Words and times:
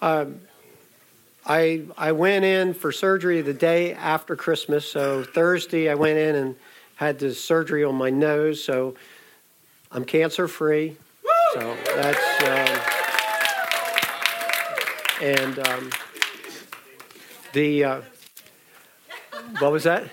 Um, 0.00 0.40
I 1.44 1.82
I 1.96 2.12
went 2.12 2.44
in 2.44 2.74
for 2.74 2.92
surgery 2.92 3.40
the 3.40 3.54
day 3.54 3.94
after 3.94 4.36
Christmas. 4.36 4.90
So 4.90 5.24
Thursday, 5.24 5.88
I 5.88 5.94
went 5.94 6.18
in 6.18 6.34
and 6.36 6.56
had 6.96 7.18
the 7.18 7.34
surgery 7.34 7.84
on 7.84 7.94
my 7.94 8.10
nose. 8.10 8.62
So 8.62 8.94
I'm 9.90 10.04
cancer 10.04 10.46
free. 10.46 10.96
So 11.54 11.76
that's 11.96 12.42
um, 12.42 12.80
and 15.22 15.58
um, 15.66 15.90
the 17.54 17.84
uh, 17.84 18.00
what 19.58 19.72
was 19.72 19.84
that? 19.84 20.04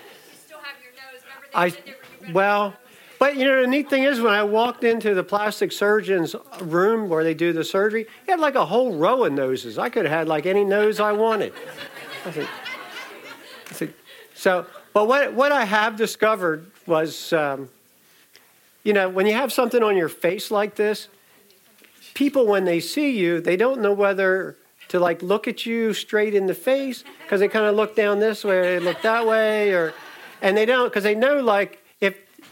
I 1.54 1.72
well. 2.32 2.74
But 3.26 3.38
you 3.38 3.44
know, 3.44 3.60
the 3.60 3.66
neat 3.66 3.90
thing 3.90 4.04
is 4.04 4.20
when 4.20 4.32
I 4.32 4.44
walked 4.44 4.84
into 4.84 5.12
the 5.12 5.24
plastic 5.24 5.72
surgeon's 5.72 6.36
room 6.60 7.08
where 7.08 7.24
they 7.24 7.34
do 7.34 7.52
the 7.52 7.64
surgery, 7.64 8.06
he 8.24 8.30
had 8.30 8.38
like 8.38 8.54
a 8.54 8.64
whole 8.64 8.94
row 8.94 9.24
of 9.24 9.32
noses. 9.32 9.78
I 9.78 9.88
could 9.88 10.04
have 10.04 10.16
had 10.16 10.28
like 10.28 10.46
any 10.46 10.62
nose 10.62 11.00
I 11.00 11.10
wanted. 11.10 11.52
I 12.24 12.30
said, 12.30 12.48
I 13.68 13.72
said, 13.72 13.94
so, 14.36 14.66
but 14.92 15.08
what, 15.08 15.32
what 15.32 15.50
I 15.50 15.64
have 15.64 15.96
discovered 15.96 16.70
was, 16.86 17.32
um, 17.32 17.68
you 18.84 18.92
know, 18.92 19.08
when 19.08 19.26
you 19.26 19.32
have 19.32 19.52
something 19.52 19.82
on 19.82 19.96
your 19.96 20.08
face 20.08 20.52
like 20.52 20.76
this, 20.76 21.08
people, 22.14 22.46
when 22.46 22.64
they 22.64 22.78
see 22.78 23.18
you, 23.18 23.40
they 23.40 23.56
don't 23.56 23.80
know 23.80 23.92
whether 23.92 24.56
to 24.86 25.00
like 25.00 25.20
look 25.20 25.48
at 25.48 25.66
you 25.66 25.92
straight 25.94 26.32
in 26.32 26.46
the 26.46 26.54
face 26.54 27.02
because 27.24 27.40
they 27.40 27.48
kind 27.48 27.66
of 27.66 27.74
look 27.74 27.96
down 27.96 28.20
this 28.20 28.44
way, 28.44 28.78
they 28.78 28.78
look 28.78 29.02
that 29.02 29.26
way, 29.26 29.72
or, 29.72 29.94
and 30.40 30.56
they 30.56 30.64
don't 30.64 30.90
because 30.90 31.02
they 31.02 31.16
know 31.16 31.40
like 31.40 31.82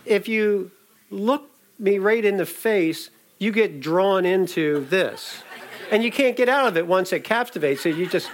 if 0.07 0.29
you 0.29 0.71
look 1.11 1.51
me 1.79 1.99
right 1.99 2.25
in 2.25 2.37
the 2.37 2.47
face, 2.47 3.11
you 3.39 3.53
get 3.53 3.81
drawn 3.81 4.25
into 4.25 4.85
this. 4.87 5.43
And 5.91 6.03
you 6.03 6.11
can't 6.11 6.37
get 6.37 6.49
out 6.49 6.67
of 6.67 6.77
it 6.77 6.87
once 6.87 7.13
it 7.13 7.25
captivates 7.25 7.85
you. 7.85 7.95
You 7.95 8.07
just. 8.07 8.31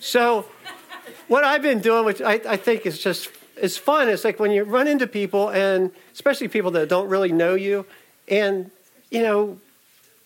So, 0.00 0.46
what 1.28 1.44
I've 1.44 1.62
been 1.62 1.80
doing, 1.80 2.04
which 2.04 2.20
I, 2.20 2.40
I 2.48 2.56
think 2.56 2.86
is 2.86 2.98
just 2.98 3.30
it's 3.56 3.76
fun. 3.76 4.08
It's 4.08 4.24
like 4.24 4.40
when 4.40 4.50
you 4.50 4.64
run 4.64 4.88
into 4.88 5.06
people, 5.06 5.50
and 5.50 5.92
especially 6.12 6.48
people 6.48 6.70
that 6.72 6.88
don't 6.88 7.08
really 7.08 7.30
know 7.30 7.54
you, 7.54 7.86
and 8.26 8.70
you 9.10 9.22
know, 9.22 9.58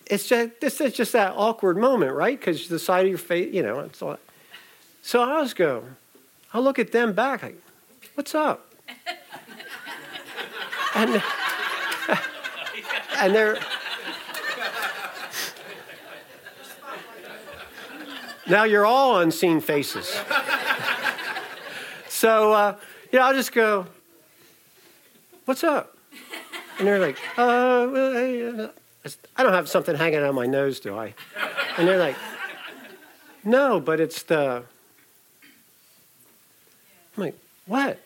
it's 0.07 0.29
just 0.29 0.61
this 0.61 0.81
is 0.81 0.93
just 0.95 1.13
that 1.13 1.35
awkward 1.37 1.77
moment, 1.77 2.15
right? 2.15 2.39
Because 2.39 2.69
the 2.69 2.79
side 2.79 3.05
of 3.05 3.09
your 3.11 3.19
face, 3.19 3.53
you 3.53 3.63
know, 3.63 3.81
it's 3.81 4.01
all. 4.01 4.19
So 5.03 5.23
I 5.23 5.41
was 5.41 5.53
going, 5.53 5.97
I'll 6.55 6.63
look 6.63 6.79
at 6.79 6.93
them 6.93 7.13
back 7.13 7.43
like, 7.43 7.61
what's 8.15 8.33
up? 8.33 8.73
and, 10.95 11.21
and 13.19 13.35
they're. 13.35 13.59
Now 18.47 18.63
you're 18.65 18.87
all 18.87 19.21
unseen 19.21 19.61
faces. 19.61 20.17
so, 22.09 22.53
uh, 22.53 22.77
you 23.11 23.19
know, 23.19 23.25
I'll 23.25 23.35
just 23.35 23.53
go, 23.53 23.87
what's 25.47 25.65
up? 25.65 25.97
And 26.79 26.87
they're 26.87 27.01
like, 27.01 27.19
uh, 27.37 27.43
uh 27.43 28.69
I 29.37 29.43
don't 29.43 29.53
have 29.53 29.69
something 29.69 29.97
hanging 29.97 30.21
out 30.21 30.35
my 30.35 30.47
nose, 30.47 30.79
do 30.79 30.97
I? 30.97 31.15
And 31.79 31.89
they're 31.89 31.99
like, 31.99 32.17
no, 33.45 33.81
but 33.81 33.99
it's 33.99 34.23
the 34.23 34.65
I'm 37.17 37.23
like, 37.23 37.39
what? 37.67 37.99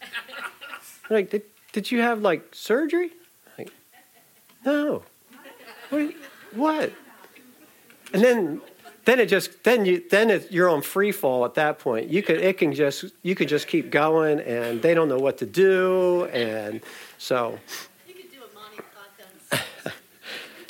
like, 1.10 1.30
did, 1.30 1.42
did 1.72 1.90
you 1.90 2.00
have 2.00 2.22
like 2.22 2.54
surgery? 2.54 3.10
I'm 3.46 3.64
like, 3.64 3.72
no. 4.64 5.02
What? 5.90 6.14
what? 6.52 6.92
And 8.12 8.22
then, 8.22 8.60
then 9.04 9.20
it 9.20 9.26
just 9.26 9.64
then 9.64 9.84
you 9.84 10.02
then 10.10 10.30
it, 10.30 10.50
you're 10.50 10.68
on 10.68 10.82
free 10.82 11.12
fall 11.12 11.44
at 11.44 11.54
that 11.54 11.78
point. 11.78 12.08
You 12.08 12.22
could 12.22 12.38
it 12.40 12.58
can 12.58 12.74
just 12.74 13.06
you 13.22 13.34
could 13.34 13.48
just 13.48 13.66
keep 13.66 13.90
going, 13.90 14.40
and 14.40 14.82
they 14.82 14.94
don't 14.94 15.08
know 15.08 15.18
what 15.18 15.38
to 15.38 15.46
do, 15.46 16.26
and 16.26 16.82
so. 17.16 17.58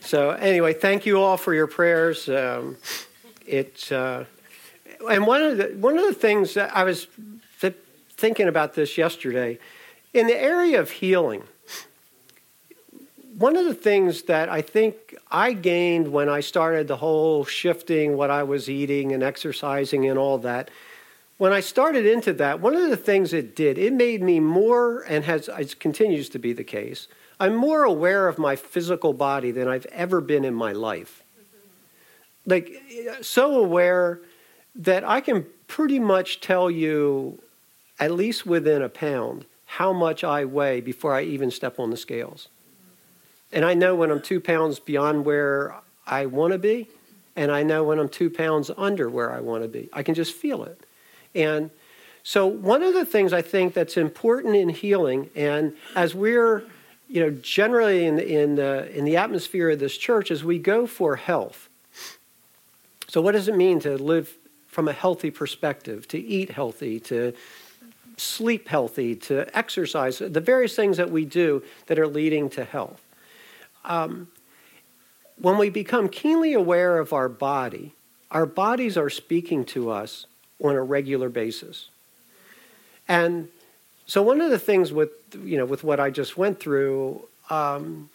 so 0.00 0.30
anyway, 0.30 0.72
thank 0.72 1.04
you 1.04 1.20
all 1.20 1.36
for 1.36 1.52
your 1.52 1.66
prayers. 1.66 2.28
Um, 2.28 2.76
it. 3.46 3.90
Uh, 3.90 4.24
and 5.10 5.26
one 5.26 5.42
of 5.42 5.58
the 5.58 5.76
one 5.78 5.98
of 5.98 6.06
the 6.06 6.14
things 6.14 6.54
that 6.54 6.74
I 6.74 6.84
was 6.84 7.06
th- 7.60 7.76
thinking 8.16 8.48
about 8.48 8.74
this 8.74 8.98
yesterday 8.98 9.58
in 10.12 10.26
the 10.26 10.36
area 10.36 10.80
of 10.80 10.90
healing. 10.90 11.42
One 13.36 13.56
of 13.56 13.66
the 13.66 13.74
things 13.74 14.22
that 14.22 14.48
I 14.48 14.62
think 14.62 15.14
I 15.30 15.52
gained 15.52 16.08
when 16.08 16.28
I 16.28 16.40
started 16.40 16.88
the 16.88 16.96
whole 16.96 17.44
shifting 17.44 18.16
what 18.16 18.30
I 18.30 18.42
was 18.42 18.68
eating 18.68 19.12
and 19.12 19.22
exercising 19.22 20.08
and 20.08 20.18
all 20.18 20.38
that, 20.38 20.70
when 21.36 21.52
I 21.52 21.60
started 21.60 22.04
into 22.04 22.32
that, 22.34 22.60
one 22.60 22.74
of 22.74 22.90
the 22.90 22.96
things 22.96 23.32
it 23.32 23.54
did, 23.54 23.78
it 23.78 23.92
made 23.92 24.22
me 24.22 24.40
more, 24.40 25.02
and 25.02 25.24
has 25.24 25.48
it 25.48 25.78
continues 25.78 26.28
to 26.30 26.38
be 26.40 26.52
the 26.52 26.64
case, 26.64 27.06
I'm 27.38 27.54
more 27.54 27.84
aware 27.84 28.26
of 28.26 28.38
my 28.38 28.56
physical 28.56 29.12
body 29.12 29.52
than 29.52 29.68
I've 29.68 29.86
ever 29.86 30.20
been 30.20 30.44
in 30.44 30.54
my 30.54 30.72
life. 30.72 31.22
Like, 32.44 32.72
so 33.20 33.56
aware 33.56 34.20
that 34.78 35.04
I 35.04 35.20
can 35.20 35.44
pretty 35.66 35.98
much 35.98 36.40
tell 36.40 36.70
you, 36.70 37.42
at 37.98 38.12
least 38.12 38.46
within 38.46 38.80
a 38.80 38.88
pound, 38.88 39.44
how 39.66 39.92
much 39.92 40.24
I 40.24 40.44
weigh 40.44 40.80
before 40.80 41.14
I 41.14 41.22
even 41.22 41.50
step 41.50 41.78
on 41.78 41.90
the 41.90 41.96
scales. 41.96 42.48
And 43.52 43.64
I 43.64 43.74
know 43.74 43.94
when 43.94 44.10
I'm 44.10 44.22
two 44.22 44.40
pounds 44.40 44.78
beyond 44.78 45.24
where 45.24 45.74
I 46.06 46.26
want 46.26 46.52
to 46.52 46.58
be, 46.58 46.88
and 47.36 47.50
I 47.52 47.62
know 47.62 47.84
when 47.84 47.98
I'm 47.98 48.08
two 48.08 48.30
pounds 48.30 48.70
under 48.76 49.08
where 49.08 49.32
I 49.32 49.40
want 49.40 49.62
to 49.62 49.68
be. 49.68 49.88
I 49.92 50.02
can 50.02 50.14
just 50.14 50.34
feel 50.34 50.64
it. 50.64 50.80
And 51.34 51.70
so, 52.22 52.46
one 52.46 52.82
of 52.82 52.94
the 52.94 53.04
things 53.04 53.32
I 53.32 53.42
think 53.42 53.74
that's 53.74 53.96
important 53.96 54.56
in 54.56 54.68
healing, 54.68 55.30
and 55.34 55.74
as 55.94 56.14
we're 56.14 56.64
you 57.08 57.22
know, 57.22 57.30
generally 57.30 58.04
in, 58.04 58.18
in, 58.18 58.56
the, 58.56 58.94
in 58.96 59.04
the 59.04 59.16
atmosphere 59.16 59.70
of 59.70 59.78
this 59.78 59.96
church, 59.96 60.30
is 60.30 60.44
we 60.44 60.58
go 60.58 60.86
for 60.86 61.16
health. 61.16 61.68
So, 63.08 63.22
what 63.22 63.32
does 63.32 63.48
it 63.48 63.56
mean 63.56 63.80
to 63.80 63.96
live 63.96 64.34
from 64.68 64.88
a 64.88 64.92
healthy 64.92 65.30
perspective, 65.30 66.06
to 66.08 66.18
eat 66.18 66.50
healthy, 66.50 67.00
to 67.00 67.32
sleep 68.16 68.68
healthy, 68.68 69.14
to 69.16 69.56
exercise, 69.56 70.18
the 70.18 70.40
various 70.40 70.76
things 70.76 70.96
that 70.96 71.10
we 71.10 71.24
do 71.24 71.62
that 71.86 71.98
are 71.98 72.06
leading 72.06 72.48
to 72.50 72.64
health. 72.64 73.02
Um, 73.84 74.28
when 75.40 75.56
we 75.58 75.70
become 75.70 76.08
keenly 76.08 76.52
aware 76.52 76.98
of 76.98 77.12
our 77.12 77.28
body, 77.28 77.94
our 78.30 78.46
bodies 78.46 78.96
are 78.96 79.10
speaking 79.10 79.64
to 79.66 79.90
us 79.90 80.26
on 80.62 80.74
a 80.74 80.82
regular 80.82 81.28
basis. 81.28 81.88
And 83.06 83.48
so 84.06 84.22
one 84.22 84.40
of 84.40 84.50
the 84.50 84.58
things 84.58 84.92
with 84.92 85.10
you 85.44 85.56
know 85.56 85.64
with 85.64 85.84
what 85.84 86.00
I 86.00 86.10
just 86.10 86.36
went 86.36 86.60
through, 86.60 87.26
um, 87.50 88.10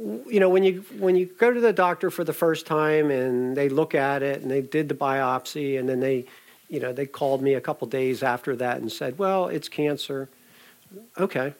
you 0.00 0.40
know 0.40 0.48
when 0.48 0.62
you 0.62 0.84
when 0.98 1.14
you 1.14 1.26
go 1.26 1.52
to 1.52 1.60
the 1.60 1.72
doctor 1.72 2.10
for 2.10 2.24
the 2.24 2.32
first 2.32 2.66
time 2.66 3.10
and 3.10 3.56
they 3.56 3.68
look 3.68 3.94
at 3.94 4.22
it 4.22 4.40
and 4.40 4.50
they 4.50 4.62
did 4.62 4.88
the 4.88 4.94
biopsy 4.94 5.78
and 5.78 5.88
then 5.88 6.00
they 6.00 6.24
you 6.68 6.80
know 6.80 6.92
they 6.92 7.04
called 7.04 7.42
me 7.42 7.54
a 7.54 7.60
couple 7.60 7.86
days 7.86 8.22
after 8.22 8.56
that 8.56 8.78
and 8.78 8.90
said 8.90 9.18
well 9.18 9.48
it's 9.48 9.68
cancer. 9.68 10.28
Okay. 11.18 11.54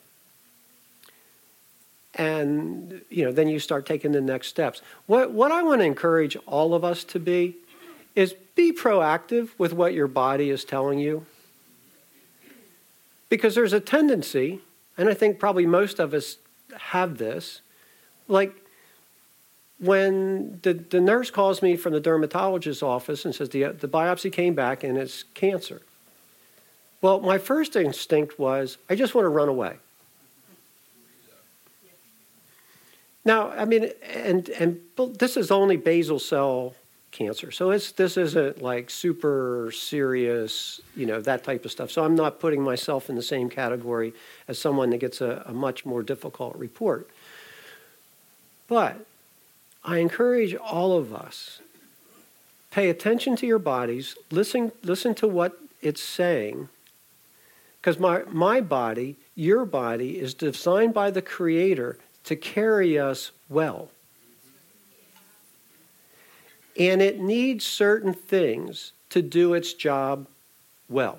And 2.15 3.03
you 3.11 3.25
know 3.25 3.33
then 3.33 3.49
you 3.49 3.59
start 3.59 3.85
taking 3.85 4.13
the 4.13 4.21
next 4.21 4.49
steps. 4.49 4.81
What 5.07 5.33
what 5.33 5.53
i 5.53 5.63
want 5.63 5.81
to 5.81 5.85
encourage 5.85 6.37
all 6.47 6.73
of 6.75 6.83
us 6.83 7.05
to 7.05 7.19
be 7.19 7.57
is 8.15 8.35
be 8.55 8.73
proactive 8.73 9.51
with 9.59 9.73
what 9.73 9.93
your 9.93 10.09
body 10.09 10.51
is 10.51 10.65
telling 10.65 10.99
you. 10.99 11.27
Because 13.29 13.55
there's 13.55 13.75
a 13.75 13.81
tendency 13.81 14.61
and 14.97 15.11
i 15.11 15.15
think 15.15 15.39
probably 15.39 15.67
most 15.67 15.99
of 15.99 16.15
us 16.15 16.39
have 16.79 17.19
this 17.19 17.61
like 18.31 18.55
when 19.79 20.61
the, 20.63 20.75
the 20.75 21.01
nurse 21.01 21.31
calls 21.31 21.63
me 21.63 21.77
from 21.77 21.93
the 21.93 22.01
dermatologist's 22.01 22.83
office 22.83 23.25
and 23.25 23.35
says 23.35 23.49
the, 23.49 23.65
the 23.65 23.89
biopsy 23.89 24.33
came 24.33 24.55
back 24.55 24.85
and 24.85 24.97
it's 24.97 25.25
cancer. 25.35 25.83
Well, 27.03 27.21
my 27.21 27.39
first 27.39 27.77
instinct 27.77 28.39
was, 28.39 28.77
I 28.91 28.95
just 28.95 29.15
want 29.15 29.25
to 29.25 29.31
run 29.31 29.49
away. 29.49 29.77
Now, 33.25 33.51
I 33.51 33.65
mean, 33.65 33.91
and, 34.15 34.49
and 34.51 34.81
this 35.19 35.37
is 35.37 35.51
only 35.51 35.77
basal 35.77 36.19
cell 36.19 36.75
cancer. 37.11 37.51
So 37.51 37.71
it's, 37.71 37.93
this 37.93 38.17
isn't 38.17 38.63
like 38.63 38.91
super 38.91 39.73
serious, 39.75 40.81
you 40.95 41.07
know, 41.07 41.21
that 41.23 41.43
type 41.43 41.65
of 41.65 41.71
stuff. 41.71 41.91
So 41.91 42.05
I'm 42.05 42.15
not 42.15 42.39
putting 42.39 42.63
myself 42.63 43.11
in 43.11 43.17
the 43.17 43.23
same 43.23 43.51
category 43.51 44.13
as 44.47 44.59
someone 44.59 44.91
that 44.91 44.99
gets 44.99 45.21
a, 45.21 45.43
a 45.47 45.53
much 45.53 45.85
more 45.85 46.03
difficult 46.03 46.57
report. 46.57 47.11
But 48.71 49.05
I 49.85 49.99
encourage 49.99 50.55
all 50.55 50.97
of 50.97 51.13
us 51.13 51.61
pay 52.71 52.89
attention 52.89 53.35
to 53.35 53.47
your 53.47 53.59
bodies, 53.59 54.15
listen, 54.31 54.71
listen 54.85 55.13
to 55.17 55.27
what 55.27 55.59
it's 55.83 56.01
saying, 56.01 56.69
Because 57.81 57.99
my, 57.99 58.23
my 58.29 58.61
body, 58.61 59.17
your 59.35 59.65
body, 59.65 60.21
is 60.21 60.35
designed 60.35 60.95
by 60.95 61.11
the 61.11 61.21
Creator 61.21 61.99
to 62.25 62.37
carry 62.37 62.97
us 62.97 63.33
well. 63.49 63.89
And 66.79 67.03
it 67.03 67.19
needs 67.19 67.67
certain 67.67 68.15
things 68.15 68.93
to 69.09 69.21
do 69.21 69.53
its 69.53 69.75
job 69.75 70.29
well. 70.89 71.19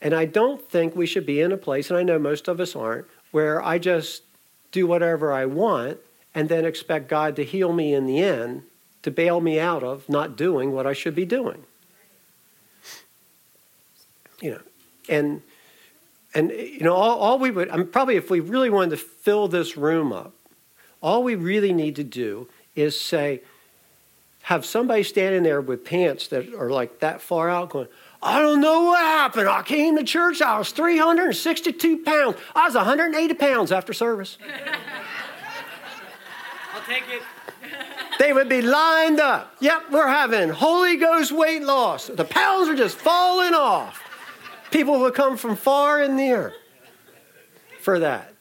And 0.00 0.14
I 0.14 0.24
don't 0.24 0.66
think 0.66 0.96
we 0.96 1.04
should 1.04 1.26
be 1.26 1.42
in 1.42 1.52
a 1.52 1.58
place, 1.58 1.90
and 1.90 1.98
I 1.98 2.02
know 2.04 2.18
most 2.18 2.48
of 2.48 2.58
us 2.58 2.74
aren't, 2.74 3.06
where 3.32 3.62
I 3.62 3.78
just 3.78 4.22
do 4.74 4.86
whatever 4.88 5.32
I 5.32 5.46
want 5.46 5.98
and 6.34 6.48
then 6.48 6.64
expect 6.64 7.08
God 7.08 7.36
to 7.36 7.44
heal 7.44 7.72
me 7.72 7.94
in 7.94 8.06
the 8.06 8.18
end 8.18 8.64
to 9.02 9.10
bail 9.10 9.40
me 9.40 9.60
out 9.60 9.84
of 9.84 10.08
not 10.08 10.36
doing 10.36 10.72
what 10.72 10.84
I 10.84 10.92
should 10.92 11.14
be 11.14 11.24
doing. 11.24 11.62
You 14.40 14.50
know, 14.50 14.60
and 15.08 15.42
and 16.34 16.50
you 16.50 16.80
know, 16.80 16.94
all, 16.94 17.18
all 17.18 17.38
we 17.38 17.52
would, 17.52 17.70
I 17.70 17.76
mean, 17.76 17.86
probably 17.86 18.16
if 18.16 18.28
we 18.30 18.40
really 18.40 18.68
wanted 18.68 18.90
to 18.90 18.96
fill 18.96 19.46
this 19.46 19.76
room 19.76 20.12
up, 20.12 20.32
all 21.00 21.22
we 21.22 21.36
really 21.36 21.72
need 21.72 21.94
to 21.96 22.04
do 22.04 22.48
is 22.74 23.00
say, 23.00 23.42
have 24.42 24.66
somebody 24.66 25.04
standing 25.04 25.44
there 25.44 25.60
with 25.60 25.84
pants 25.84 26.26
that 26.28 26.52
are 26.52 26.70
like 26.70 26.98
that 26.98 27.20
far 27.20 27.48
out 27.48 27.70
going, 27.70 27.86
I 28.24 28.40
don't 28.40 28.62
know 28.62 28.84
what 28.84 29.00
happened. 29.00 29.50
I 29.50 29.62
came 29.62 29.98
to 29.98 30.02
church, 30.02 30.40
I 30.40 30.58
was 30.58 30.70
362 30.70 31.98
pounds. 31.98 32.36
I 32.54 32.64
was 32.64 32.74
180 32.74 33.34
pounds 33.34 33.70
after 33.70 33.92
service. 33.92 34.38
I'll 36.74 36.82
take 36.82 37.04
it. 37.10 37.22
They 38.18 38.32
would 38.32 38.48
be 38.48 38.62
lined 38.62 39.20
up. 39.20 39.54
Yep, 39.60 39.90
we're 39.90 40.08
having 40.08 40.48
Holy 40.48 40.96
Ghost 40.96 41.32
weight 41.32 41.62
loss. 41.62 42.06
The 42.06 42.24
pounds 42.24 42.68
are 42.70 42.76
just 42.76 42.96
falling 42.96 43.52
off. 43.52 44.02
People 44.70 45.00
would 45.00 45.14
come 45.14 45.36
from 45.36 45.54
far 45.54 46.00
and 46.00 46.16
near 46.16 46.54
for 47.80 47.98
that. 47.98 48.32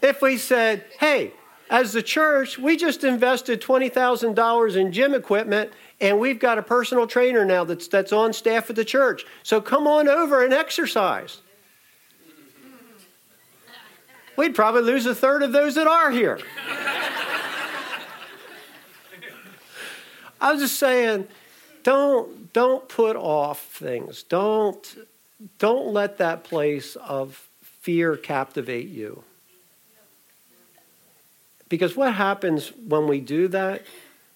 If 0.00 0.22
we 0.22 0.38
said, 0.38 0.84
hey, 0.98 1.34
as 1.72 1.92
the 1.94 2.02
church, 2.02 2.58
we 2.58 2.76
just 2.76 3.02
invested 3.02 3.62
$20,000 3.62 4.76
in 4.76 4.92
gym 4.92 5.14
equipment 5.14 5.72
and 6.02 6.20
we've 6.20 6.38
got 6.38 6.58
a 6.58 6.62
personal 6.62 7.06
trainer 7.06 7.46
now 7.46 7.64
that's, 7.64 7.88
that's 7.88 8.12
on 8.12 8.34
staff 8.34 8.68
at 8.68 8.76
the 8.76 8.84
church. 8.84 9.24
So 9.42 9.60
come 9.62 9.86
on 9.86 10.06
over 10.06 10.44
and 10.44 10.52
exercise. 10.52 11.40
We'd 14.36 14.54
probably 14.54 14.82
lose 14.82 15.06
a 15.06 15.14
third 15.14 15.42
of 15.42 15.52
those 15.52 15.74
that 15.76 15.86
are 15.86 16.10
here. 16.10 16.38
I 20.40 20.52
was 20.52 20.60
just 20.60 20.78
saying, 20.78 21.26
don't, 21.82 22.52
don't 22.52 22.86
put 22.86 23.16
off 23.16 23.62
things. 23.62 24.24
Don't 24.24 25.06
don't 25.58 25.92
let 25.92 26.18
that 26.18 26.44
place 26.44 26.94
of 26.96 27.48
fear 27.62 28.16
captivate 28.16 28.86
you. 28.86 29.24
Because 31.72 31.96
what 31.96 32.12
happens 32.12 32.70
when 32.86 33.06
we 33.06 33.18
do 33.18 33.48
that, 33.48 33.80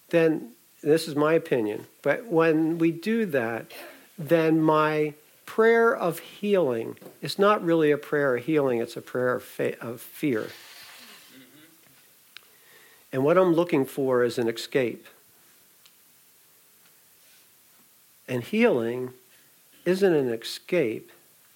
then, 0.09 0.53
this 0.83 1.07
is 1.07 1.15
my 1.15 1.35
opinion, 1.35 1.87
but 2.01 2.25
when 2.25 2.79
we 2.79 2.91
do 2.91 3.27
that, 3.27 3.73
then 4.19 4.59
my 4.59 5.13
prayer 5.45 5.95
of 5.95 6.21
healing 6.21 6.97
is 7.21 7.39
not 7.39 7.63
really 7.63 7.91
a 7.91 7.99
prayer 7.99 8.37
of 8.37 8.47
healing, 8.47 8.79
it's 8.79 8.97
a 8.97 9.03
prayer 9.03 9.35
of, 9.35 9.43
fa- 9.43 9.79
of 9.83 10.01
fear. 10.01 10.45
Mm-hmm. 10.45 11.43
And 13.13 13.23
what 13.23 13.37
I'm 13.37 13.53
looking 13.53 13.85
for 13.85 14.25
is 14.25 14.39
an 14.39 14.49
escape. 14.49 15.07
And 18.27 18.45
healing 18.45 19.11
isn't 19.85 20.15
an 20.15 20.31
escape, 20.31 21.13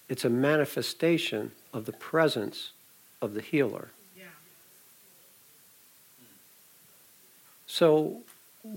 it's 0.07 0.25
a 0.25 0.29
manifestation 0.29 1.53
of 1.73 1.87
the 1.87 1.93
presence 1.93 2.69
of 3.19 3.33
the 3.33 3.41
healer. 3.41 3.89
So 7.71 8.17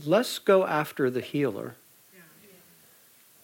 let's 0.07 0.39
go 0.39 0.65
after 0.65 1.11
the 1.11 1.21
healer, 1.21 1.75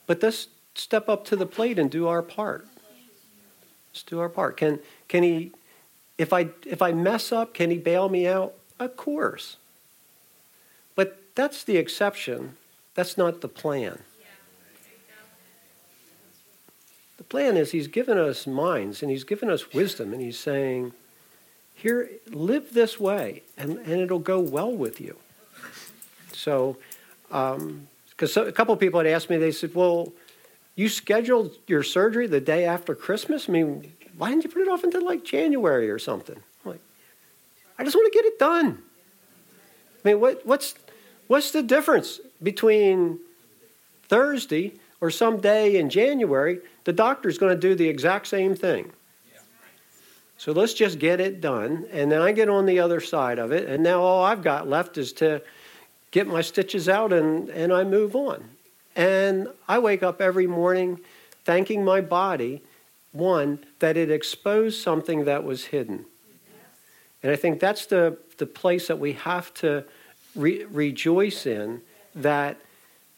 but 0.07 0.23
let's 0.23 0.47
step 0.77 1.09
up 1.09 1.25
to 1.25 1.35
the 1.35 1.45
plate 1.45 1.77
and 1.77 1.91
do 1.91 2.07
our 2.07 2.23
part. 2.23 2.69
Let's 3.91 4.05
do 4.05 4.21
our 4.21 4.29
part. 4.29 4.57
Can, 4.57 4.79
can 5.09 5.25
he, 5.25 5.51
if 6.19 6.33
I, 6.33 6.51
if 6.65 6.81
I 6.81 6.93
mess 6.93 7.33
up, 7.33 7.53
can 7.53 7.73
he 7.73 7.79
bail 7.79 8.09
me 8.09 8.29
out? 8.29 8.55
Of 8.79 8.97
course. 8.97 9.57
But 10.95 11.21
that's 11.35 11.65
the 11.65 11.79
exception. 11.79 12.57
That's 12.95 13.19
not 13.19 13.41
the 13.41 13.49
plan. 13.49 13.99
The 17.17 17.25
plan 17.25 17.57
is 17.57 17.73
he's 17.73 17.89
given 17.89 18.17
us 18.19 18.47
minds 18.47 19.03
and 19.03 19.11
he's 19.11 19.25
given 19.25 19.51
us 19.51 19.73
wisdom 19.73 20.13
and 20.13 20.23
he's 20.23 20.39
saying, 20.39 20.93
here, 21.75 22.09
live 22.29 22.73
this 22.73 23.01
way 23.01 23.43
and, 23.59 23.79
and 23.79 24.01
it'll 24.01 24.21
go 24.21 24.39
well 24.39 24.71
with 24.71 25.01
you. 25.01 25.17
So, 26.41 26.77
because 27.29 28.37
um, 28.37 28.47
a 28.49 28.53
couple 28.53 28.73
of 28.73 28.81
people 28.81 29.01
had 29.01 29.07
asked 29.07 29.31
me, 29.31 29.37
they 29.37 29.53
said, 29.53 29.75
well, 29.75 30.13
you 30.75 30.89
scheduled 30.89 31.57
your 31.67 31.83
surgery 31.83 32.27
the 32.27 32.41
day 32.41 32.65
after 32.65 32.95
Christmas? 32.95 33.49
I 33.49 33.53
mean, 33.53 33.93
why 34.17 34.31
didn't 34.31 34.45
you 34.45 34.51
put 34.51 34.63
it 34.63 34.69
off 34.69 34.85
until 34.85 35.05
like 35.05 35.25
January 35.25 35.91
or 35.91 35.99
something? 35.99 36.37
I'm 36.65 36.73
like, 36.73 36.81
I 37.79 37.85
just 37.85 37.95
want 37.95 38.11
to 38.13 38.19
get 38.19 38.25
it 38.25 38.39
done. 38.39 38.83
I 40.05 40.09
mean, 40.09 40.21
what, 40.21 40.47
what's, 40.47 40.75
what's 41.27 41.51
the 41.51 41.63
difference 41.63 42.21
between 42.43 43.19
Thursday 44.09 44.73
or 45.01 45.11
some 45.11 45.41
day 45.41 45.79
in 45.79 45.91
January 45.91 46.61
the 46.85 46.93
doctor's 46.93 47.39
going 47.39 47.55
to 47.55 47.61
do 47.61 47.75
the 47.75 47.89
exact 47.89 48.27
same 48.27 48.55
thing. 48.55 48.93
So 50.39 50.53
let's 50.53 50.73
just 50.73 50.99
get 50.99 51.21
it 51.21 51.43
done. 51.43 51.87
And 51.93 52.11
then 52.11 52.23
I 52.23 52.33
get 52.33 52.49
on 52.49 52.65
the 52.65 52.81
other 52.81 53.01
side 53.01 53.39
of 53.39 53.53
it. 53.53 53.69
And 53.69 53.83
now 53.83 54.01
all 54.01 54.25
I've 54.25 54.43
got 54.43 54.67
left 54.67 54.97
is 54.97 55.13
to 55.15 55.43
get 56.11 56.27
my 56.27 56.41
stitches 56.41 56.89
out 56.89 57.13
and, 57.13 57.49
and 57.51 57.73
I 57.73 57.85
move 57.85 58.15
on. 58.15 58.51
And 58.97 59.49
I 59.69 59.79
wake 59.79 60.03
up 60.03 60.21
every 60.21 60.47
morning 60.47 61.01
thanking 61.45 61.85
my 61.85 62.01
body, 62.01 62.63
one, 63.13 63.65
that 63.79 63.97
it 63.97 64.11
exposed 64.11 64.81
something 64.81 65.25
that 65.25 65.45
was 65.45 65.67
hidden. 65.67 66.05
And 67.23 67.33
I 67.33 67.37
think 67.37 67.61
that's 67.61 67.87
the, 67.87 68.19
the 68.39 68.47
place 68.47 68.89
that 68.89 68.99
we 68.99 69.13
have 69.13 69.53
to 69.55 69.85
re- 70.35 70.65
rejoice 70.65 71.47
in 71.47 71.83
that 72.15 72.61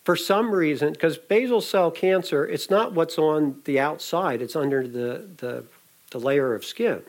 for 0.05 0.17
some 0.17 0.51
reason, 0.51 0.93
because 0.93 1.17
basal 1.17 1.61
cell 1.61 1.91
cancer, 1.91 2.45
it's 2.45 2.69
not 2.69 2.93
what's 2.93 3.19
on 3.19 3.61
the 3.65 3.79
outside, 3.79 4.43
it's 4.43 4.57
under 4.57 4.87
the, 4.87 5.29
the, 5.37 5.65
the 6.11 6.19
layer 6.19 6.55
of 6.55 6.65
skin. 6.65 7.03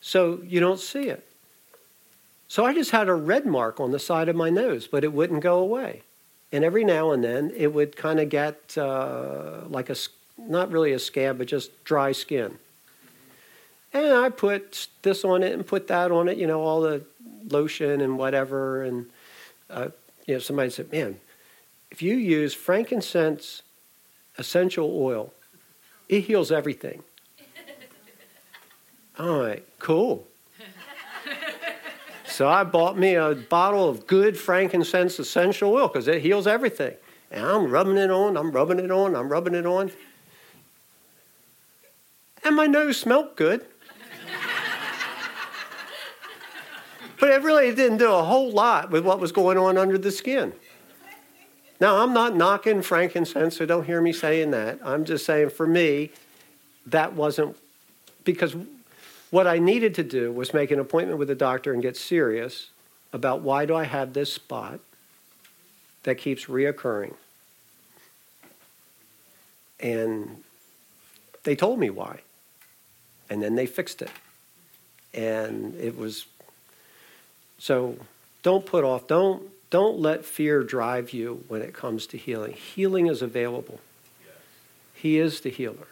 So 0.00 0.40
you 0.44 0.60
don't 0.60 0.80
see 0.80 1.08
it. 1.08 1.27
So 2.48 2.64
I 2.64 2.72
just 2.72 2.90
had 2.90 3.08
a 3.08 3.14
red 3.14 3.44
mark 3.44 3.78
on 3.78 3.92
the 3.92 3.98
side 3.98 4.28
of 4.28 4.34
my 4.34 4.48
nose, 4.48 4.86
but 4.86 5.04
it 5.04 5.12
wouldn't 5.12 5.42
go 5.42 5.58
away. 5.58 6.02
And 6.50 6.64
every 6.64 6.82
now 6.82 7.12
and 7.12 7.22
then 7.22 7.52
it 7.54 7.74
would 7.74 7.94
kind 7.94 8.18
of 8.18 8.30
get 8.30 8.76
uh, 8.78 9.64
like 9.68 9.90
a, 9.90 9.96
not 10.38 10.70
really 10.70 10.92
a 10.92 10.98
scab, 10.98 11.36
but 11.38 11.46
just 11.46 11.84
dry 11.84 12.12
skin. 12.12 12.58
And 13.92 14.14
I 14.14 14.30
put 14.30 14.88
this 15.02 15.24
on 15.24 15.42
it 15.42 15.52
and 15.52 15.66
put 15.66 15.88
that 15.88 16.10
on 16.10 16.28
it, 16.28 16.38
you 16.38 16.46
know, 16.46 16.62
all 16.62 16.80
the 16.80 17.02
lotion 17.48 18.00
and 18.00 18.18
whatever. 18.18 18.82
And, 18.82 19.06
uh, 19.68 19.88
you 20.26 20.34
know, 20.34 20.40
somebody 20.40 20.70
said, 20.70 20.90
man, 20.90 21.20
if 21.90 22.00
you 22.00 22.16
use 22.16 22.54
frankincense 22.54 23.62
essential 24.38 24.90
oil, 24.94 25.32
it 26.08 26.22
heals 26.22 26.52
everything. 26.52 27.02
All 29.18 29.40
right, 29.40 29.64
cool. 29.78 30.27
So 32.38 32.48
I 32.48 32.62
bought 32.62 32.96
me 32.96 33.16
a 33.16 33.34
bottle 33.34 33.88
of 33.88 34.06
good 34.06 34.38
frankincense 34.38 35.18
essential 35.18 35.74
oil 35.74 35.88
because 35.88 36.06
it 36.06 36.22
heals 36.22 36.46
everything. 36.46 36.94
And 37.32 37.44
I'm 37.44 37.68
rubbing 37.68 37.96
it 37.96 38.12
on, 38.12 38.36
I'm 38.36 38.52
rubbing 38.52 38.78
it 38.78 38.92
on, 38.92 39.16
I'm 39.16 39.28
rubbing 39.28 39.56
it 39.56 39.66
on. 39.66 39.90
And 42.44 42.54
my 42.54 42.68
nose 42.68 42.96
smelled 42.96 43.34
good. 43.34 43.66
but 47.18 47.30
it 47.30 47.42
really 47.42 47.74
didn't 47.74 47.98
do 47.98 48.12
a 48.12 48.22
whole 48.22 48.52
lot 48.52 48.92
with 48.92 49.04
what 49.04 49.18
was 49.18 49.32
going 49.32 49.58
on 49.58 49.76
under 49.76 49.98
the 49.98 50.12
skin. 50.12 50.52
Now, 51.80 51.96
I'm 51.96 52.12
not 52.12 52.36
knocking 52.36 52.82
frankincense, 52.82 53.56
so 53.56 53.66
don't 53.66 53.84
hear 53.84 54.00
me 54.00 54.12
saying 54.12 54.52
that. 54.52 54.78
I'm 54.84 55.04
just 55.04 55.26
saying 55.26 55.50
for 55.50 55.66
me, 55.66 56.12
that 56.86 57.14
wasn't 57.14 57.56
because 58.22 58.54
what 59.30 59.46
I 59.46 59.58
needed 59.58 59.94
to 59.96 60.04
do 60.04 60.32
was 60.32 60.54
make 60.54 60.70
an 60.70 60.78
appointment 60.78 61.18
with 61.18 61.30
a 61.30 61.34
doctor 61.34 61.72
and 61.72 61.82
get 61.82 61.96
serious 61.96 62.70
about 63.12 63.42
why 63.42 63.66
do 63.66 63.74
I 63.74 63.84
have 63.84 64.12
this 64.12 64.32
spot 64.32 64.80
that 66.04 66.16
keeps 66.16 66.46
reoccurring. 66.46 67.14
And 69.80 70.42
they 71.44 71.54
told 71.54 71.78
me 71.78 71.90
why. 71.90 72.20
And 73.30 73.42
then 73.42 73.54
they 73.54 73.66
fixed 73.66 74.02
it. 74.02 74.10
And 75.12 75.74
it 75.74 75.96
was 75.96 76.26
so 77.58 77.96
don't 78.42 78.64
put 78.64 78.84
off, 78.84 79.06
don't 79.06 79.50
don't 79.70 79.98
let 79.98 80.24
fear 80.24 80.62
drive 80.62 81.12
you 81.12 81.44
when 81.48 81.60
it 81.60 81.74
comes 81.74 82.06
to 82.06 82.16
healing. 82.16 82.54
Healing 82.54 83.06
is 83.06 83.20
available. 83.20 83.80
He 84.94 85.18
is 85.18 85.42
the 85.42 85.50
healer. 85.50 85.88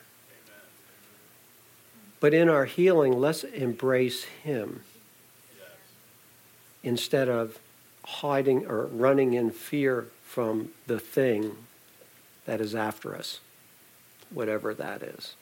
But 2.21 2.33
in 2.33 2.49
our 2.49 2.65
healing, 2.65 3.13
let's 3.19 3.45
embrace 3.45 4.25
Him 4.25 4.81
instead 6.83 7.29
of 7.29 7.59
hiding 8.05 8.67
or 8.67 8.87
running 8.87 9.35
in 9.35 9.51
fear 9.51 10.07
from 10.25 10.71
the 10.87 11.01
thing 11.01 11.57
that 12.47 12.61
is 12.61 12.75
after 12.75 13.15
us, 13.15 13.41
whatever 14.31 14.73
that 14.75 15.03
is. 15.03 15.35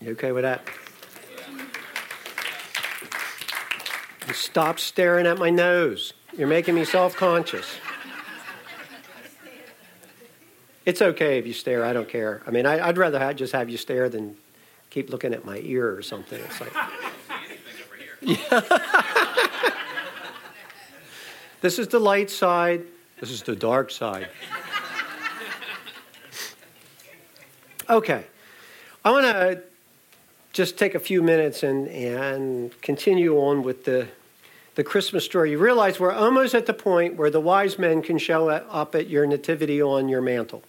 You 0.00 0.12
okay 0.12 0.32
with 0.32 0.42
that? 0.42 0.68
Stop 4.34 4.78
staring 4.78 5.26
at 5.26 5.38
my 5.38 5.48
nose. 5.48 6.12
You're 6.36 6.48
making 6.48 6.74
me 6.74 6.84
self 6.84 7.16
conscious. 7.16 7.78
It's 10.84 11.00
okay 11.00 11.38
if 11.38 11.46
you 11.46 11.52
stare. 11.52 11.84
I 11.84 11.92
don't 11.92 12.08
care. 12.08 12.42
I 12.46 12.50
mean, 12.50 12.66
I, 12.66 12.86
would 12.86 12.98
rather 12.98 13.32
just 13.32 13.52
have 13.52 13.70
you 13.70 13.78
stare 13.78 14.08
than 14.08 14.36
keep 14.90 15.10
looking 15.10 15.32
at 15.32 15.44
my 15.44 15.58
ear 15.58 15.96
or 15.96 16.02
something. 16.02 16.40
It's 16.40 16.60
like. 16.60 16.72
Yeah. 18.26 18.62
this 21.60 21.78
is 21.78 21.88
the 21.88 21.98
light 21.98 22.30
side. 22.30 22.84
This 23.20 23.30
is 23.30 23.42
the 23.42 23.54
dark 23.54 23.90
side. 23.90 24.28
Okay. 27.88 28.24
I 29.04 29.10
want 29.10 29.26
to 29.26 29.62
just 30.54 30.78
take 30.78 30.94
a 30.94 30.98
few 30.98 31.22
minutes 31.22 31.62
and, 31.62 31.86
and 31.88 32.80
continue 32.80 33.38
on 33.38 33.62
with 33.62 33.84
the, 33.84 34.08
the 34.76 34.84
Christmas 34.84 35.24
story. 35.24 35.50
You 35.50 35.58
realize 35.58 36.00
we're 36.00 36.12
almost 36.12 36.54
at 36.54 36.64
the 36.64 36.72
point 36.72 37.16
where 37.16 37.28
the 37.28 37.40
wise 37.40 37.78
men 37.78 38.00
can 38.00 38.16
show 38.16 38.48
up 38.48 38.94
at 38.94 39.08
your 39.08 39.26
nativity 39.26 39.82
on 39.82 40.08
your 40.08 40.22
mantle. 40.22 40.62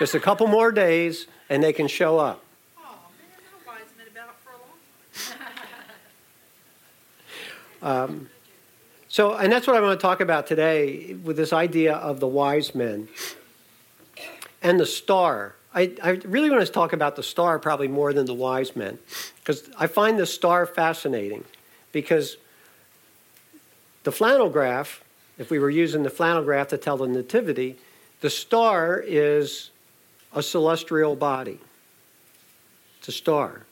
Just 0.00 0.14
a 0.14 0.20
couple 0.20 0.46
more 0.46 0.72
days, 0.72 1.26
and 1.50 1.62
they 1.62 1.74
can 1.74 1.86
show 1.86 2.18
up. 2.18 2.42
Oh, 2.78 2.96
men 3.18 3.28
of 3.54 3.66
wise 3.66 3.92
men 3.98 4.06
about 4.10 4.34
for 4.40 4.52
long. 4.52 5.38
Um, 8.10 8.30
so, 9.08 9.34
and 9.34 9.52
that's 9.52 9.66
what 9.66 9.76
I 9.76 9.80
want 9.82 10.00
to 10.00 10.02
talk 10.02 10.20
about 10.20 10.46
today 10.46 11.12
with 11.22 11.36
this 11.36 11.52
idea 11.52 11.96
of 11.96 12.18
the 12.18 12.26
wise 12.26 12.74
men 12.74 13.08
and 14.62 14.80
the 14.80 14.86
star. 14.86 15.54
I, 15.74 15.92
I 16.02 16.10
really 16.24 16.50
want 16.50 16.64
to 16.64 16.72
talk 16.72 16.94
about 16.94 17.16
the 17.16 17.22
star 17.22 17.58
probably 17.58 17.88
more 17.88 18.14
than 18.14 18.24
the 18.24 18.34
wise 18.34 18.74
men 18.74 18.98
because 19.40 19.68
I 19.78 19.86
find 19.86 20.18
the 20.18 20.24
star 20.24 20.64
fascinating 20.64 21.44
because 21.92 22.38
the 24.04 24.12
flannel 24.12 24.48
graph, 24.48 25.04
if 25.36 25.50
we 25.50 25.58
were 25.58 25.68
using 25.68 26.04
the 26.04 26.10
flannel 26.10 26.42
graph 26.42 26.68
to 26.68 26.78
tell 26.78 26.96
the 26.96 27.06
nativity, 27.06 27.76
the 28.22 28.30
star 28.30 28.98
is 28.98 29.70
a 30.34 30.42
celestial 30.42 31.16
body. 31.16 31.58
It's 32.98 33.08
a 33.08 33.12
star. 33.12 33.62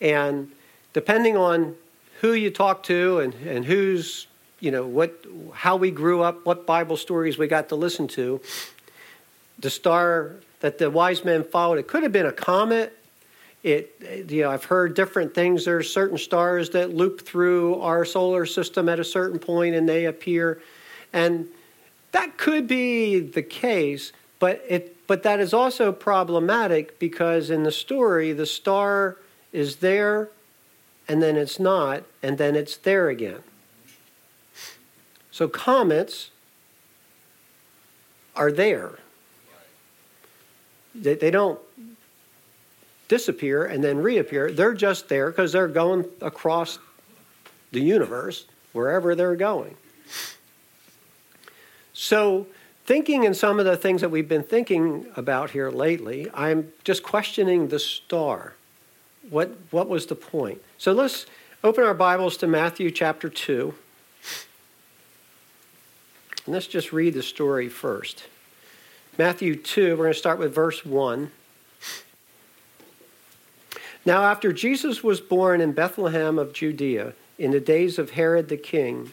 And 0.00 0.50
depending 0.92 1.36
on 1.36 1.76
who 2.20 2.32
you 2.32 2.50
talk 2.50 2.82
to 2.84 3.20
and, 3.20 3.34
and 3.46 3.64
who's, 3.64 4.26
you 4.60 4.70
know, 4.70 4.86
what, 4.86 5.24
how 5.52 5.76
we 5.76 5.90
grew 5.90 6.22
up, 6.22 6.44
what 6.44 6.66
Bible 6.66 6.96
stories 6.96 7.38
we 7.38 7.46
got 7.46 7.68
to 7.68 7.76
listen 7.76 8.08
to, 8.08 8.40
the 9.58 9.70
star 9.70 10.36
that 10.60 10.78
the 10.78 10.90
wise 10.90 11.24
men 11.24 11.44
followed, 11.44 11.78
it 11.78 11.86
could 11.86 12.02
have 12.02 12.12
been 12.12 12.26
a 12.26 12.32
comet. 12.32 12.96
It, 13.62 14.26
you 14.30 14.42
know, 14.42 14.50
I've 14.50 14.64
heard 14.64 14.94
different 14.94 15.34
things. 15.34 15.66
There's 15.66 15.92
certain 15.92 16.16
stars 16.16 16.70
that 16.70 16.94
loop 16.94 17.26
through 17.26 17.80
our 17.80 18.04
solar 18.06 18.46
system 18.46 18.88
at 18.88 18.98
a 18.98 19.04
certain 19.04 19.38
point 19.38 19.74
and 19.74 19.88
they 19.88 20.06
appear. 20.06 20.62
And 21.12 21.46
that 22.12 22.38
could 22.38 22.66
be 22.66 23.20
the 23.20 23.42
case, 23.42 24.12
but 24.40 24.64
it 24.68 25.06
but 25.06 25.22
that 25.22 25.38
is 25.38 25.54
also 25.54 25.92
problematic 25.92 26.98
because 26.98 27.50
in 27.50 27.62
the 27.62 27.72
story 27.72 28.32
the 28.32 28.46
star 28.46 29.16
is 29.52 29.76
there 29.76 30.30
and 31.10 31.20
then 31.20 31.36
it's 31.36 31.58
not, 31.58 32.04
and 32.22 32.38
then 32.38 32.54
it's 32.54 32.76
there 32.76 33.08
again. 33.08 33.42
So 35.32 35.48
comets 35.48 36.30
are 38.36 38.52
there. 38.52 39.00
They, 40.94 41.14
they 41.14 41.32
don't 41.32 41.58
disappear 43.08 43.64
and 43.64 43.82
then 43.82 43.98
reappear. 43.98 44.52
They're 44.52 44.72
just 44.72 45.08
there 45.08 45.30
because 45.30 45.50
they're 45.50 45.66
going 45.66 46.04
across 46.20 46.78
the 47.72 47.80
universe, 47.80 48.44
wherever 48.72 49.16
they're 49.16 49.34
going. 49.34 49.76
So, 51.92 52.46
thinking 52.90 53.22
in 53.22 53.32
some 53.32 53.60
of 53.60 53.64
the 53.64 53.76
things 53.76 54.00
that 54.00 54.10
we've 54.10 54.28
been 54.28 54.42
thinking 54.42 55.06
about 55.14 55.50
here 55.50 55.70
lately, 55.70 56.28
I'm 56.34 56.72
just 56.82 57.04
questioning 57.04 57.68
the 57.68 57.78
star. 57.78 58.54
What, 59.30 59.56
what 59.70 59.88
was 59.88 60.06
the 60.06 60.16
point? 60.16 60.60
So 60.76 60.90
let's 60.90 61.26
open 61.62 61.84
our 61.84 61.94
Bibles 61.94 62.36
to 62.38 62.48
Matthew 62.48 62.90
chapter 62.90 63.28
2. 63.28 63.72
And 66.46 66.52
let's 66.52 66.66
just 66.66 66.92
read 66.92 67.14
the 67.14 67.22
story 67.22 67.68
first. 67.68 68.24
Matthew 69.16 69.54
2, 69.54 69.90
we're 69.90 69.96
going 70.06 70.12
to 70.12 70.18
start 70.18 70.40
with 70.40 70.52
verse 70.52 70.84
1. 70.84 71.30
Now, 74.04 74.24
after 74.24 74.52
Jesus 74.52 75.04
was 75.04 75.20
born 75.20 75.60
in 75.60 75.70
Bethlehem 75.70 76.40
of 76.40 76.52
Judea, 76.52 77.12
in 77.38 77.52
the 77.52 77.60
days 77.60 78.00
of 78.00 78.10
Herod 78.10 78.48
the 78.48 78.56
king, 78.56 79.12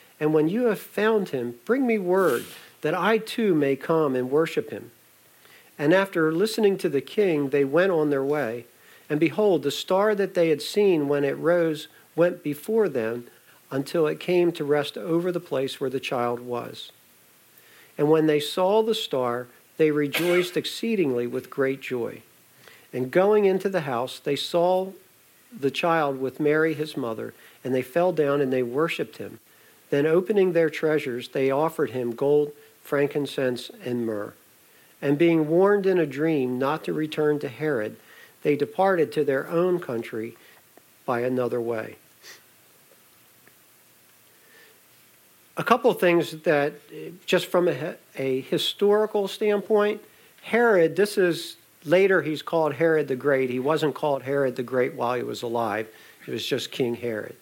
and 0.21 0.35
when 0.35 0.47
you 0.47 0.65
have 0.65 0.79
found 0.79 1.29
him, 1.29 1.55
bring 1.65 1.87
me 1.87 1.97
word, 1.97 2.45
that 2.81 2.93
I 2.93 3.17
too 3.17 3.55
may 3.55 3.75
come 3.75 4.15
and 4.15 4.29
worship 4.29 4.69
him. 4.69 4.91
And 5.79 5.95
after 5.95 6.31
listening 6.31 6.77
to 6.77 6.89
the 6.89 7.01
king, 7.01 7.49
they 7.49 7.65
went 7.65 7.91
on 7.91 8.11
their 8.11 8.23
way. 8.23 8.65
And 9.09 9.19
behold, 9.19 9.63
the 9.63 9.71
star 9.71 10.13
that 10.13 10.35
they 10.35 10.49
had 10.49 10.61
seen 10.61 11.07
when 11.07 11.23
it 11.23 11.37
rose 11.37 11.87
went 12.15 12.43
before 12.43 12.87
them 12.87 13.27
until 13.71 14.05
it 14.05 14.19
came 14.19 14.51
to 14.51 14.63
rest 14.63 14.95
over 14.95 15.31
the 15.31 15.39
place 15.39 15.81
where 15.81 15.89
the 15.89 15.99
child 15.99 16.39
was. 16.39 16.91
And 17.97 18.11
when 18.11 18.27
they 18.27 18.39
saw 18.39 18.83
the 18.83 18.95
star, 18.95 19.47
they 19.77 19.89
rejoiced 19.89 20.55
exceedingly 20.55 21.25
with 21.25 21.49
great 21.49 21.81
joy. 21.81 22.21
And 22.93 23.09
going 23.09 23.45
into 23.45 23.69
the 23.69 23.81
house, 23.81 24.19
they 24.19 24.35
saw 24.35 24.91
the 25.57 25.71
child 25.71 26.21
with 26.21 26.39
Mary 26.39 26.75
his 26.75 26.95
mother, 26.95 27.33
and 27.63 27.73
they 27.73 27.81
fell 27.81 28.11
down 28.13 28.39
and 28.39 28.53
they 28.53 28.63
worshipped 28.63 29.17
him. 29.17 29.39
Then, 29.91 30.07
opening 30.07 30.53
their 30.53 30.71
treasures, 30.71 31.29
they 31.29 31.51
offered 31.51 31.91
him 31.91 32.15
gold, 32.15 32.53
frankincense, 32.81 33.69
and 33.85 34.05
myrrh. 34.05 34.33
And 35.01 35.17
being 35.17 35.47
warned 35.47 35.85
in 35.85 35.99
a 35.99 36.05
dream 36.05 36.57
not 36.57 36.83
to 36.85 36.93
return 36.93 37.37
to 37.39 37.47
Herod, 37.47 37.97
they 38.41 38.55
departed 38.55 39.11
to 39.11 39.23
their 39.23 39.47
own 39.47 39.79
country 39.79 40.35
by 41.05 41.21
another 41.21 41.61
way. 41.61 41.97
a 45.57 45.63
couple 45.63 45.91
of 45.91 45.99
things 45.99 46.31
that, 46.41 46.73
just 47.25 47.45
from 47.45 47.67
a, 47.67 47.95
a, 48.17 48.41
historical 48.41 49.27
standpoint, 49.27 50.01
Herod, 50.41 50.95
this 50.95 51.19
is 51.19 51.55
later 51.85 52.23
he's 52.23 52.41
called 52.41 52.73
Herod 52.73 53.07
the 53.07 53.15
Great. 53.15 53.49
He 53.49 53.59
wasn't 53.59 53.93
called 53.93 54.23
Herod 54.23 54.55
the 54.55 54.63
Great 54.63 54.95
while 54.95 55.15
he 55.15 55.23
was 55.23 55.43
alive, 55.43 55.87
it 56.25 56.31
was 56.31 56.45
just 56.45 56.71
King 56.71 56.95
Herod. 56.95 57.35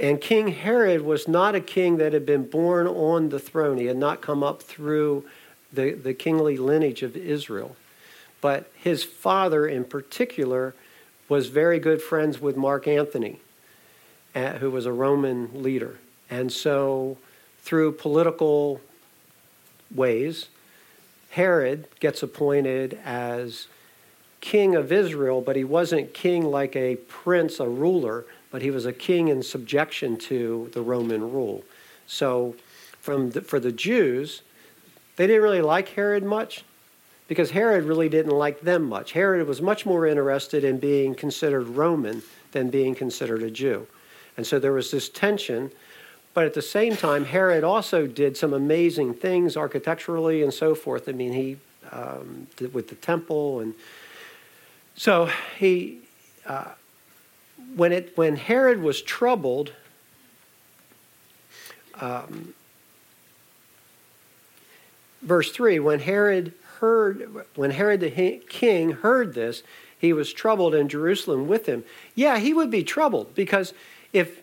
And 0.00 0.20
King 0.20 0.48
Herod 0.48 1.02
was 1.02 1.26
not 1.26 1.54
a 1.54 1.60
king 1.60 1.96
that 1.96 2.12
had 2.12 2.24
been 2.24 2.44
born 2.48 2.86
on 2.86 3.30
the 3.30 3.38
throne, 3.40 3.78
he 3.78 3.86
had 3.86 3.96
not 3.96 4.20
come 4.20 4.42
up 4.42 4.62
through 4.62 5.24
the, 5.72 5.92
the 5.92 6.14
kingly 6.14 6.56
lineage 6.56 7.02
of 7.02 7.16
Israel. 7.16 7.76
but 8.40 8.70
his 8.74 9.02
father 9.02 9.66
in 9.66 9.84
particular 9.84 10.74
was 11.28 11.48
very 11.48 11.78
good 11.78 12.00
friends 12.00 12.40
with 12.40 12.56
Mark 12.56 12.86
Antony, 12.86 13.40
uh, 14.34 14.52
who 14.52 14.70
was 14.70 14.86
a 14.86 14.92
Roman 14.92 15.62
leader. 15.62 15.98
And 16.30 16.52
so, 16.52 17.18
through 17.60 17.92
political 17.92 18.80
ways, 19.94 20.46
Herod 21.30 21.88
gets 22.00 22.22
appointed 22.22 22.98
as 23.04 23.66
king 24.40 24.74
of 24.74 24.92
Israel, 24.92 25.40
but 25.40 25.56
he 25.56 25.64
wasn't 25.64 26.14
king 26.14 26.44
like 26.44 26.76
a 26.76 26.96
prince, 26.96 27.60
a 27.60 27.68
ruler, 27.68 28.24
but 28.50 28.62
he 28.62 28.70
was 28.70 28.86
a 28.86 28.92
king 28.92 29.28
in 29.28 29.42
subjection 29.42 30.16
to 30.16 30.70
the 30.72 30.82
Roman 30.82 31.32
rule. 31.32 31.64
So, 32.06 32.56
from 33.00 33.30
the, 33.30 33.42
for 33.42 33.60
the 33.60 33.72
Jews, 33.72 34.42
they 35.16 35.26
didn't 35.26 35.42
really 35.42 35.62
like 35.62 35.88
Herod 35.90 36.24
much 36.24 36.64
because 37.26 37.50
Herod 37.50 37.84
really 37.84 38.08
didn't 38.08 38.32
like 38.32 38.60
them 38.60 38.84
much. 38.84 39.12
Herod 39.12 39.46
was 39.46 39.60
much 39.60 39.84
more 39.84 40.06
interested 40.06 40.64
in 40.64 40.78
being 40.78 41.14
considered 41.14 41.68
Roman 41.68 42.22
than 42.52 42.70
being 42.70 42.94
considered 42.94 43.42
a 43.42 43.50
Jew. 43.50 43.86
And 44.36 44.46
so 44.46 44.58
there 44.58 44.72
was 44.72 44.90
this 44.90 45.08
tension. 45.08 45.70
But 46.32 46.44
at 46.44 46.54
the 46.54 46.62
same 46.62 46.96
time, 46.96 47.24
Herod 47.24 47.64
also 47.64 48.06
did 48.06 48.36
some 48.36 48.52
amazing 48.52 49.14
things 49.14 49.56
architecturally 49.56 50.42
and 50.42 50.54
so 50.54 50.74
forth. 50.74 51.08
I 51.08 51.12
mean, 51.12 51.32
he 51.32 51.56
um, 51.90 52.46
with 52.72 52.88
the 52.88 52.94
temple, 52.94 53.60
and 53.60 53.74
so 54.94 55.30
he, 55.58 56.00
uh, 56.46 56.72
when 57.78 57.92
it 57.92 58.12
when 58.16 58.34
Herod 58.34 58.82
was 58.82 59.00
troubled, 59.00 59.72
um, 62.00 62.54
verse 65.22 65.52
3 65.52 65.78
when 65.80 66.00
herod 66.00 66.52
heard 66.78 67.44
when 67.54 67.72
herod 67.72 68.00
the 68.00 68.40
king 68.48 68.92
heard 68.92 69.34
this 69.34 69.62
he 69.98 70.12
was 70.12 70.32
troubled 70.32 70.74
in 70.74 70.88
jerusalem 70.88 71.48
with 71.48 71.66
him. 71.66 71.84
Yeah 72.14 72.38
he 72.38 72.54
would 72.54 72.70
be 72.70 72.84
troubled 72.84 73.34
because 73.34 73.74
if 74.12 74.42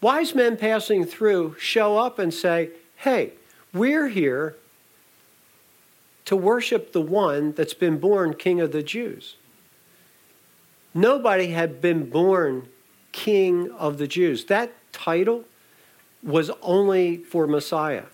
wise 0.00 0.34
men 0.34 0.56
passing 0.56 1.04
through 1.04 1.56
show 1.58 1.98
up 1.98 2.18
and 2.18 2.32
say 2.32 2.70
hey 2.96 3.32
we're 3.72 4.08
here 4.08 4.56
to 6.24 6.36
worship 6.36 6.92
the 6.92 7.02
one 7.02 7.52
that's 7.52 7.74
been 7.74 7.98
born 7.98 8.32
king 8.34 8.60
of 8.60 8.72
the 8.72 8.82
jews. 8.82 9.36
Nobody 10.94 11.48
had 11.48 11.82
been 11.82 12.08
born 12.08 12.68
king 13.14 13.70
of 13.72 13.96
the 13.98 14.06
jews 14.06 14.44
that 14.46 14.72
title 14.92 15.44
was 16.22 16.50
only 16.62 17.16
for 17.16 17.46
messiah 17.46 18.04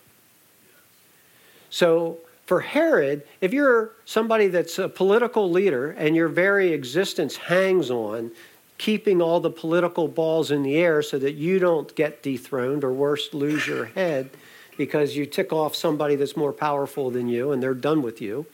so 1.71 2.19
for 2.51 2.63
Herod, 2.63 3.23
if 3.41 3.53
you're 3.53 3.93
somebody 4.05 4.49
that's 4.49 4.77
a 4.81 4.89
political 4.89 5.49
leader 5.49 5.93
and 5.93 6.17
your 6.17 6.27
very 6.27 6.73
existence 6.73 7.37
hangs 7.37 7.93
on 7.93 8.33
keeping 8.77 9.23
all 9.23 9.39
the 9.39 9.51
political 9.51 10.09
balls 10.09 10.51
in 10.51 10.65
the 10.65 10.77
air 10.77 11.01
so 11.01 11.17
that 11.21 11.35
you 11.35 11.61
don't 11.61 11.95
get 11.95 12.25
dethroned 12.25 12.83
or 12.83 12.93
worse, 12.93 13.33
lose 13.33 13.69
your 13.69 13.85
head 13.95 14.31
because 14.77 15.15
you 15.15 15.27
tick 15.27 15.53
off 15.53 15.77
somebody 15.77 16.17
that's 16.17 16.37
more 16.37 16.53
powerful 16.53 17.09
than 17.09 17.29
you 17.29 17.53
and 17.53 17.63
they're 17.63 17.73
done 17.73 18.03
with 18.03 18.21
you. 18.21 18.47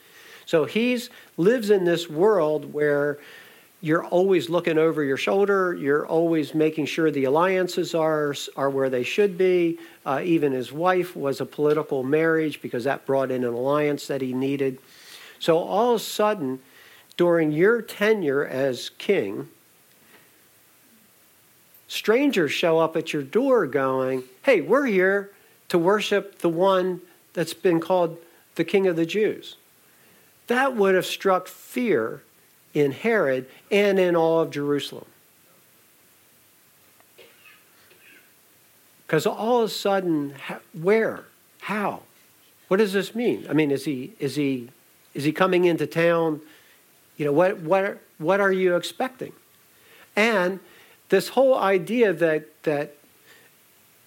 So 0.45 0.65
he's 0.65 1.09
lives 1.35 1.71
in 1.71 1.85
this 1.85 2.07
world 2.07 2.71
where 2.71 3.17
you're 3.79 4.05
always 4.05 4.49
looking 4.49 4.77
over 4.77 5.03
your 5.03 5.17
shoulder. 5.17 5.75
You're 5.75 6.07
always 6.07 6.55
making 6.55 6.87
sure 6.87 7.11
the 7.11 7.25
alliances 7.25 7.93
are, 7.93 8.33
are 8.55 8.69
where 8.69 8.89
they 8.89 9.03
should 9.03 9.37
be. 9.37 9.77
Uh, 10.05 10.21
even 10.23 10.51
his 10.51 10.71
wife 10.71 11.15
was 11.15 11.39
a 11.39 11.45
political 11.45 12.03
marriage 12.03 12.61
because 12.61 12.85
that 12.85 13.05
brought 13.05 13.29
in 13.29 13.43
an 13.43 13.53
alliance 13.53 14.07
that 14.07 14.21
he 14.21 14.33
needed. 14.33 14.79
So 15.39 15.59
all 15.59 15.91
of 15.91 16.01
a 16.01 16.03
sudden, 16.03 16.59
during 17.17 17.51
your 17.51 17.83
tenure 17.83 18.45
as 18.45 18.89
king, 18.89 19.47
strangers 21.87 22.51
show 22.51 22.79
up 22.79 22.97
at 22.97 23.13
your 23.13 23.23
door 23.23 23.67
going, 23.67 24.23
Hey, 24.41 24.61
we're 24.61 24.87
here 24.87 25.31
to 25.69 25.77
worship 25.77 26.39
the 26.39 26.49
one 26.49 27.01
that's 27.33 27.53
been 27.53 27.79
called 27.79 28.17
the 28.55 28.63
King 28.63 28.87
of 28.87 28.95
the 28.95 29.05
Jews. 29.05 29.57
That 30.47 30.75
would 30.75 30.95
have 30.95 31.05
struck 31.05 31.47
fear 31.47 32.23
in 32.77 32.91
Herod 32.91 33.47
and 33.71 33.99
in 33.99 34.15
all 34.15 34.41
of 34.41 34.51
Jerusalem. 34.51 35.05
Because 39.05 39.25
all 39.25 39.63
of 39.63 39.69
a 39.69 39.73
sudden, 39.73 40.35
where? 40.73 41.23
How? 41.61 42.01
What 42.67 42.77
does 42.77 42.93
this 42.93 43.15
mean? 43.15 43.47
I 43.49 43.53
mean, 43.53 43.71
is 43.71 43.85
he 43.85 44.13
is 44.19 44.35
he 44.35 44.69
is 45.13 45.23
he 45.23 45.31
coming 45.31 45.65
into 45.65 45.87
town? 45.87 46.41
You 47.15 47.25
know, 47.25 47.31
what 47.31 47.59
what 47.59 47.99
what 48.17 48.39
are 48.41 48.51
you 48.51 48.75
expecting? 48.75 49.31
And 50.15 50.59
this 51.09 51.29
whole 51.29 51.57
idea 51.57 52.13
that 52.13 52.63
that 52.63 52.95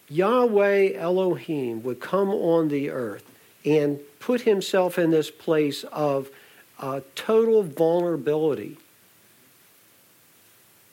Yahweh 0.08 0.92
Elohim 0.94 1.82
would 1.82 2.00
come 2.00 2.28
on 2.28 2.68
the 2.68 2.90
earth 2.90 3.24
and 3.64 3.98
put 4.18 4.42
himself 4.42 4.98
in 4.98 5.10
this 5.10 5.30
place 5.30 5.84
of 5.84 6.30
uh, 6.80 7.00
total 7.14 7.62
vulnerability. 7.62 8.78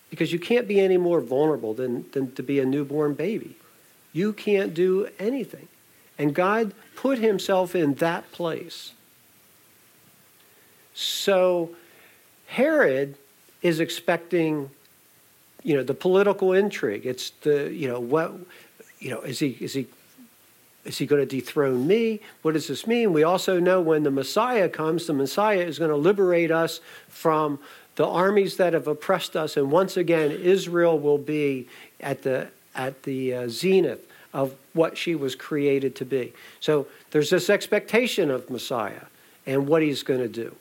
Because 0.09 0.31
you 0.31 0.39
can't 0.39 0.67
be 0.67 0.79
any 0.79 0.97
more 0.97 1.21
vulnerable 1.21 1.73
than, 1.73 2.09
than 2.11 2.31
to 2.33 2.43
be 2.43 2.59
a 2.59 2.65
newborn 2.65 3.13
baby. 3.13 3.55
You 4.13 4.33
can't 4.33 4.73
do 4.73 5.09
anything. 5.19 5.67
And 6.17 6.33
God 6.33 6.73
put 6.95 7.19
himself 7.19 7.75
in 7.75 7.95
that 7.95 8.31
place. 8.31 8.93
So 10.93 11.71
Herod 12.47 13.15
is 13.61 13.79
expecting, 13.79 14.71
you 15.63 15.75
know, 15.75 15.83
the 15.83 15.93
political 15.93 16.53
intrigue. 16.53 17.05
It's 17.05 17.31
the, 17.41 17.71
you 17.71 17.87
know, 17.87 17.99
what, 17.99 18.33
you 18.99 19.11
know, 19.11 19.21
is 19.21 19.39
he, 19.39 19.57
is 19.59 19.73
he 19.73 19.87
is 20.87 20.97
he 20.97 21.05
going 21.05 21.21
to 21.21 21.25
dethrone 21.25 21.85
me? 21.85 22.21
What 22.41 22.53
does 22.53 22.67
this 22.67 22.87
mean? 22.87 23.11
We 23.11 23.23
also 23.23 23.59
know 23.59 23.81
when 23.81 24.03
the 24.03 24.11
Messiah 24.11 24.69
comes, 24.69 25.05
the 25.05 25.13
Messiah 25.13 25.59
is 25.59 25.77
going 25.77 25.91
to 25.91 25.97
liberate 25.97 26.49
us 26.49 26.79
from 27.09 27.59
the 27.97 28.07
armies 28.07 28.55
that 28.55 28.71
have 28.73 28.87
oppressed 28.87 29.35
us. 29.35 29.57
And 29.57 29.69
once 29.69 29.97
again, 29.97 30.31
Israel 30.31 30.97
will 30.97 31.17
be 31.17 31.67
at 31.99 32.23
the, 32.23 32.47
at 32.73 33.03
the 33.03 33.33
uh, 33.33 33.49
zenith 33.49 34.07
of 34.33 34.55
what 34.73 34.97
she 34.97 35.13
was 35.13 35.35
created 35.35 35.93
to 35.97 36.05
be. 36.05 36.31
So 36.61 36.87
there's 37.11 37.29
this 37.29 37.49
expectation 37.49 38.31
of 38.31 38.49
Messiah 38.49 39.05
and 39.45 39.67
what 39.67 39.81
he's 39.81 40.03
going 40.03 40.21
to 40.21 40.29
do. 40.29 40.55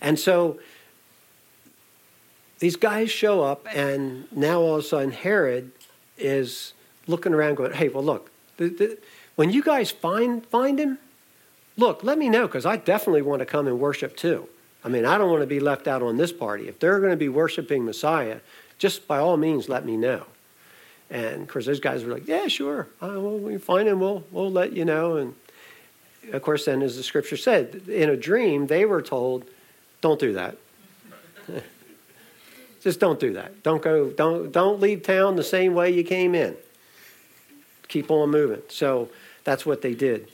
And 0.00 0.18
so 0.18 0.58
these 2.60 2.76
guys 2.76 3.10
show 3.10 3.42
up, 3.42 3.66
and 3.74 4.30
now 4.32 4.60
all 4.60 4.76
of 4.76 4.84
a 4.84 4.86
sudden 4.86 5.10
Herod 5.10 5.70
is 6.16 6.72
looking 7.06 7.34
around 7.34 7.56
going, 7.56 7.72
hey, 7.72 7.88
well, 7.88 8.04
look, 8.04 8.29
the, 8.60 8.68
the, 8.68 8.98
when 9.36 9.50
you 9.50 9.62
guys 9.62 9.90
find 9.90 10.44
find 10.46 10.78
him, 10.78 10.98
look, 11.78 12.04
let 12.04 12.18
me 12.18 12.28
know 12.28 12.46
because 12.46 12.66
I 12.66 12.76
definitely 12.76 13.22
want 13.22 13.40
to 13.40 13.46
come 13.46 13.66
and 13.66 13.80
worship 13.80 14.16
too. 14.16 14.48
I 14.84 14.88
mean, 14.88 15.06
I 15.06 15.16
don't 15.18 15.30
want 15.30 15.42
to 15.42 15.46
be 15.46 15.60
left 15.60 15.88
out 15.88 16.02
on 16.02 16.18
this 16.18 16.32
party. 16.32 16.68
If 16.68 16.78
they're 16.78 16.98
going 17.00 17.10
to 17.10 17.16
be 17.16 17.28
worshiping 17.28 17.84
Messiah, 17.84 18.40
just 18.78 19.08
by 19.08 19.18
all 19.18 19.36
means, 19.36 19.68
let 19.68 19.84
me 19.84 19.96
know. 19.96 20.26
And 21.10 21.42
of 21.42 21.48
course, 21.48 21.66
those 21.66 21.80
guys 21.80 22.04
were 22.04 22.12
like, 22.12 22.28
"Yeah, 22.28 22.48
sure. 22.48 22.86
Uh, 23.02 23.08
well, 23.16 23.38
we 23.38 23.56
find 23.56 23.88
him. 23.88 23.98
We'll 23.98 24.24
we'll 24.30 24.52
let 24.52 24.72
you 24.74 24.84
know." 24.84 25.16
And 25.16 25.34
of 26.32 26.42
course, 26.42 26.66
then, 26.66 26.82
as 26.82 26.96
the 26.96 27.02
scripture 27.02 27.38
said, 27.38 27.82
in 27.88 28.10
a 28.10 28.16
dream, 28.16 28.66
they 28.66 28.84
were 28.84 29.02
told, 29.02 29.44
"Don't 30.02 30.20
do 30.20 30.34
that. 30.34 30.56
just 32.82 33.00
don't 33.00 33.18
do 33.18 33.32
that. 33.32 33.62
Don't 33.62 33.82
go. 33.82 34.10
Don't 34.10 34.52
don't 34.52 34.80
leave 34.80 35.02
town 35.02 35.36
the 35.36 35.42
same 35.42 35.74
way 35.74 35.90
you 35.90 36.04
came 36.04 36.34
in." 36.34 36.56
Keep 37.90 38.10
on 38.10 38.30
moving. 38.30 38.62
So 38.68 39.10
that's 39.44 39.66
what 39.66 39.82
they 39.82 39.94
did. 39.94 40.28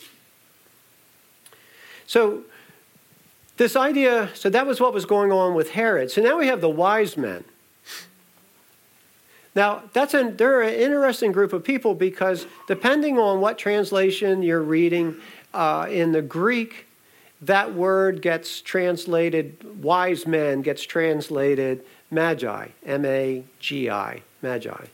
So 2.07 2.43
this 3.57 3.75
idea, 3.75 4.31
so 4.35 4.49
that 4.51 4.67
was 4.67 4.79
what 4.79 4.93
was 4.95 5.07
going 5.07 5.33
on 5.33 5.55
with 5.55 5.71
Herod. 5.71 6.11
So 6.11 6.23
now 6.23 6.39
we 6.39 6.47
have 6.47 6.61
the 6.61 6.71
wise 6.71 7.17
men. 7.17 7.43
Now, 9.55 9.83
that's 9.95 10.13
an, 10.13 10.37
they're 10.37 10.61
an 10.61 10.75
interesting 10.75 11.33
group 11.33 11.55
of 11.55 11.65
people 11.65 11.95
because 11.95 12.47
depending 12.69 13.19
on 13.19 13.41
what 13.41 13.57
translation 13.57 14.43
you're 14.43 14.63
reading, 14.63 15.17
uh, 15.55 15.87
in 15.89 16.13
the 16.13 16.21
Greek, 16.21 16.87
that 17.41 17.75
word 17.75 18.21
gets 18.21 18.61
translated, 18.61 19.83
wise 19.83 20.27
men 20.27 20.61
gets 20.61 20.83
translated 20.83 21.83
magi, 22.11 22.69
M 22.85 23.05
A 23.07 23.45
G 23.59 23.89
I, 23.89 24.23
magi. 24.43 24.85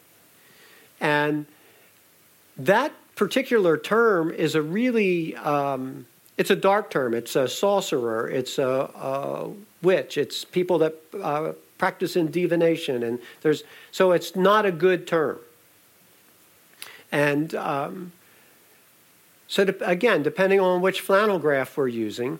And 1.00 1.46
that 2.56 2.92
particular 3.16 3.76
term 3.76 4.30
is 4.30 4.54
a 4.54 4.62
really 4.62 5.36
um, 5.36 6.06
it's 6.38 6.50
a 6.50 6.56
dark 6.56 6.90
term. 6.90 7.14
It's 7.14 7.36
a 7.36 7.46
sorcerer. 7.46 8.28
It's 8.28 8.58
a, 8.58 8.90
a 8.94 9.50
witch. 9.82 10.16
It's 10.16 10.44
people 10.44 10.78
that 10.78 10.96
uh, 11.20 11.52
practice 11.78 12.16
in 12.16 12.30
divination, 12.30 13.02
and 13.02 13.18
there's 13.42 13.62
so 13.90 14.12
it's 14.12 14.34
not 14.34 14.64
a 14.64 14.72
good 14.72 15.06
term. 15.06 15.38
And 17.10 17.54
um, 17.54 18.12
so 19.46 19.72
again, 19.82 20.22
depending 20.22 20.60
on 20.60 20.80
which 20.80 21.00
flannel 21.00 21.38
graph 21.38 21.76
we're 21.76 21.88
using, 21.88 22.38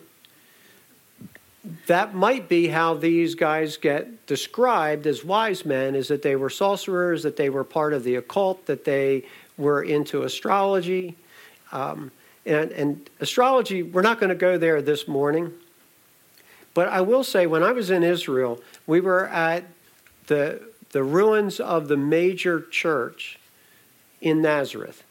that 1.85 2.13
might 2.13 2.49
be 2.49 2.67
how 2.67 2.95
these 2.95 3.35
guys 3.35 3.77
get 3.77 4.25
described 4.25 5.07
as 5.07 5.23
wise 5.23 5.65
men 5.65 5.95
is 5.95 6.07
that 6.07 6.23
they 6.23 6.35
were 6.35 6.49
sorcerers, 6.49 7.23
that 7.23 7.37
they 7.37 7.49
were 7.49 7.63
part 7.63 7.93
of 7.93 8.03
the 8.03 8.15
occult, 8.15 8.65
that 8.65 8.83
they 8.83 9.23
were 9.57 9.83
into 9.83 10.23
astrology. 10.23 11.15
Um, 11.71 12.11
and, 12.45 12.71
and 12.71 13.09
astrology, 13.19 13.83
we're 13.83 14.01
not 14.01 14.19
going 14.19 14.29
to 14.29 14.35
go 14.35 14.57
there 14.57 14.81
this 14.81 15.07
morning. 15.07 15.53
But 16.73 16.89
I 16.89 17.01
will 17.01 17.23
say, 17.23 17.45
when 17.45 17.63
I 17.63 17.71
was 17.71 17.89
in 17.89 18.03
Israel, 18.03 18.59
we 18.87 18.99
were 18.99 19.27
at 19.27 19.65
the, 20.27 20.61
the 20.91 21.03
ruins 21.03 21.59
of 21.59 21.87
the 21.87 21.97
major 21.97 22.61
church 22.61 23.39
in 24.21 24.41
Nazareth. 24.41 25.03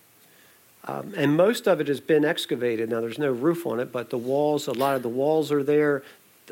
Um, 0.84 1.14
and 1.16 1.36
most 1.36 1.68
of 1.68 1.80
it 1.80 1.86
has 1.86 2.00
been 2.00 2.24
excavated. 2.24 2.90
Now, 2.90 3.00
there's 3.00 3.18
no 3.18 3.30
roof 3.30 3.66
on 3.66 3.78
it, 3.78 3.92
but 3.92 4.10
the 4.10 4.18
walls, 4.18 4.66
a 4.66 4.72
lot 4.72 4.96
of 4.96 5.02
the 5.02 5.08
walls 5.08 5.52
are 5.52 5.62
there. 5.62 6.02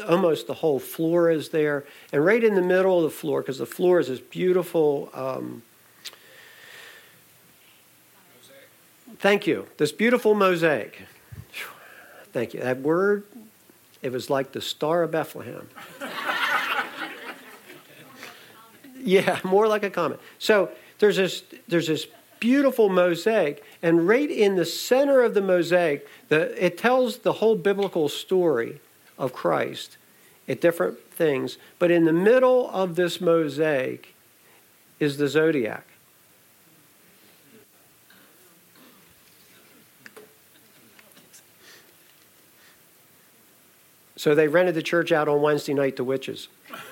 Almost 0.08 0.46
the 0.46 0.54
whole 0.54 0.78
floor 0.78 1.30
is 1.30 1.48
there. 1.48 1.84
And 2.12 2.24
right 2.24 2.42
in 2.42 2.54
the 2.54 2.62
middle 2.62 2.98
of 2.98 3.02
the 3.02 3.10
floor, 3.10 3.42
because 3.42 3.58
the 3.58 3.66
floor 3.66 3.98
is 3.98 4.06
this 4.06 4.20
beautiful. 4.20 5.10
Um, 5.12 5.62
thank 9.20 9.46
you. 9.46 9.66
This 9.76 9.92
beautiful 9.92 10.34
mosaic. 10.34 11.02
Thank 12.32 12.54
you. 12.54 12.60
That 12.60 12.80
word, 12.80 13.24
it 14.02 14.12
was 14.12 14.30
like 14.30 14.52
the 14.52 14.60
Star 14.60 15.02
of 15.02 15.10
Bethlehem. 15.10 15.68
yeah, 18.96 19.40
more 19.44 19.66
like 19.66 19.82
a 19.82 19.90
comet. 19.90 20.20
So 20.38 20.70
there's 20.98 21.16
this, 21.16 21.42
there's 21.68 21.88
this 21.88 22.06
beautiful 22.38 22.88
mosaic, 22.88 23.64
and 23.82 24.06
right 24.06 24.30
in 24.30 24.56
the 24.56 24.64
center 24.64 25.22
of 25.22 25.34
the 25.34 25.42
mosaic, 25.42 26.06
the, 26.28 26.64
it 26.64 26.78
tells 26.78 27.18
the 27.18 27.34
whole 27.34 27.56
biblical 27.56 28.08
story 28.08 28.80
of 29.18 29.32
Christ 29.32 29.96
at 30.48 30.60
different 30.60 30.98
things. 31.12 31.58
But 31.78 31.90
in 31.90 32.04
the 32.04 32.12
middle 32.12 32.70
of 32.70 32.96
this 32.96 33.20
mosaic 33.20 34.14
is 34.98 35.16
the 35.16 35.28
zodiac. 35.28 35.86
So 44.20 44.34
they 44.34 44.48
rented 44.48 44.74
the 44.74 44.82
church 44.82 45.12
out 45.12 45.28
on 45.28 45.40
Wednesday 45.40 45.72
night 45.72 45.96
to 45.96 46.04
witches. 46.04 46.48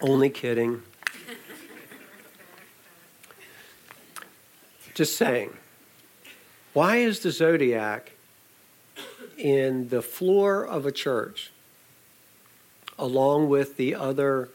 Only 0.00 0.30
kidding. 0.30 0.80
Just 4.94 5.18
saying. 5.18 5.54
Why 6.72 6.96
is 6.96 7.20
the 7.20 7.30
zodiac 7.30 8.12
in 9.36 9.90
the 9.90 10.00
floor 10.00 10.66
of 10.66 10.86
a 10.86 10.90
church 10.90 11.52
along 12.98 13.50
with 13.50 13.76
the 13.76 13.94
other 13.94 14.48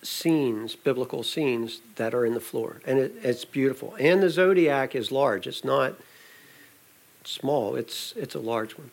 scenes, 0.00 0.74
biblical 0.74 1.22
scenes 1.22 1.82
that 1.96 2.14
are 2.14 2.24
in 2.24 2.32
the 2.32 2.40
floor? 2.40 2.80
And 2.86 2.98
it, 2.98 3.14
it's 3.22 3.44
beautiful. 3.44 3.94
And 4.00 4.22
the 4.22 4.30
zodiac 4.30 4.94
is 4.94 5.12
large. 5.12 5.46
It's 5.46 5.64
not 5.64 5.96
small, 7.24 7.76
it's, 7.76 8.12
it's 8.16 8.34
a 8.34 8.40
large 8.40 8.76
one. 8.76 8.90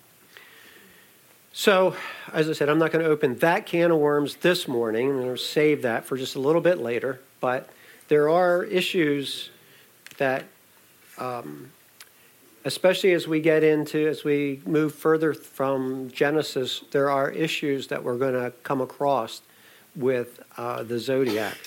So, 1.54 1.96
as 2.32 2.50
I 2.50 2.54
said, 2.54 2.70
I'm 2.70 2.80
not 2.80 2.92
going 2.92 3.04
to 3.04 3.12
open 3.12 3.36
that 3.40 3.66
can 3.66 3.92
of 3.92 4.00
worms 4.00 4.38
this 4.38 4.68
morning. 4.68 5.10
I'm 5.10 5.22
going 5.22 5.36
to 5.36 5.38
save 5.38 5.82
that 5.82 6.06
for 6.06 6.18
just 6.18 6.36
a 6.36 6.40
little 6.40 6.62
bit 6.62 6.78
later. 6.78 7.20
But 7.42 7.70
there 8.08 8.30
are 8.30 8.64
issues 8.64 9.50
that, 10.18 10.46
um, 11.18 11.72
especially 12.64 13.12
as 13.12 13.28
we 13.28 13.42
get 13.42 13.64
into, 13.64 14.08
as 14.08 14.24
we 14.24 14.62
move 14.66 14.96
further 14.96 15.34
from 15.34 16.10
Genesis, 16.12 16.86
there 16.92 17.10
are 17.10 17.30
issues 17.30 17.88
that 17.88 18.02
we're 18.04 18.18
going 18.18 18.34
to 18.34 18.54
come 18.64 18.80
across 18.80 19.42
with 19.96 20.42
uh, 20.58 20.84
the 20.84 21.00
zodiac. 21.00 21.58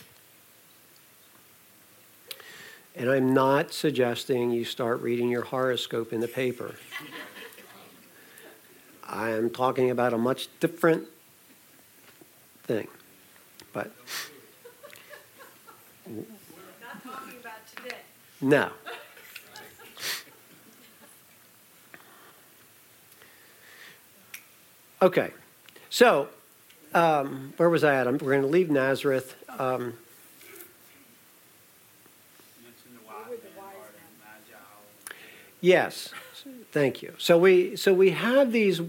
And 2.97 3.11
I'm 3.11 3.35
not 3.35 3.73
suggesting 3.73 4.51
you 4.51 4.65
start 4.65 5.01
reading 5.01 5.29
your 5.29 5.43
horoscope 5.43 6.13
in 6.13 6.21
the 6.21 6.29
paper. 6.29 6.77
I 9.03 9.31
am 9.31 9.51
talking 9.51 9.91
about 9.91 10.13
a 10.13 10.19
much 10.19 10.49
different 10.61 11.09
thing. 12.65 12.89
But 13.73 13.91
No. 18.41 18.71
Okay, 25.01 25.31
so 25.91 26.29
um, 26.93 27.55
where 27.57 27.71
was 27.71 27.85
I 27.85 27.95
at? 27.95 28.07
I'm, 28.07 28.19
we're 28.19 28.33
going 28.33 28.43
to 28.43 28.49
leave 28.49 28.71
Nazareth. 28.71 29.37
Um, 29.59 29.95
yes, 35.65 36.11
thank 36.73 37.03
you. 37.03 37.15
So 37.19 37.39
we 37.39 37.77
so 37.77 37.93
we 37.93 38.11
have 38.11 38.53
these 38.53 38.81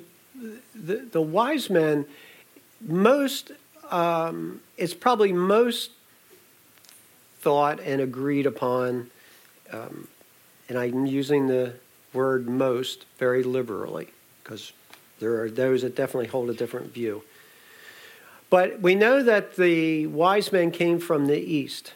the, 0.73 0.97
the 1.11 1.21
wise 1.21 1.69
men. 1.69 2.05
Most 2.81 3.51
um, 3.89 4.61
it's 4.77 4.93
probably 4.93 5.31
most 5.31 5.91
thought 7.39 7.79
and 7.79 8.01
agreed 8.01 8.45
upon 8.45 9.11
um, 9.71 10.07
and 10.69 10.77
I'm 10.77 11.05
using 11.05 11.47
the 11.47 11.73
word 12.13 12.47
most 12.47 13.05
very 13.17 13.43
liberally 13.43 14.09
because 14.43 14.73
there 15.19 15.41
are 15.41 15.49
those 15.49 15.81
that 15.81 15.95
definitely 15.95 16.27
hold 16.27 16.49
a 16.49 16.53
different 16.53 16.93
view. 16.93 17.23
But 18.49 18.81
we 18.81 18.95
know 18.95 19.23
that 19.23 19.55
the 19.55 20.07
wise 20.07 20.51
men 20.51 20.71
came 20.71 20.99
from 20.99 21.27
the 21.27 21.39
east. 21.39 21.93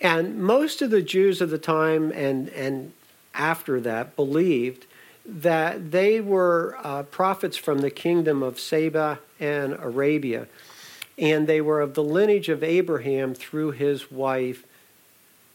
And 0.00 0.38
most 0.42 0.82
of 0.82 0.90
the 0.90 1.02
Jews 1.02 1.40
of 1.40 1.50
the 1.50 1.58
time 1.58 2.12
and, 2.12 2.48
and 2.50 2.92
after 3.34 3.80
that 3.80 4.16
believed 4.16 4.86
that 5.26 5.90
they 5.90 6.20
were 6.20 6.76
uh, 6.82 7.02
prophets 7.04 7.56
from 7.56 7.78
the 7.78 7.90
kingdom 7.90 8.42
of 8.42 8.60
Saba 8.60 9.18
and 9.40 9.74
Arabia. 9.74 10.46
And 11.16 11.46
they 11.46 11.60
were 11.60 11.80
of 11.80 11.94
the 11.94 12.02
lineage 12.02 12.48
of 12.48 12.62
Abraham 12.62 13.34
through 13.34 13.70
his 13.72 14.10
wife, 14.10 14.64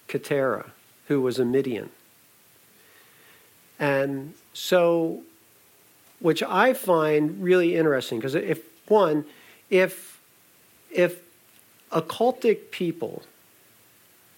Keturah 0.08 0.72
who 1.10 1.20
was 1.20 1.40
a 1.40 1.44
Midian. 1.44 1.90
And 3.80 4.36
so, 4.54 5.22
which 6.20 6.42
I 6.44 6.74
find 6.74 7.44
really 7.44 7.76
interesting, 7.76 8.20
because 8.20 8.36
if 8.36 8.62
one, 8.88 9.26
if 9.70 10.22
if 10.92 11.20
occultic 11.92 12.72
people, 12.72 13.24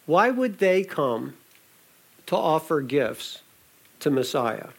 why 0.06 0.30
would 0.30 0.60
they 0.60 0.84
come 0.84 1.34
to 2.28 2.36
offer 2.36 2.82
gifts 2.82 3.42
to 4.00 4.10
Messiah? 4.10 4.70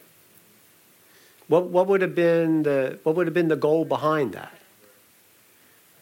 What, 1.47 1.65
what 1.65 1.87
would 1.87 2.01
have 2.01 2.15
been 2.15 2.63
the 2.63 2.99
what 3.03 3.15
would 3.15 3.27
have 3.27 3.33
been 3.33 3.49
the 3.49 3.55
goal 3.55 3.85
behind 3.85 4.33
that? 4.33 4.53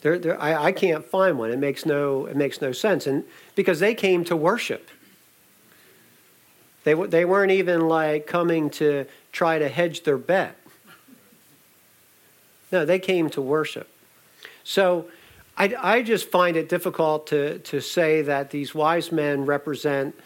There, 0.01 0.17
there, 0.17 0.41
I, 0.41 0.65
I 0.65 0.71
can't 0.71 1.05
find 1.05 1.37
one. 1.37 1.51
It 1.51 1.59
makes 1.59 1.85
no 1.85 2.25
it 2.25 2.35
makes 2.35 2.61
no 2.61 2.71
sense, 2.71 3.07
and 3.07 3.23
because 3.55 3.79
they 3.79 3.93
came 3.93 4.23
to 4.25 4.35
worship. 4.35 4.89
They, 6.83 6.95
they 6.95 7.25
weren't 7.25 7.51
even 7.51 7.87
like 7.87 8.25
coming 8.25 8.71
to 8.71 9.05
try 9.31 9.59
to 9.59 9.69
hedge 9.69 10.01
their 10.01 10.17
bet. 10.17 10.55
No, 12.71 12.85
they 12.85 12.97
came 12.97 13.29
to 13.31 13.41
worship. 13.41 13.87
So 14.63 15.05
I, 15.57 15.75
I 15.79 16.01
just 16.01 16.29
find 16.31 16.57
it 16.57 16.69
difficult 16.69 17.27
to, 17.27 17.59
to 17.59 17.81
say 17.81 18.21
that 18.23 18.49
these 18.49 18.73
wise 18.73 19.11
men 19.11 19.45
represent, 19.45 20.17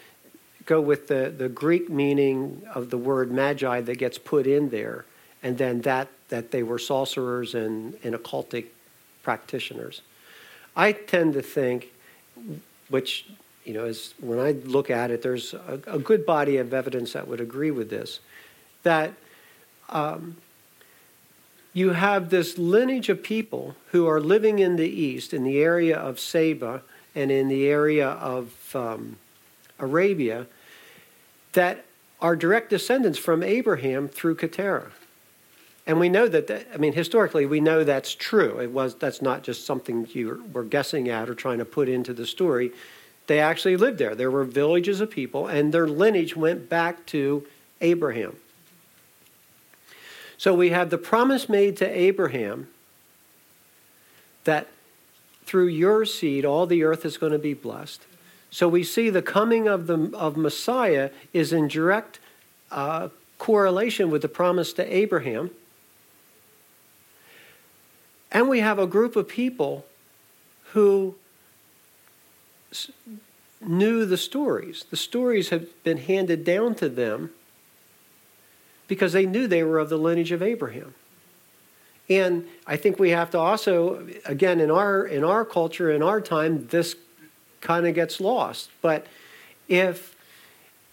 go 0.66 0.80
with 0.80 1.08
the, 1.08 1.32
the 1.36 1.48
Greek 1.48 1.88
meaning 1.88 2.62
of 2.74 2.90
the 2.90 2.98
word 2.98 3.30
magi 3.30 3.80
that 3.80 3.98
gets 3.98 4.18
put 4.18 4.46
in 4.46 4.70
there, 4.70 5.04
and 5.42 5.56
then 5.58 5.80
that, 5.82 6.08
that 6.28 6.50
they 6.50 6.62
were 6.62 6.78
sorcerers 6.78 7.54
and, 7.54 7.96
and 8.02 8.14
occultic 8.14 8.66
practitioners. 9.22 10.02
I 10.74 10.92
tend 10.92 11.34
to 11.34 11.42
think, 11.42 11.92
which 12.88 13.26
you 13.64 13.74
know, 13.74 13.84
as 13.84 14.14
when 14.20 14.38
I 14.38 14.52
look 14.52 14.90
at 14.90 15.10
it, 15.10 15.22
there's 15.22 15.52
a, 15.52 15.80
a 15.86 15.98
good 15.98 16.24
body 16.24 16.56
of 16.58 16.72
evidence 16.72 17.14
that 17.14 17.26
would 17.26 17.40
agree 17.40 17.72
with 17.72 17.90
this. 17.90 18.20
That 18.84 19.14
um, 19.88 20.36
you 21.72 21.90
have 21.90 22.30
this 22.30 22.58
lineage 22.58 23.08
of 23.08 23.24
people 23.24 23.74
who 23.90 24.06
are 24.06 24.20
living 24.20 24.60
in 24.60 24.76
the 24.76 24.88
east, 24.88 25.34
in 25.34 25.42
the 25.42 25.58
area 25.58 25.96
of 25.96 26.20
Saba 26.20 26.82
and 27.14 27.30
in 27.30 27.48
the 27.48 27.66
area 27.66 28.08
of 28.08 28.54
um, 28.76 29.16
Arabia, 29.78 30.46
that 31.52 31.84
are 32.20 32.36
direct 32.36 32.70
descendants 32.70 33.18
from 33.18 33.42
Abraham 33.42 34.08
through 34.08 34.36
Keturah. 34.36 34.90
And 35.86 36.00
we 36.00 36.08
know 36.08 36.26
that, 36.26 36.48
that, 36.48 36.66
I 36.74 36.78
mean, 36.78 36.94
historically, 36.94 37.46
we 37.46 37.60
know 37.60 37.84
that's 37.84 38.14
true. 38.14 38.58
It 38.58 38.72
was, 38.72 38.96
that's 38.96 39.22
not 39.22 39.44
just 39.44 39.64
something 39.64 40.08
you 40.10 40.44
were 40.52 40.64
guessing 40.64 41.08
at 41.08 41.30
or 41.30 41.34
trying 41.34 41.58
to 41.58 41.64
put 41.64 41.88
into 41.88 42.12
the 42.12 42.26
story. 42.26 42.72
They 43.28 43.38
actually 43.38 43.76
lived 43.76 43.98
there. 43.98 44.14
There 44.14 44.30
were 44.30 44.44
villages 44.44 45.00
of 45.00 45.10
people, 45.10 45.46
and 45.46 45.72
their 45.72 45.86
lineage 45.86 46.34
went 46.34 46.68
back 46.68 47.06
to 47.06 47.46
Abraham. 47.80 48.36
So 50.38 50.54
we 50.54 50.70
have 50.70 50.90
the 50.90 50.98
promise 50.98 51.48
made 51.48 51.76
to 51.78 51.88
Abraham 51.88 52.68
that 54.44 54.68
through 55.44 55.68
your 55.68 56.04
seed 56.04 56.44
all 56.44 56.66
the 56.66 56.82
earth 56.82 57.04
is 57.04 57.16
going 57.16 57.32
to 57.32 57.38
be 57.38 57.54
blessed. 57.54 58.02
So 58.50 58.68
we 58.68 58.84
see 58.84 59.10
the 59.10 59.22
coming 59.22 59.68
of 59.68 59.86
the 59.86 60.10
of 60.14 60.36
Messiah 60.36 61.10
is 61.32 61.52
in 61.52 61.68
direct 61.68 62.18
uh, 62.70 63.08
correlation 63.38 64.10
with 64.10 64.22
the 64.22 64.28
promise 64.28 64.72
to 64.74 64.96
Abraham. 64.96 65.50
And 68.32 68.48
we 68.48 68.60
have 68.60 68.78
a 68.78 68.86
group 68.86 69.16
of 69.16 69.28
people 69.28 69.86
who 70.72 71.14
knew 73.60 74.04
the 74.04 74.16
stories. 74.16 74.84
The 74.90 74.96
stories 74.96 75.50
have 75.50 75.68
been 75.84 75.98
handed 75.98 76.44
down 76.44 76.74
to 76.76 76.88
them 76.88 77.30
because 78.88 79.12
they 79.12 79.26
knew 79.26 79.46
they 79.46 79.62
were 79.62 79.78
of 79.78 79.88
the 79.88 79.96
lineage 79.96 80.32
of 80.32 80.42
Abraham. 80.42 80.94
And 82.08 82.46
I 82.66 82.76
think 82.76 82.98
we 82.98 83.10
have 83.10 83.30
to 83.32 83.38
also, 83.38 84.06
again, 84.24 84.60
in 84.60 84.70
our 84.70 85.04
in 85.04 85.24
our 85.24 85.44
culture, 85.44 85.90
in 85.90 86.02
our 86.02 86.20
time, 86.20 86.68
this 86.68 86.94
kind 87.66 87.86
of 87.86 87.94
gets 87.94 88.20
lost. 88.20 88.70
But 88.80 89.06
if 89.68 90.14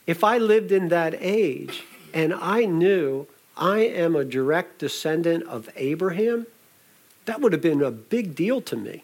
if 0.08 0.24
I 0.24 0.38
lived 0.40 0.72
in 0.72 0.90
that 0.90 1.14
age 1.20 1.84
and 2.14 2.34
I 2.34 2.66
knew 2.66 3.28
I 3.56 3.80
am 3.80 4.16
a 4.16 4.26
direct 4.26 4.80
descendant 4.80 5.44
of 5.44 5.70
Abraham, 5.76 6.48
that 7.26 7.40
would 7.40 7.54
have 7.54 7.62
been 7.62 7.82
a 7.82 7.92
big 7.92 8.36
deal 8.36 8.60
to 8.62 8.76
me. 8.76 9.04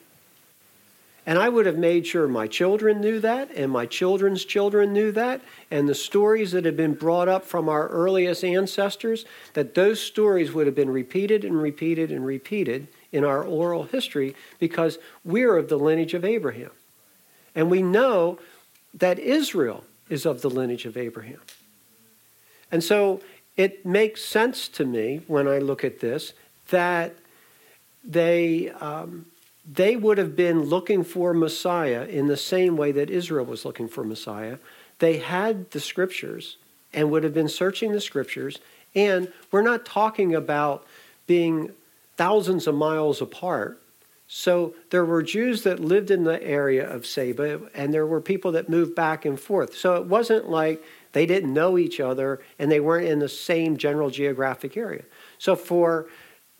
And 1.25 1.37
I 1.37 1.47
would 1.47 1.67
have 1.67 1.77
made 1.77 2.07
sure 2.07 2.27
my 2.27 2.47
children 2.47 2.99
knew 3.01 3.19
that, 3.19 3.51
and 3.51 3.71
my 3.71 3.85
children's 3.85 4.43
children 4.43 4.91
knew 4.91 5.11
that, 5.11 5.41
and 5.69 5.87
the 5.87 5.93
stories 5.93 6.53
that 6.53 6.65
had 6.65 6.75
been 6.75 6.95
brought 6.95 7.27
up 7.27 7.45
from 7.45 7.69
our 7.69 7.87
earliest 7.89 8.43
ancestors, 8.43 9.25
that 9.53 9.75
those 9.75 9.99
stories 9.99 10.51
would 10.53 10.65
have 10.65 10.75
been 10.75 10.89
repeated 10.89 11.45
and 11.45 11.61
repeated 11.61 12.11
and 12.11 12.25
repeated 12.25 12.87
in 13.11 13.23
our 13.23 13.43
oral 13.43 13.83
history 13.83 14.35
because 14.57 14.97
we're 15.23 15.55
of 15.55 15.69
the 15.69 15.77
lineage 15.77 16.15
of 16.15 16.25
Abraham. 16.25 16.71
And 17.59 17.69
we 17.69 17.81
know 17.81 18.39
that 18.93 19.19
Israel 19.19 19.83
is 20.07 20.25
of 20.25 20.41
the 20.41 20.49
lineage 20.49 20.85
of 20.85 20.95
Abraham. 20.95 21.41
And 22.71 22.81
so 22.81 23.19
it 23.57 23.85
makes 23.85 24.23
sense 24.23 24.69
to 24.69 24.85
me 24.85 25.23
when 25.27 25.45
I 25.45 25.57
look 25.57 25.83
at 25.83 25.99
this 25.99 26.31
that 26.69 27.15
they. 28.01 28.69
Um, 28.69 29.25
they 29.71 29.95
would 29.95 30.17
have 30.17 30.35
been 30.35 30.63
looking 30.63 31.03
for 31.03 31.31
Messiah 31.31 32.05
in 32.05 32.25
the 32.25 32.37
same 32.37 32.75
way 32.75 32.91
that 32.91 33.11
Israel 33.11 33.45
was 33.45 33.65
looking 33.65 33.87
for 33.87 34.03
Messiah. 34.03 34.57
They 34.97 35.17
had 35.17 35.69
the 35.69 35.79
scriptures 35.79 36.57
and 36.91 37.11
would 37.11 37.23
have 37.23 37.35
been 37.35 37.49
searching 37.49 37.91
the 37.91 38.01
scriptures. 38.01 38.57
And 38.95 39.31
we're 39.51 39.61
not 39.61 39.85
talking 39.85 40.33
about 40.33 40.87
being 41.27 41.71
thousands 42.17 42.65
of 42.65 42.73
miles 42.73 43.21
apart. 43.21 43.79
So 44.31 44.75
there 44.91 45.03
were 45.03 45.23
Jews 45.23 45.63
that 45.63 45.79
lived 45.79 46.11
in 46.11 46.23
the 46.23 46.41
area 46.43 46.87
of 46.87 47.07
Saba, 47.07 47.61
and 47.73 47.91
there 47.91 48.05
were 48.05 48.21
people 48.21 48.51
that 48.51 48.69
moved 48.69 48.93
back 48.93 49.25
and 49.25 49.39
forth. 49.39 49.75
So 49.75 49.95
it 49.95 50.05
wasn't 50.05 50.47
like 50.47 50.83
they 51.13 51.25
didn't 51.25 51.51
know 51.51 51.79
each 51.79 51.99
other 51.99 52.39
and 52.59 52.71
they 52.71 52.79
weren't 52.79 53.07
in 53.07 53.17
the 53.17 53.27
same 53.27 53.75
general 53.75 54.11
geographic 54.11 54.77
area. 54.77 55.03
So 55.39 55.55
for 55.55 56.07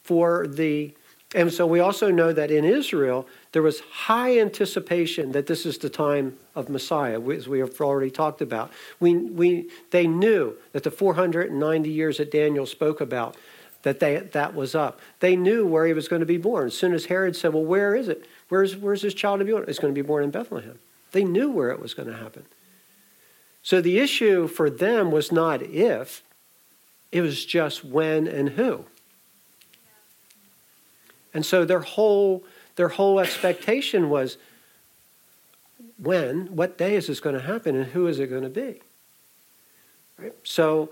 for 0.01 0.47
the 0.47 0.95
and 1.35 1.53
so 1.53 1.67
we 1.67 1.79
also 1.79 2.09
know 2.09 2.33
that 2.33 2.49
in 2.49 2.65
Israel, 2.65 3.27
there 3.51 3.61
was 3.61 3.81
high 3.81 4.39
anticipation 4.39 5.31
that 5.33 5.45
this 5.45 5.63
is 5.63 5.77
the 5.77 5.89
time 5.89 6.39
of 6.55 6.69
Messiah, 6.69 7.21
as 7.29 7.47
we 7.47 7.59
have 7.59 7.79
already 7.79 8.09
talked 8.09 8.41
about. 8.41 8.71
We, 8.99 9.15
we, 9.15 9.69
they 9.91 10.07
knew 10.07 10.55
that 10.71 10.81
the 10.81 10.89
490 10.89 11.87
years 11.87 12.17
that 12.17 12.31
Daniel 12.31 12.65
spoke 12.65 12.99
about, 12.99 13.37
that 13.83 13.99
they, 13.99 14.17
that 14.17 14.53
was 14.53 14.75
up. 14.75 14.99
They 15.19 15.35
knew 15.35 15.65
where 15.65 15.85
he 15.85 15.93
was 15.93 16.07
going 16.07 16.19
to 16.19 16.25
be 16.25 16.37
born. 16.37 16.67
As 16.67 16.77
soon 16.77 16.93
as 16.93 17.05
Herod 17.05 17.35
said, 17.35 17.53
Well, 17.53 17.63
where 17.63 17.95
is 17.95 18.07
it? 18.07 18.25
Where's, 18.49 18.75
where's 18.75 19.01
this 19.01 19.13
child 19.13 19.39
to 19.39 19.45
be 19.45 19.51
born? 19.51 19.65
It's 19.67 19.79
going 19.79 19.93
to 19.93 20.01
be 20.01 20.05
born 20.05 20.23
in 20.23 20.31
Bethlehem. 20.31 20.79
They 21.11 21.23
knew 21.23 21.49
where 21.49 21.69
it 21.69 21.79
was 21.79 21.93
going 21.93 22.09
to 22.09 22.15
happen. 22.15 22.45
So 23.63 23.81
the 23.81 23.99
issue 23.99 24.47
for 24.47 24.69
them 24.69 25.11
was 25.11 25.31
not 25.31 25.61
if, 25.61 26.23
it 27.11 27.21
was 27.21 27.45
just 27.45 27.83
when 27.83 28.27
and 28.27 28.49
who. 28.49 28.85
And 31.33 31.45
so 31.45 31.65
their 31.65 31.81
whole 31.81 32.43
their 32.75 32.87
whole 32.87 33.19
expectation 33.19 34.09
was 34.09 34.37
when, 35.97 36.55
what 36.55 36.77
day 36.77 36.95
is 36.95 37.07
this 37.07 37.19
going 37.19 37.35
to 37.35 37.41
happen, 37.41 37.75
and 37.75 37.87
who 37.87 38.07
is 38.07 38.19
it 38.19 38.27
going 38.27 38.43
to 38.43 38.49
be? 38.49 38.79
Right? 40.17 40.33
So 40.43 40.89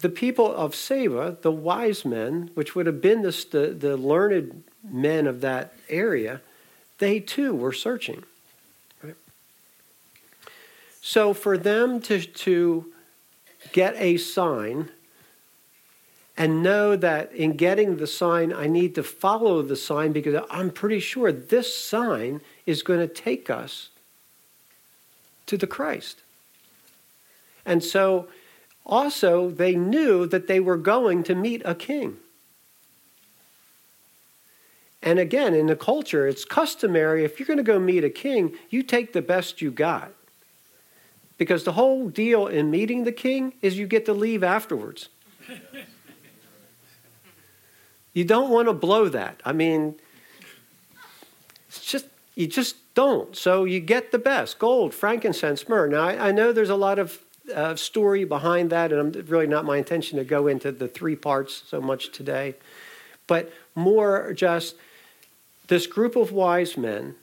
the 0.00 0.08
people 0.08 0.54
of 0.54 0.74
Saba, 0.74 1.36
the 1.42 1.50
wise 1.50 2.04
men, 2.04 2.50
which 2.54 2.74
would 2.74 2.86
have 2.86 3.00
been 3.00 3.22
this, 3.22 3.44
the, 3.44 3.68
the 3.68 3.96
learned 3.96 4.62
men 4.84 5.26
of 5.26 5.40
that 5.40 5.74
area, 5.88 6.40
they 6.98 7.18
too 7.20 7.54
were 7.54 7.72
searching. 7.72 8.22
Right? 9.02 9.16
So 11.00 11.34
for 11.34 11.58
them 11.58 12.00
to, 12.02 12.20
to 12.20 12.92
get 13.72 13.94
a 13.96 14.16
sign 14.18 14.90
and 16.36 16.62
know 16.62 16.94
that 16.94 17.32
in 17.32 17.56
getting 17.56 17.96
the 17.96 18.06
sign, 18.06 18.52
I 18.52 18.68
need 18.68 18.94
to 18.94 19.02
follow 19.02 19.62
the 19.62 19.74
sign 19.74 20.12
because 20.12 20.40
I'm 20.48 20.70
pretty 20.70 21.00
sure 21.00 21.32
this 21.32 21.76
sign 21.76 22.40
is 22.64 22.82
going 22.82 23.00
to 23.00 23.12
take 23.12 23.50
us 23.50 23.88
to 25.46 25.56
the 25.56 25.66
Christ. 25.66 26.20
And 27.66 27.82
so 27.82 28.28
also 28.88 29.50
they 29.50 29.74
knew 29.74 30.26
that 30.26 30.46
they 30.46 30.60
were 30.60 30.76
going 30.76 31.22
to 31.24 31.34
meet 31.34 31.62
a 31.64 31.74
king. 31.74 32.16
And 35.02 35.18
again, 35.18 35.54
in 35.54 35.66
the 35.66 35.76
culture, 35.76 36.26
it's 36.26 36.44
customary 36.44 37.24
if 37.24 37.38
you're 37.38 37.46
going 37.46 37.58
to 37.58 37.62
go 37.62 37.78
meet 37.78 38.02
a 38.02 38.10
king, 38.10 38.56
you 38.68 38.82
take 38.82 39.12
the 39.12 39.22
best 39.22 39.62
you 39.62 39.70
got. 39.70 40.12
Because 41.36 41.62
the 41.62 41.72
whole 41.72 42.08
deal 42.08 42.48
in 42.48 42.70
meeting 42.70 43.04
the 43.04 43.12
king 43.12 43.54
is 43.62 43.78
you 43.78 43.86
get 43.86 44.06
to 44.06 44.12
leave 44.12 44.42
afterwards. 44.42 45.08
You 48.18 48.24
don't 48.24 48.50
want 48.50 48.66
to 48.66 48.72
blow 48.72 49.08
that. 49.08 49.40
I 49.44 49.52
mean, 49.52 49.94
it's 51.68 51.84
just 51.84 52.06
you 52.34 52.48
just 52.48 52.74
don't. 52.94 53.36
So 53.36 53.62
you 53.62 53.78
get 53.78 54.10
the 54.10 54.18
best 54.18 54.58
gold, 54.58 54.92
frankincense, 54.92 55.68
myrrh. 55.68 55.86
Now 55.86 56.02
I, 56.02 56.28
I 56.28 56.32
know 56.32 56.50
there's 56.50 56.68
a 56.68 56.74
lot 56.74 56.98
of 56.98 57.20
uh, 57.54 57.76
story 57.76 58.24
behind 58.24 58.70
that, 58.70 58.92
and 58.92 59.16
I'm 59.16 59.26
really 59.26 59.46
not 59.46 59.64
my 59.64 59.76
intention 59.76 60.18
to 60.18 60.24
go 60.24 60.46
into 60.46 60.72
the 60.72 60.88
three 60.88 61.16
parts 61.16 61.62
so 61.66 61.80
much 61.80 62.10
today, 62.12 62.54
but 63.26 63.52
more 63.74 64.32
just 64.32 64.76
this 65.68 65.86
group 65.86 66.16
of 66.16 66.32
wise 66.32 66.76
men 66.76 67.14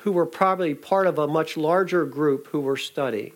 who 0.00 0.12
were 0.12 0.26
probably 0.26 0.74
part 0.74 1.06
of 1.06 1.18
a 1.18 1.26
much 1.26 1.56
larger 1.56 2.04
group 2.04 2.48
who 2.48 2.60
were 2.60 2.76
studying. 2.76 3.32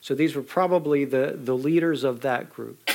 So 0.00 0.14
these 0.14 0.34
were 0.34 0.42
probably 0.42 1.04
the, 1.04 1.38
the 1.40 1.56
leaders 1.56 2.04
of 2.04 2.20
that 2.20 2.52
group. 2.52 2.90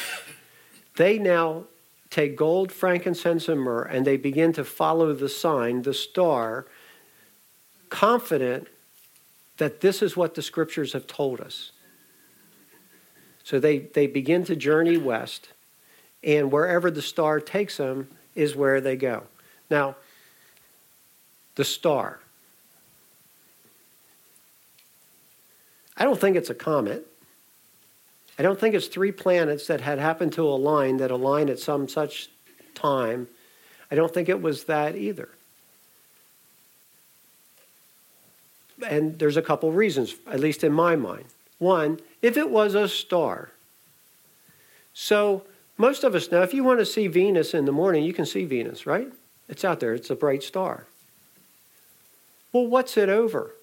They 0.95 1.17
now 1.17 1.65
take 2.09 2.35
gold, 2.35 2.71
frankincense, 2.71 3.47
and 3.47 3.61
myrrh, 3.61 3.83
and 3.83 4.05
they 4.05 4.17
begin 4.17 4.53
to 4.53 4.65
follow 4.65 5.13
the 5.13 5.29
sign, 5.29 5.83
the 5.83 5.93
star, 5.93 6.65
confident 7.89 8.67
that 9.61 9.79
this 9.79 10.01
is 10.01 10.17
what 10.17 10.33
the 10.33 10.41
scriptures 10.41 10.93
have 10.93 11.05
told 11.05 11.39
us. 11.39 11.71
So 13.43 13.59
they, 13.59 13.77
they 13.77 14.07
begin 14.07 14.43
to 14.45 14.55
journey 14.55 14.97
west, 14.97 15.49
and 16.23 16.51
wherever 16.51 16.89
the 16.89 17.03
star 17.03 17.39
takes 17.39 17.77
them 17.77 18.07
is 18.33 18.55
where 18.55 18.81
they 18.81 18.95
go. 18.95 19.21
Now, 19.69 19.97
the 21.53 21.63
star. 21.63 22.21
I 25.95 26.05
don't 26.05 26.19
think 26.19 26.37
it's 26.37 26.49
a 26.49 26.55
comet. 26.55 27.05
I 28.39 28.41
don't 28.41 28.59
think 28.59 28.73
it's 28.73 28.87
three 28.87 29.11
planets 29.11 29.67
that 29.67 29.81
had 29.81 29.99
happened 29.99 30.33
to 30.33 30.47
align 30.47 30.97
that 30.97 31.11
align 31.11 31.51
at 31.51 31.59
some 31.59 31.87
such 31.87 32.31
time. 32.73 33.27
I 33.91 33.95
don't 33.95 34.11
think 34.11 34.27
it 34.27 34.41
was 34.41 34.63
that 34.63 34.95
either. 34.95 35.29
And 38.87 39.19
there's 39.19 39.37
a 39.37 39.41
couple 39.41 39.71
reasons, 39.71 40.15
at 40.27 40.39
least 40.39 40.63
in 40.63 40.71
my 40.73 40.95
mind. 40.95 41.25
One, 41.59 41.99
if 42.21 42.37
it 42.37 42.49
was 42.49 42.75
a 42.75 42.87
star. 42.87 43.51
So, 44.93 45.43
most 45.77 46.03
of 46.03 46.15
us 46.15 46.31
know 46.31 46.41
if 46.41 46.53
you 46.53 46.63
want 46.63 46.79
to 46.79 46.85
see 46.85 47.07
Venus 47.07 47.53
in 47.53 47.65
the 47.65 47.71
morning, 47.71 48.03
you 48.03 48.13
can 48.13 48.25
see 48.25 48.45
Venus, 48.45 48.85
right? 48.85 49.11
It's 49.47 49.63
out 49.63 49.79
there, 49.79 49.93
it's 49.93 50.09
a 50.09 50.15
bright 50.15 50.43
star. 50.43 50.85
Well, 52.53 52.67
what's 52.67 52.97
it 52.97 53.09
over? 53.09 53.55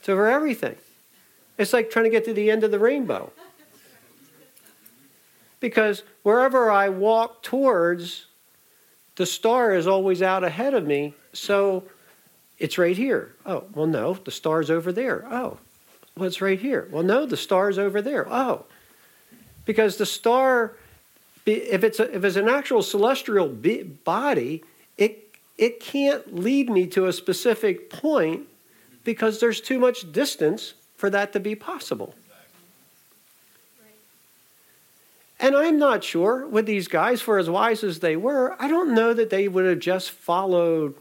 It's 0.00 0.08
over 0.08 0.28
everything. 0.28 0.76
It's 1.58 1.72
like 1.72 1.90
trying 1.90 2.06
to 2.06 2.10
get 2.10 2.24
to 2.24 2.34
the 2.34 2.50
end 2.50 2.64
of 2.64 2.70
the 2.70 2.78
rainbow. 2.78 3.30
Because 5.60 6.02
wherever 6.24 6.70
I 6.70 6.88
walk 6.88 7.42
towards, 7.42 8.26
the 9.14 9.26
star 9.26 9.72
is 9.74 9.86
always 9.86 10.20
out 10.20 10.42
ahead 10.42 10.74
of 10.74 10.84
me. 10.86 11.14
So 11.32 11.84
it's 12.62 12.78
right 12.78 12.96
here. 12.96 13.34
Oh, 13.44 13.64
well, 13.74 13.88
no, 13.88 14.14
the 14.14 14.30
star's 14.30 14.70
over 14.70 14.92
there. 14.92 15.26
Oh, 15.28 15.58
Well, 16.16 16.28
it's 16.28 16.40
right 16.40 16.60
here. 16.60 16.86
Well, 16.92 17.02
no, 17.02 17.26
the 17.26 17.36
star's 17.36 17.76
over 17.76 18.00
there. 18.00 18.24
Oh, 18.32 18.66
because 19.64 19.96
the 19.96 20.06
star, 20.06 20.76
if 21.44 21.82
it's, 21.82 21.98
a, 21.98 22.14
if 22.14 22.22
it's 22.22 22.36
an 22.36 22.48
actual 22.48 22.82
celestial 22.82 23.48
body, 23.48 24.62
it, 24.96 25.34
it 25.58 25.80
can't 25.80 26.36
lead 26.36 26.70
me 26.70 26.86
to 26.86 27.06
a 27.06 27.12
specific 27.12 27.90
point 27.90 28.46
because 29.02 29.40
there's 29.40 29.60
too 29.60 29.80
much 29.80 30.12
distance 30.12 30.74
for 30.96 31.10
that 31.10 31.32
to 31.32 31.40
be 31.40 31.56
possible. 31.56 32.14
And 35.40 35.56
I'm 35.56 35.80
not 35.80 36.04
sure 36.04 36.46
with 36.46 36.66
these 36.66 36.86
guys, 36.86 37.20
for 37.20 37.38
as 37.38 37.50
wise 37.50 37.82
as 37.82 37.98
they 37.98 38.14
were, 38.14 38.54
I 38.60 38.68
don't 38.68 38.94
know 38.94 39.12
that 39.12 39.30
they 39.30 39.48
would 39.48 39.64
have 39.64 39.80
just 39.80 40.12
followed 40.12 40.94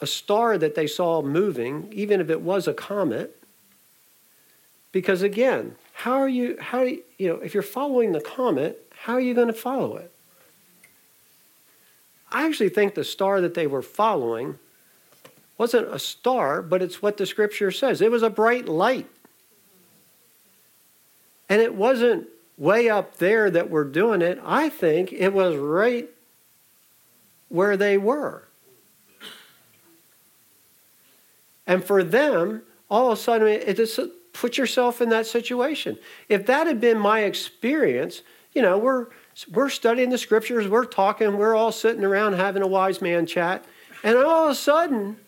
a 0.00 0.06
star 0.06 0.58
that 0.58 0.74
they 0.74 0.86
saw 0.86 1.22
moving, 1.22 1.88
even 1.92 2.20
if 2.20 2.30
it 2.30 2.42
was 2.42 2.68
a 2.68 2.74
comet. 2.74 3.42
Because 4.92 5.22
again, 5.22 5.76
how 5.92 6.14
are 6.14 6.28
you, 6.28 6.56
how, 6.60 6.82
you 6.82 7.28
know, 7.28 7.36
if 7.36 7.54
you're 7.54 7.62
following 7.62 8.12
the 8.12 8.20
comet, 8.20 8.92
how 9.00 9.14
are 9.14 9.20
you 9.20 9.34
going 9.34 9.48
to 9.48 9.54
follow 9.54 9.96
it? 9.96 10.12
I 12.30 12.46
actually 12.46 12.68
think 12.68 12.94
the 12.94 13.04
star 13.04 13.40
that 13.40 13.54
they 13.54 13.66
were 13.66 13.82
following 13.82 14.58
wasn't 15.58 15.88
a 15.88 15.98
star, 15.98 16.60
but 16.60 16.82
it's 16.82 17.00
what 17.00 17.16
the 17.16 17.24
scripture 17.24 17.70
says. 17.70 18.00
It 18.00 18.10
was 18.10 18.22
a 18.22 18.30
bright 18.30 18.68
light. 18.68 19.08
And 21.48 21.62
it 21.62 21.74
wasn't 21.74 22.28
way 22.58 22.88
up 22.88 23.16
there 23.16 23.50
that 23.50 23.70
we're 23.70 23.84
doing 23.84 24.22
it. 24.22 24.40
I 24.44 24.68
think 24.68 25.12
it 25.12 25.32
was 25.32 25.56
right 25.56 26.08
where 27.48 27.76
they 27.76 27.96
were. 27.96 28.45
And 31.66 31.84
for 31.84 32.04
them, 32.04 32.62
all 32.88 33.10
of 33.10 33.18
a 33.18 33.20
sudden, 33.20 33.48
it 33.48 33.76
just 33.76 33.98
put 34.32 34.58
yourself 34.58 35.00
in 35.00 35.08
that 35.08 35.26
situation. 35.26 35.98
If 36.28 36.46
that 36.46 36.66
had 36.66 36.80
been 36.80 36.98
my 36.98 37.20
experience, 37.20 38.22
you 38.52 38.62
know, 38.62 38.78
we're 38.78 39.06
we're 39.52 39.68
studying 39.68 40.08
the 40.10 40.18
scriptures, 40.18 40.66
we're 40.66 40.86
talking, 40.86 41.36
we're 41.36 41.54
all 41.54 41.72
sitting 41.72 42.04
around 42.04 42.34
having 42.34 42.62
a 42.62 42.66
wise 42.66 43.02
man 43.02 43.26
chat, 43.26 43.64
and 44.02 44.16
all 44.16 44.46
of 44.46 44.50
a 44.50 44.54
sudden, 44.54 45.18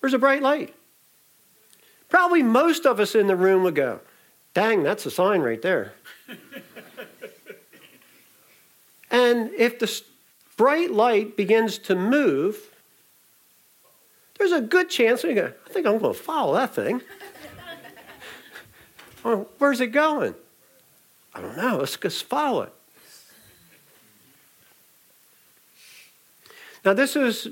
there's 0.00 0.14
a 0.14 0.18
bright 0.18 0.42
light. 0.42 0.74
Probably 2.08 2.42
most 2.42 2.86
of 2.86 3.00
us 3.00 3.14
in 3.14 3.26
the 3.26 3.36
room 3.36 3.64
would 3.64 3.74
go, 3.74 4.00
Dang, 4.54 4.82
that's 4.82 5.04
a 5.04 5.10
sign 5.10 5.42
right 5.42 5.60
there. 5.60 5.92
and 9.10 9.50
if 9.50 9.78
the 9.78 10.02
bright 10.56 10.90
light 10.90 11.36
begins 11.36 11.76
to 11.78 11.94
move, 11.94 12.70
there's 14.38 14.52
a 14.52 14.60
good 14.60 14.88
chance 14.88 15.22
we 15.22 15.34
go, 15.34 15.52
I 15.66 15.68
think 15.70 15.86
I'm 15.86 15.98
going 15.98 16.14
to 16.14 16.18
follow 16.18 16.54
that 16.54 16.74
thing. 16.74 17.00
well, 19.24 19.48
where's 19.58 19.80
it 19.80 19.88
going? 19.88 20.34
I 21.34 21.40
don't 21.40 21.56
know. 21.56 21.78
Let's 21.78 21.96
just 21.96 22.24
follow 22.24 22.62
it. 22.62 22.72
Now, 26.84 26.94
this 26.94 27.16
is 27.16 27.48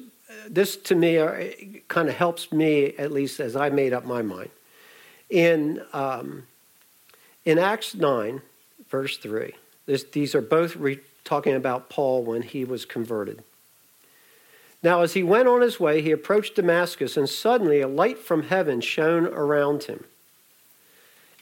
this 0.48 0.76
to 0.76 0.94
me 0.94 1.18
uh, 1.18 1.44
kind 1.88 2.08
of 2.08 2.14
helps 2.14 2.52
me 2.52 2.94
at 2.96 3.12
least 3.12 3.40
as 3.40 3.56
I 3.56 3.68
made 3.68 3.92
up 3.92 4.04
my 4.04 4.22
mind. 4.22 4.50
In 5.28 5.82
um, 5.92 6.44
in 7.44 7.58
Acts 7.58 7.94
9, 7.94 8.40
verse 8.88 9.18
3, 9.18 9.52
this, 9.86 10.04
these 10.04 10.34
are 10.34 10.40
both 10.40 10.76
re- 10.76 11.00
talking 11.24 11.54
about 11.54 11.90
Paul 11.90 12.22
when 12.22 12.42
he 12.42 12.64
was 12.64 12.86
converted. 12.86 13.42
Now, 14.84 15.00
as 15.00 15.14
he 15.14 15.22
went 15.22 15.48
on 15.48 15.62
his 15.62 15.80
way, 15.80 16.02
he 16.02 16.10
approached 16.10 16.56
Damascus, 16.56 17.16
and 17.16 17.26
suddenly 17.26 17.80
a 17.80 17.88
light 17.88 18.18
from 18.18 18.42
heaven 18.42 18.82
shone 18.82 19.24
around 19.26 19.84
him. 19.84 20.04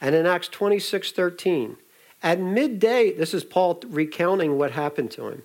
And 0.01 0.15
in 0.15 0.27
Acts 0.27 0.47
26 0.47 1.11
13, 1.11 1.77
at 2.23 2.39
midday, 2.39 3.13
this 3.13 3.35
is 3.35 3.43
Paul 3.43 3.83
recounting 3.89 4.59
what 4.59 4.71
happened 4.71 5.11
to 5.13 5.27
him. 5.27 5.43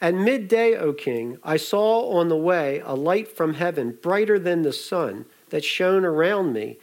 At 0.00 0.14
midday, 0.14 0.76
O 0.76 0.92
king, 0.92 1.38
I 1.44 1.58
saw 1.58 2.10
on 2.10 2.28
the 2.28 2.36
way 2.36 2.82
a 2.84 2.96
light 2.96 3.28
from 3.28 3.54
heaven, 3.54 3.96
brighter 4.02 4.36
than 4.36 4.62
the 4.62 4.72
sun, 4.72 5.26
that 5.50 5.62
shone 5.62 6.04
around 6.04 6.52
me 6.52 6.76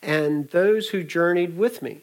and 0.00 0.48
those 0.48 0.88
who 0.88 1.04
journeyed 1.04 1.58
with 1.58 1.82
me. 1.82 2.00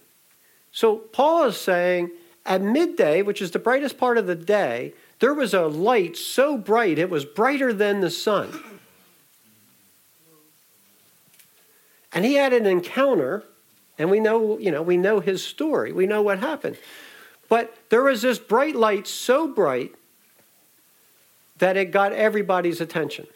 So 0.71 0.97
Paul 0.97 1.45
is 1.45 1.57
saying 1.57 2.11
at 2.45 2.61
midday, 2.61 3.23
which 3.23 3.41
is 3.41 3.49
the 3.49 3.57
brightest 3.57 3.97
part 3.97 4.19
of 4.19 4.27
the 4.27 4.35
day, 4.35 4.93
there 5.19 5.33
was 5.33 5.53
a 5.53 5.67
light 5.67 6.15
so 6.15 6.57
bright 6.57 6.99
it 6.99 7.09
was 7.09 7.25
brighter 7.25 7.73
than 7.73 8.01
the 8.01 8.11
sun. 8.11 8.59
And 12.13 12.23
he 12.25 12.35
had 12.35 12.53
an 12.53 12.65
encounter, 12.65 13.43
and 13.99 14.09
we 14.09 14.19
know, 14.19 14.57
you 14.57 14.71
know, 14.71 14.81
we 14.81 14.97
know 14.97 15.19
his 15.19 15.43
story. 15.43 15.91
We 15.91 16.07
know 16.07 16.21
what 16.21 16.39
happened. 16.39 16.77
But 17.49 17.75
there 17.89 18.03
was 18.03 18.21
this 18.21 18.39
bright 18.39 18.75
light 18.75 19.07
so 19.07 19.47
bright 19.47 19.93
that 21.57 21.77
it 21.77 21.91
got 21.91 22.13
everybody's 22.13 22.81
attention. 22.81 23.27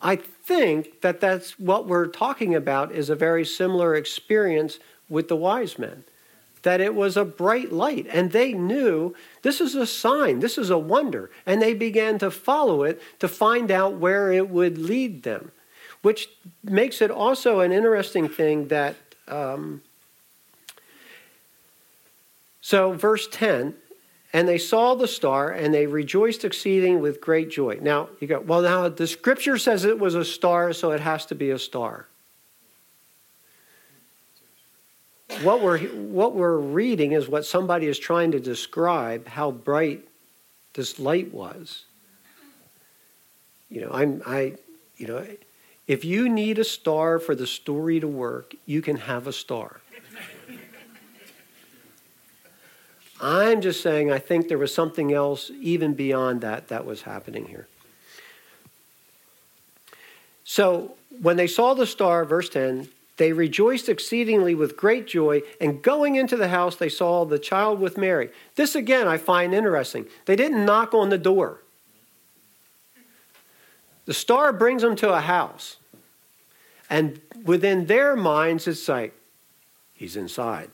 I 0.00 0.16
think 0.16 1.00
that 1.02 1.20
that's 1.20 1.58
what 1.58 1.86
we're 1.86 2.06
talking 2.06 2.54
about 2.54 2.92
is 2.92 3.08
a 3.08 3.14
very 3.14 3.44
similar 3.44 3.94
experience 3.94 4.78
with 5.08 5.28
the 5.28 5.36
wise 5.36 5.78
men 5.78 6.04
that 6.62 6.80
it 6.80 6.94
was 6.94 7.16
a 7.16 7.24
bright 7.24 7.72
light. 7.72 8.06
And 8.10 8.30
they 8.30 8.52
knew 8.52 9.14
this 9.42 9.60
is 9.60 9.74
a 9.74 9.86
sign 9.86 10.40
this 10.40 10.58
is 10.58 10.70
a 10.70 10.78
wonder. 10.78 11.30
And 11.46 11.60
they 11.60 11.74
began 11.74 12.18
to 12.18 12.30
follow 12.30 12.82
it 12.82 13.00
to 13.18 13.28
find 13.28 13.70
out 13.70 13.94
where 13.94 14.32
it 14.32 14.48
would 14.48 14.78
lead 14.78 15.22
them 15.22 15.52
which 16.02 16.28
makes 16.62 17.00
it 17.00 17.10
also 17.10 17.60
an 17.60 17.72
interesting 17.72 18.28
thing 18.28 18.68
that 18.68 18.96
um, 19.28 19.82
so 22.60 22.92
verse 22.92 23.28
10 23.28 23.74
and 24.34 24.48
they 24.48 24.58
saw 24.58 24.94
the 24.94 25.08
star 25.08 25.50
and 25.50 25.74
they 25.74 25.86
rejoiced 25.86 26.44
exceeding 26.44 27.00
with 27.00 27.20
great 27.20 27.50
joy. 27.50 27.78
Now 27.80 28.08
you 28.20 28.26
go 28.26 28.40
well 28.40 28.62
now 28.62 28.88
the 28.88 29.06
scripture 29.06 29.56
says 29.56 29.84
it 29.84 29.98
was 29.98 30.14
a 30.14 30.24
star 30.24 30.72
so 30.72 30.90
it 30.90 31.00
has 31.00 31.24
to 31.26 31.34
be 31.34 31.50
a 31.50 31.58
star 31.58 32.08
what 35.42 35.62
we're, 35.62 35.78
what 35.78 36.34
we're 36.34 36.58
reading 36.58 37.12
is 37.12 37.28
what 37.28 37.44
somebody 37.44 37.86
is 37.86 37.98
trying 37.98 38.32
to 38.32 38.40
describe 38.40 39.26
how 39.26 39.50
bright 39.50 40.06
this 40.74 40.98
light 40.98 41.32
was. 41.32 41.84
You 43.68 43.82
know, 43.82 43.90
I'm, 43.92 44.22
I, 44.26 44.54
you 44.96 45.06
know, 45.06 45.26
if 45.86 46.04
you 46.04 46.28
need 46.28 46.58
a 46.58 46.64
star 46.64 47.18
for 47.18 47.34
the 47.34 47.46
story 47.46 48.00
to 48.00 48.08
work, 48.08 48.54
you 48.66 48.82
can 48.82 48.96
have 48.96 49.26
a 49.26 49.32
star. 49.32 49.80
I'm 53.20 53.60
just 53.60 53.82
saying, 53.82 54.10
I 54.10 54.18
think 54.18 54.48
there 54.48 54.58
was 54.58 54.74
something 54.74 55.12
else 55.12 55.50
even 55.60 55.94
beyond 55.94 56.40
that 56.40 56.68
that 56.68 56.84
was 56.84 57.02
happening 57.02 57.46
here. 57.46 57.68
So 60.44 60.96
when 61.20 61.36
they 61.36 61.46
saw 61.46 61.74
the 61.74 61.86
star, 61.86 62.24
verse 62.24 62.48
10, 62.48 62.88
they 63.22 63.32
rejoiced 63.32 63.88
exceedingly 63.88 64.52
with 64.52 64.76
great 64.76 65.06
joy, 65.06 65.42
and 65.60 65.80
going 65.80 66.16
into 66.16 66.36
the 66.36 66.48
house, 66.48 66.74
they 66.74 66.88
saw 66.88 67.24
the 67.24 67.38
child 67.38 67.78
with 67.78 67.96
Mary. 67.96 68.30
This 68.56 68.74
again 68.74 69.06
I 69.06 69.16
find 69.16 69.54
interesting. 69.54 70.06
They 70.24 70.34
didn't 70.34 70.64
knock 70.64 70.92
on 70.92 71.08
the 71.08 71.18
door. 71.18 71.60
The 74.06 74.12
star 74.12 74.52
brings 74.52 74.82
them 74.82 74.96
to 74.96 75.12
a 75.12 75.20
house. 75.20 75.76
And 76.90 77.20
within 77.44 77.86
their 77.86 78.16
minds, 78.16 78.66
it's 78.66 78.88
like, 78.88 79.14
he's 79.94 80.16
inside. 80.16 80.70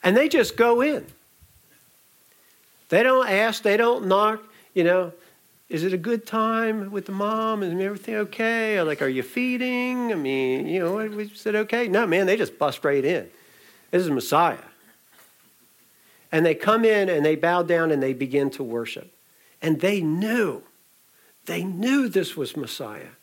And 0.00 0.16
they 0.16 0.28
just 0.28 0.56
go 0.56 0.80
in. 0.80 1.06
They 2.88 3.02
don't 3.02 3.28
ask, 3.28 3.64
they 3.64 3.76
don't 3.76 4.06
knock, 4.06 4.44
you 4.74 4.84
know. 4.84 5.12
Is 5.72 5.84
it 5.84 5.94
a 5.94 5.98
good 5.98 6.26
time 6.26 6.90
with 6.90 7.06
the 7.06 7.12
mom? 7.12 7.62
Is 7.62 7.72
everything 7.72 8.16
okay? 8.16 8.76
Or 8.76 8.84
like, 8.84 9.00
are 9.00 9.08
you 9.08 9.22
feeding? 9.22 10.12
I 10.12 10.16
mean, 10.16 10.66
you 10.66 10.80
know, 10.80 10.96
we 10.96 11.30
said 11.30 11.54
okay. 11.54 11.88
No, 11.88 12.06
man, 12.06 12.26
they 12.26 12.36
just 12.36 12.58
bust 12.58 12.84
right 12.84 13.02
in. 13.02 13.30
This 13.90 14.02
is 14.02 14.10
Messiah. 14.10 14.58
And 16.30 16.44
they 16.44 16.54
come 16.54 16.84
in 16.84 17.08
and 17.08 17.24
they 17.24 17.36
bow 17.36 17.62
down 17.62 17.90
and 17.90 18.02
they 18.02 18.12
begin 18.12 18.50
to 18.50 18.62
worship. 18.62 19.14
And 19.62 19.80
they 19.80 20.02
knew, 20.02 20.62
they 21.46 21.64
knew 21.64 22.06
this 22.06 22.36
was 22.36 22.54
Messiah. 22.54 23.14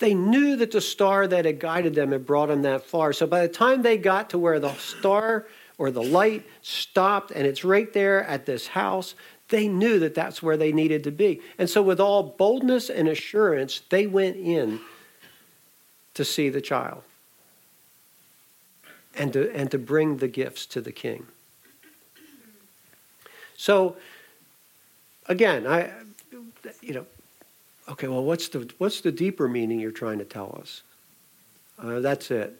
They 0.00 0.14
knew 0.14 0.56
that 0.56 0.72
the 0.72 0.80
star 0.80 1.28
that 1.28 1.44
had 1.44 1.60
guided 1.60 1.94
them 1.94 2.10
had 2.10 2.26
brought 2.26 2.48
them 2.48 2.62
that 2.62 2.84
far. 2.84 3.12
So 3.12 3.24
by 3.24 3.46
the 3.46 3.52
time 3.52 3.82
they 3.82 3.98
got 3.98 4.30
to 4.30 4.38
where 4.38 4.58
the 4.58 4.74
star 4.74 5.46
or 5.78 5.92
the 5.92 6.02
light 6.02 6.44
stopped 6.60 7.30
and 7.30 7.46
it's 7.46 7.62
right 7.62 7.92
there 7.92 8.24
at 8.24 8.46
this 8.46 8.66
house, 8.66 9.14
they 9.52 9.68
knew 9.68 10.00
that 10.00 10.14
that's 10.14 10.42
where 10.42 10.56
they 10.56 10.72
needed 10.72 11.04
to 11.04 11.12
be. 11.12 11.40
And 11.58 11.70
so, 11.70 11.82
with 11.82 12.00
all 12.00 12.22
boldness 12.22 12.90
and 12.90 13.06
assurance, 13.06 13.82
they 13.90 14.08
went 14.08 14.36
in 14.36 14.80
to 16.14 16.24
see 16.24 16.48
the 16.48 16.60
child 16.60 17.02
and 19.14 19.32
to, 19.34 19.54
and 19.54 19.70
to 19.70 19.78
bring 19.78 20.16
the 20.16 20.26
gifts 20.26 20.64
to 20.66 20.80
the 20.80 20.90
king. 20.90 21.26
So, 23.56 23.96
again, 25.26 25.66
I, 25.66 25.92
you 26.80 26.94
know, 26.94 27.06
okay, 27.90 28.08
well, 28.08 28.24
what's 28.24 28.48
the, 28.48 28.68
what's 28.78 29.02
the 29.02 29.12
deeper 29.12 29.48
meaning 29.48 29.78
you're 29.78 29.92
trying 29.92 30.18
to 30.18 30.24
tell 30.24 30.58
us? 30.60 30.82
Uh, 31.78 32.00
that's 32.00 32.30
it. 32.30 32.58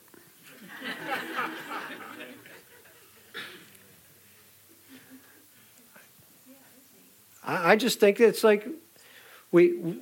I, 7.44 7.76
just 7.76 7.98
think 7.98 8.20
it's 8.20 8.44
like 8.44 8.66
we, 9.50 9.96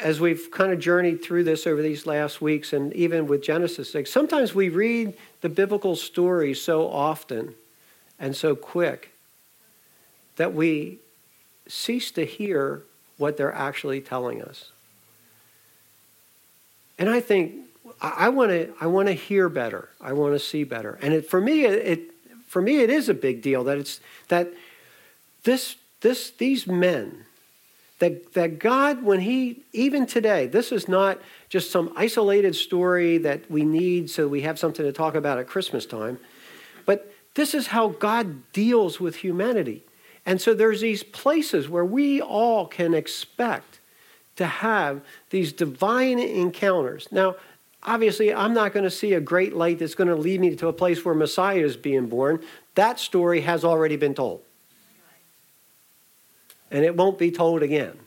as 0.00 0.20
we've 0.20 0.50
kind 0.50 0.72
of 0.72 0.80
journeyed 0.80 1.22
through 1.22 1.44
this 1.44 1.66
over 1.66 1.82
these 1.82 2.06
last 2.06 2.40
weeks, 2.40 2.72
and 2.72 2.92
even 2.94 3.26
with 3.26 3.42
Genesis, 3.42 3.94
like 3.94 4.06
sometimes 4.06 4.54
we 4.54 4.68
read 4.68 5.14
the 5.40 5.48
biblical 5.48 5.96
story 5.96 6.54
so 6.54 6.88
often 6.88 7.54
and 8.18 8.34
so 8.34 8.54
quick 8.56 9.10
that 10.36 10.54
we 10.54 10.98
cease 11.68 12.10
to 12.12 12.24
hear 12.24 12.82
what 13.18 13.36
they're 13.36 13.54
actually 13.54 14.00
telling 14.00 14.42
us. 14.42 14.70
And 16.98 17.08
I 17.08 17.20
think 17.20 17.54
I 18.00 18.28
want 18.28 18.50
to 18.50 18.72
I 18.80 18.86
want 18.86 19.08
to 19.08 19.14
hear 19.14 19.48
better. 19.48 19.88
I 20.00 20.12
want 20.12 20.34
to 20.34 20.38
see 20.38 20.64
better. 20.64 20.98
And 21.02 21.12
it, 21.12 21.28
for 21.28 21.40
me, 21.40 21.64
it 21.64 22.10
for 22.46 22.62
me 22.62 22.78
it 22.78 22.90
is 22.90 23.08
a 23.08 23.14
big 23.14 23.42
deal 23.42 23.64
that 23.64 23.78
it's 23.78 24.00
that 24.28 24.52
this 25.42 25.76
this 26.04 26.30
these 26.30 26.66
men 26.66 27.24
that, 27.98 28.34
that 28.34 28.58
God, 28.58 29.02
when 29.02 29.20
He, 29.20 29.62
even 29.72 30.04
today, 30.04 30.46
this 30.46 30.70
is 30.70 30.86
not 30.86 31.18
just 31.48 31.70
some 31.70 31.92
isolated 31.96 32.54
story 32.54 33.16
that 33.18 33.50
we 33.50 33.64
need 33.64 34.10
so 34.10 34.28
we 34.28 34.42
have 34.42 34.58
something 34.58 34.84
to 34.84 34.92
talk 34.92 35.14
about 35.14 35.38
at 35.38 35.46
Christmas 35.46 35.86
time, 35.86 36.18
but 36.84 37.10
this 37.34 37.54
is 37.54 37.68
how 37.68 37.88
God 37.88 38.52
deals 38.52 39.00
with 39.00 39.16
humanity. 39.16 39.82
And 40.26 40.40
so 40.40 40.52
there's 40.52 40.82
these 40.82 41.02
places 41.02 41.68
where 41.68 41.84
we 41.84 42.20
all 42.20 42.66
can 42.66 42.92
expect 42.92 43.80
to 44.36 44.46
have 44.46 45.00
these 45.30 45.52
divine 45.52 46.18
encounters. 46.18 47.08
Now, 47.10 47.36
obviously, 47.82 48.34
I'm 48.34 48.52
not 48.52 48.74
going 48.74 48.84
to 48.84 48.90
see 48.90 49.14
a 49.14 49.20
great 49.20 49.56
light 49.56 49.78
that's 49.78 49.94
going 49.94 50.08
to 50.08 50.16
lead 50.16 50.40
me 50.40 50.54
to 50.56 50.68
a 50.68 50.72
place 50.72 51.02
where 51.04 51.14
Messiah 51.14 51.64
is 51.64 51.76
being 51.78 52.08
born. 52.08 52.40
That 52.74 53.00
story 53.00 53.40
has 53.42 53.64
already 53.64 53.96
been 53.96 54.14
told 54.14 54.42
and 56.70 56.84
it 56.84 56.96
won't 56.96 57.18
be 57.18 57.30
told 57.30 57.62
again. 57.62 57.98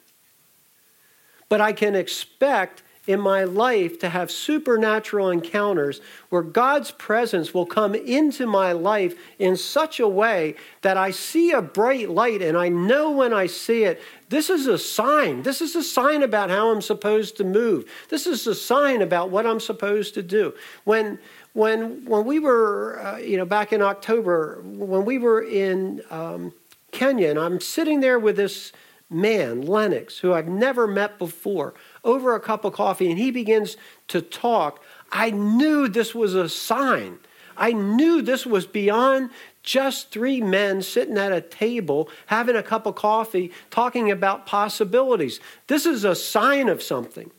But 1.49 1.61
I 1.61 1.73
can 1.73 1.95
expect 1.95 2.83
in 3.07 3.21
my 3.21 3.45
life 3.45 3.97
to 3.99 4.09
have 4.09 4.29
supernatural 4.29 5.29
encounters 5.29 6.01
where 6.29 6.41
God's 6.41 6.91
presence 6.91 7.53
will 7.53 7.65
come 7.65 7.95
into 7.95 8.45
my 8.45 8.73
life 8.73 9.15
in 9.39 9.55
such 9.55 9.99
a 9.99 10.07
way 10.07 10.55
that 10.81 10.97
I 10.97 11.11
see 11.11 11.51
a 11.51 11.61
bright 11.61 12.09
light 12.09 12.41
and 12.41 12.57
I 12.57 12.67
know 12.67 13.09
when 13.11 13.33
I 13.33 13.47
see 13.47 13.85
it, 13.85 14.01
this 14.27 14.49
is 14.49 14.67
a 14.67 14.77
sign. 14.77 15.43
This 15.43 15.61
is 15.61 15.73
a 15.75 15.83
sign 15.83 16.21
about 16.21 16.49
how 16.49 16.69
I'm 16.69 16.81
supposed 16.81 17.37
to 17.37 17.45
move. 17.45 17.89
This 18.09 18.27
is 18.27 18.45
a 18.45 18.53
sign 18.53 19.01
about 19.01 19.29
what 19.29 19.47
I'm 19.47 19.61
supposed 19.61 20.13
to 20.15 20.21
do. 20.21 20.53
When 20.83 21.17
when 21.53 22.05
when 22.05 22.25
we 22.25 22.39
were 22.39 22.99
uh, 23.01 23.17
you 23.17 23.37
know 23.37 23.45
back 23.45 23.71
in 23.71 23.81
October 23.81 24.61
when 24.63 25.05
we 25.05 25.17
were 25.17 25.41
in 25.41 26.01
um, 26.11 26.53
Kenya, 26.97 27.29
and 27.29 27.37
I'm 27.37 27.61
sitting 27.61 27.99
there 27.99 28.17
with 28.17 28.37
this 28.37 28.71
man, 29.07 29.61
Lennox, 29.61 30.17
who 30.17 30.33
I've 30.33 30.47
never 30.47 30.87
met 30.87 31.19
before, 31.19 31.75
over 32.03 32.33
a 32.33 32.39
cup 32.39 32.65
of 32.65 32.73
coffee, 32.73 33.11
and 33.11 33.19
he 33.19 33.29
begins 33.29 33.77
to 34.07 34.19
talk. 34.19 34.83
I 35.11 35.29
knew 35.29 35.87
this 35.87 36.15
was 36.15 36.33
a 36.33 36.49
sign. 36.49 37.19
I 37.55 37.71
knew 37.71 38.23
this 38.23 38.47
was 38.47 38.65
beyond 38.65 39.29
just 39.61 40.09
three 40.09 40.41
men 40.41 40.81
sitting 40.81 41.19
at 41.19 41.31
a 41.31 41.41
table 41.41 42.09
having 42.25 42.55
a 42.55 42.63
cup 42.63 42.87
of 42.87 42.95
coffee 42.95 43.51
talking 43.69 44.09
about 44.09 44.47
possibilities. 44.47 45.39
This 45.67 45.85
is 45.85 46.03
a 46.03 46.15
sign 46.15 46.67
of 46.67 46.81
something. 46.81 47.29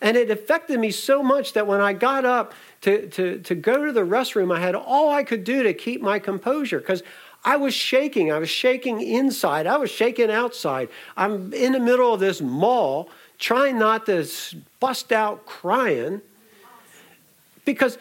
And 0.00 0.16
it 0.16 0.30
affected 0.30 0.78
me 0.78 0.90
so 0.90 1.22
much 1.22 1.54
that 1.54 1.66
when 1.66 1.80
I 1.80 1.92
got 1.92 2.24
up 2.24 2.54
to, 2.82 3.08
to, 3.08 3.38
to 3.40 3.54
go 3.54 3.86
to 3.86 3.92
the 3.92 4.02
restroom, 4.02 4.54
I 4.54 4.60
had 4.60 4.74
all 4.74 5.10
I 5.10 5.24
could 5.24 5.44
do 5.44 5.64
to 5.64 5.74
keep 5.74 6.00
my 6.00 6.18
composure 6.18 6.78
because 6.78 7.02
I 7.44 7.56
was 7.56 7.74
shaking. 7.74 8.32
I 8.32 8.38
was 8.38 8.50
shaking 8.50 9.00
inside. 9.00 9.66
I 9.66 9.76
was 9.76 9.90
shaking 9.90 10.30
outside. 10.30 10.88
I'm 11.16 11.52
in 11.52 11.72
the 11.72 11.80
middle 11.80 12.12
of 12.12 12.20
this 12.20 12.40
mall 12.40 13.08
trying 13.38 13.78
not 13.78 14.06
to 14.06 14.26
bust 14.80 15.12
out 15.12 15.46
crying 15.46 16.20
because 17.64 17.98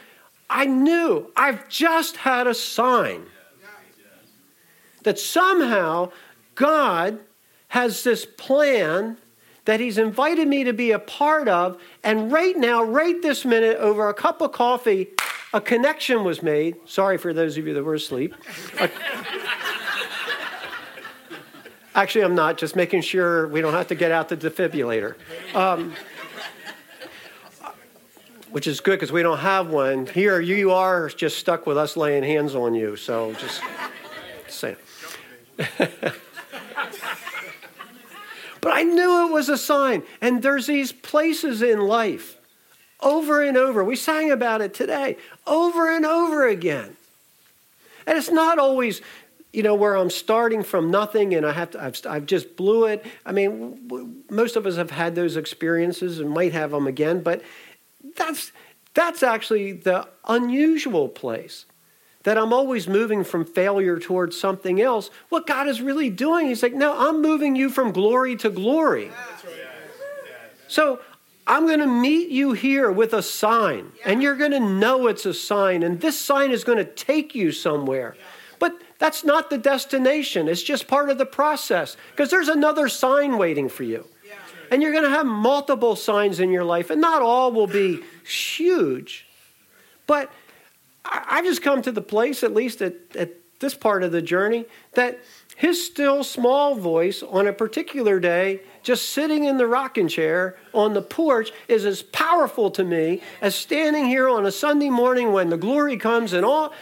I 0.49 0.65
knew 0.65 1.31
I've 1.35 1.67
just 1.69 2.17
had 2.17 2.47
a 2.47 2.53
sign 2.53 3.25
that 5.03 5.19
somehow 5.19 6.11
God 6.55 7.19
has 7.69 8.03
this 8.03 8.25
plan 8.25 9.17
that 9.65 9.79
He's 9.79 9.97
invited 9.97 10.47
me 10.47 10.63
to 10.63 10.73
be 10.73 10.91
a 10.91 10.99
part 10.99 11.47
of. 11.47 11.79
And 12.03 12.31
right 12.31 12.55
now, 12.57 12.83
right 12.83 13.21
this 13.21 13.45
minute, 13.45 13.77
over 13.77 14.09
a 14.09 14.13
cup 14.13 14.41
of 14.41 14.53
coffee, 14.53 15.09
a 15.57 15.61
connection 15.61 16.23
was 16.23 16.43
made. 16.43 16.75
Sorry 16.85 17.17
for 17.17 17.33
those 17.33 17.57
of 17.57 17.65
you 17.65 17.73
that 17.73 17.83
were 17.83 17.95
asleep. 17.95 18.35
Actually, 21.95 22.25
I'm 22.25 22.35
not, 22.35 22.59
just 22.59 22.75
making 22.75 23.01
sure 23.01 23.47
we 23.47 23.59
don't 23.59 23.73
have 23.73 23.87
to 23.87 23.95
get 23.95 24.11
out 24.11 24.29
the 24.29 24.37
defibrillator. 24.37 25.15
Um, 25.55 25.95
which 28.51 28.67
is 28.67 28.81
good 28.81 28.97
because 28.97 29.11
we 29.11 29.23
don't 29.23 29.39
have 29.39 29.69
one. 29.69 30.05
Here, 30.05 30.39
you 30.39 30.71
are 30.71 31.09
just 31.09 31.39
stuck 31.39 31.65
with 31.65 31.75
us 31.75 31.97
laying 31.97 32.21
hands 32.21 32.53
on 32.53 32.75
you. 32.75 32.95
So 32.95 33.33
just 33.33 33.61
say 34.47 34.75
but 35.77 35.81
I 38.63 38.83
knew 38.83 39.27
it 39.27 39.31
was 39.33 39.49
a 39.49 39.57
sign. 39.57 40.03
And 40.21 40.43
there's 40.43 40.67
these 40.67 40.91
places 40.91 41.63
in 41.63 41.79
life 41.81 42.36
over 42.99 43.41
and 43.41 43.57
over. 43.57 43.83
We 43.83 43.95
sang 43.95 44.31
about 44.31 44.61
it 44.61 44.73
today, 44.73 45.17
over 45.45 45.95
and 45.95 46.05
over 46.05 46.47
again. 46.47 46.95
And 48.05 48.17
it's 48.17 48.31
not 48.31 48.57
always, 48.57 49.01
you 49.53 49.63
know, 49.63 49.75
where 49.75 49.95
I'm 49.95 50.09
starting 50.09 50.63
from 50.63 50.89
nothing 50.89 51.35
and 51.35 51.45
I 51.45 51.51
have 51.51 51.71
to, 51.71 51.83
I've, 51.83 51.99
I've 52.07 52.25
just 52.25 52.55
blew 52.55 52.85
it. 52.85 53.05
I 53.25 53.31
mean, 53.31 54.23
most 54.29 54.55
of 54.55 54.65
us 54.65 54.77
have 54.77 54.91
had 54.91 55.15
those 55.15 55.35
experiences 55.35 56.19
and 56.19 56.29
might 56.29 56.53
have 56.53 56.71
them 56.71 56.87
again, 56.87 57.21
but 57.21 57.41
that's, 58.15 58.51
that's 58.93 59.23
actually 59.23 59.73
the 59.73 60.07
unusual 60.27 61.09
place 61.09 61.65
that 62.23 62.37
I'm 62.37 62.51
always 62.51 62.87
moving 62.87 63.23
from 63.23 63.45
failure 63.45 63.99
towards 63.99 64.37
something 64.37 64.81
else. 64.81 65.09
What 65.29 65.47
God 65.47 65.67
is 65.69 65.81
really 65.81 66.09
doing, 66.09 66.47
He's 66.47 66.61
like, 66.61 66.73
no, 66.73 66.93
I'm 67.07 67.21
moving 67.21 67.55
you 67.55 67.69
from 67.69 67.91
glory 67.93 68.35
to 68.37 68.49
glory. 68.49 69.11
So 70.67 70.99
I'm 71.47 71.65
going 71.65 71.79
to 71.79 71.87
meet 71.87 72.29
you 72.29 72.51
here 72.51 72.91
with 72.91 73.13
a 73.13 73.23
sign, 73.23 73.93
and 74.05 74.21
you're 74.21 74.35
going 74.35 74.51
to 74.51 74.59
know 74.59 75.07
it's 75.07 75.25
a 75.25 75.33
sign, 75.33 75.81
and 75.81 76.01
this 76.01 76.19
sign 76.19 76.51
is 76.51 76.65
going 76.65 76.77
to 76.77 76.85
take 76.85 77.33
you 77.33 77.53
somewhere. 77.53 78.17
But 78.59 78.81
that's 78.99 79.23
not 79.23 79.49
the 79.49 79.57
destination, 79.57 80.49
it's 80.49 80.61
just 80.61 80.87
part 80.89 81.09
of 81.09 81.17
the 81.17 81.25
process 81.25 81.95
because 82.11 82.29
there's 82.29 82.49
another 82.49 82.89
sign 82.89 83.37
waiting 83.37 83.69
for 83.69 83.83
you. 83.83 84.05
And 84.69 84.81
you're 84.81 84.91
going 84.91 85.05
to 85.05 85.09
have 85.09 85.25
multiple 85.25 85.95
signs 85.95 86.41
in 86.41 86.51
your 86.51 86.65
life, 86.65 86.89
and 86.89 86.99
not 86.99 87.21
all 87.21 87.53
will 87.53 87.67
be 87.67 88.03
huge. 88.25 89.25
But 90.05 90.29
I've 91.05 91.45
just 91.45 91.61
come 91.61 91.81
to 91.83 91.91
the 91.93 92.01
place, 92.01 92.43
at 92.43 92.53
least 92.53 92.81
at, 92.81 92.95
at 93.15 93.31
this 93.61 93.73
part 93.73 94.03
of 94.03 94.11
the 94.11 94.21
journey, 94.21 94.65
that 94.93 95.19
his 95.57 95.83
still 95.83 96.23
small 96.23 96.75
voice 96.75 97.23
on 97.23 97.47
a 97.47 97.51
particular 97.51 98.19
day 98.19 98.61
just 98.83 99.09
sitting 99.09 99.43
in 99.43 99.57
the 99.57 99.65
rocking 99.65 100.07
chair 100.07 100.55
on 100.71 100.93
the 100.93 101.01
porch 101.01 101.51
is 101.67 101.83
as 101.83 102.03
powerful 102.03 102.69
to 102.69 102.83
me 102.83 103.23
as 103.41 103.55
standing 103.55 104.05
here 104.05 104.29
on 104.29 104.45
a 104.45 104.51
Sunday 104.51 104.91
morning 104.91 105.33
when 105.33 105.49
the 105.49 105.57
glory 105.57 105.97
comes 105.97 106.31
and 106.31 106.45
all. 106.45 106.73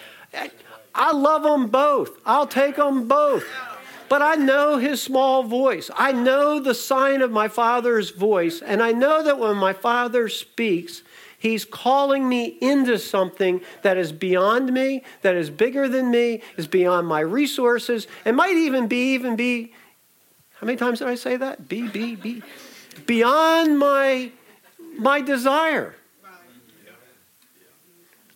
I 0.93 1.13
love 1.13 1.43
them 1.43 1.67
both. 1.67 2.19
I'll 2.25 2.47
take 2.47 2.75
them 2.75 3.07
both. 3.07 3.45
But 4.09 4.21
I 4.21 4.35
know 4.35 4.77
his 4.77 5.01
small 5.01 5.43
voice. 5.43 5.89
I 5.95 6.11
know 6.11 6.59
the 6.59 6.75
sign 6.75 7.21
of 7.21 7.31
my 7.31 7.47
father's 7.47 8.09
voice. 8.09 8.61
And 8.61 8.83
I 8.83 8.91
know 8.91 9.23
that 9.23 9.39
when 9.39 9.55
my 9.55 9.71
father 9.71 10.27
speaks, 10.27 11.01
he's 11.37 11.65
calling 11.65 12.27
me 12.27 12.57
into 12.61 12.97
something 12.97 13.61
that 13.81 13.97
is 13.97 14.11
beyond 14.11 14.73
me, 14.73 15.03
that 15.21 15.35
is 15.35 15.49
bigger 15.49 15.87
than 15.87 16.11
me, 16.11 16.41
is 16.57 16.67
beyond 16.67 17.07
my 17.07 17.19
resources, 17.19 18.07
and 18.23 18.35
might 18.35 18.55
even 18.55 18.87
be 18.87 19.13
even 19.13 19.35
be 19.35 19.73
how 20.55 20.65
many 20.65 20.77
times 20.77 20.99
did 20.99 21.09
I 21.09 21.15
say 21.15 21.35
that? 21.35 21.67
Be, 21.67 21.87
be, 21.87 22.15
be. 22.15 22.41
Beyond 23.05 23.77
my, 23.77 24.31
my 24.97 25.21
desire. 25.21 25.95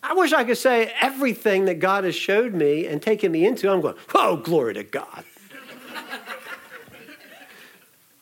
I 0.02 0.14
wish 0.14 0.32
I 0.32 0.44
could 0.44 0.58
say 0.58 0.92
everything 1.00 1.64
that 1.64 1.76
God 1.80 2.04
has 2.04 2.14
showed 2.14 2.54
me 2.54 2.86
and 2.86 3.02
taken 3.02 3.32
me 3.32 3.46
into. 3.46 3.70
I'm 3.70 3.80
going, 3.80 3.96
oh, 4.14 4.36
glory 4.36 4.74
to 4.74 4.84
God. 4.84 5.24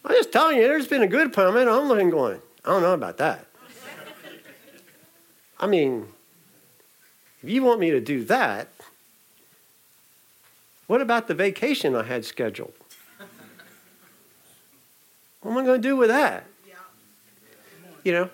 I'm 0.04 0.14
just 0.14 0.32
telling 0.32 0.56
you, 0.56 0.62
there's 0.62 0.88
been 0.88 1.02
a 1.02 1.08
good 1.08 1.36
moment. 1.36 1.68
I'm 1.68 1.88
looking 1.88 2.10
going, 2.10 2.40
I 2.64 2.70
don't 2.70 2.82
know 2.82 2.94
about 2.94 3.18
that. 3.18 3.47
I 5.60 5.66
mean, 5.66 6.06
if 7.42 7.48
you 7.48 7.62
want 7.62 7.80
me 7.80 7.90
to 7.90 8.00
do 8.00 8.24
that, 8.24 8.68
what 10.86 11.00
about 11.00 11.28
the 11.28 11.34
vacation 11.34 11.94
I 11.94 12.02
had 12.04 12.24
scheduled? 12.24 12.72
What 15.42 15.52
am 15.52 15.58
I 15.58 15.64
going 15.64 15.82
to 15.82 15.88
do 15.88 15.96
with 15.96 16.08
that? 16.08 16.44
You 18.04 18.12
know? 18.12 18.30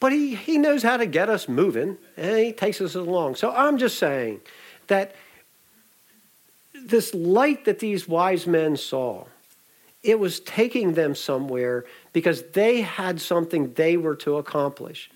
But 0.00 0.12
he, 0.12 0.34
he 0.34 0.58
knows 0.58 0.82
how 0.82 0.96
to 0.96 1.06
get 1.06 1.28
us 1.28 1.48
moving 1.48 1.98
and 2.16 2.38
he 2.38 2.52
takes 2.52 2.80
us 2.80 2.94
along. 2.94 3.34
So 3.34 3.50
I'm 3.50 3.78
just 3.78 3.98
saying 3.98 4.40
that 4.86 5.14
this 6.72 7.12
light 7.14 7.64
that 7.64 7.80
these 7.80 8.06
wise 8.06 8.46
men 8.46 8.76
saw, 8.76 9.24
it 10.08 10.18
was 10.18 10.40
taking 10.40 10.94
them 10.94 11.14
somewhere 11.14 11.84
because 12.14 12.42
they 12.52 12.80
had 12.80 13.20
something 13.20 13.74
they 13.74 13.98
were 13.98 14.16
to 14.16 14.38
accomplish. 14.38 15.10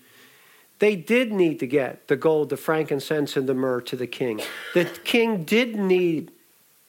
They 0.77 0.95
did 0.95 1.31
need 1.31 1.59
to 1.61 1.67
get 1.67 2.07
the 2.07 2.15
gold, 2.15 2.49
the 2.49 2.57
frankincense, 2.57 3.35
and 3.35 3.49
the 3.49 3.55
myrrh 3.55 3.81
to 3.81 3.95
the 3.95 4.05
king. 4.05 4.39
The 4.75 4.85
king 4.85 5.45
did 5.45 5.75
need 5.75 6.31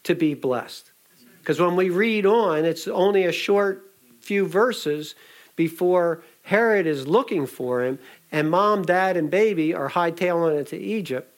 to 0.02 0.14
be 0.14 0.34
blessed. 0.34 0.90
Because 1.38 1.59
when 1.59 1.76
we 1.76 1.88
read 1.88 2.26
on, 2.26 2.66
it's 2.66 2.86
only 2.86 3.24
a 3.24 3.32
short 3.32 3.90
few 4.20 4.46
verses 4.46 5.14
before 5.57 6.22
Herod 6.42 6.86
is 6.86 7.07
looking 7.07 7.46
for 7.46 7.82
him, 7.82 7.98
and 8.30 8.50
mom, 8.50 8.82
dad, 8.82 9.16
and 9.16 9.30
baby 9.30 9.72
are 9.72 9.88
hightailing 9.88 10.61
it 10.61 10.66
to 10.68 10.76
Egypt. 10.78 11.30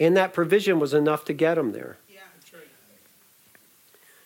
And 0.00 0.16
that 0.16 0.32
provision 0.32 0.80
was 0.80 0.94
enough 0.94 1.26
to 1.26 1.34
get 1.34 1.56
them 1.56 1.72
there. 1.72 1.98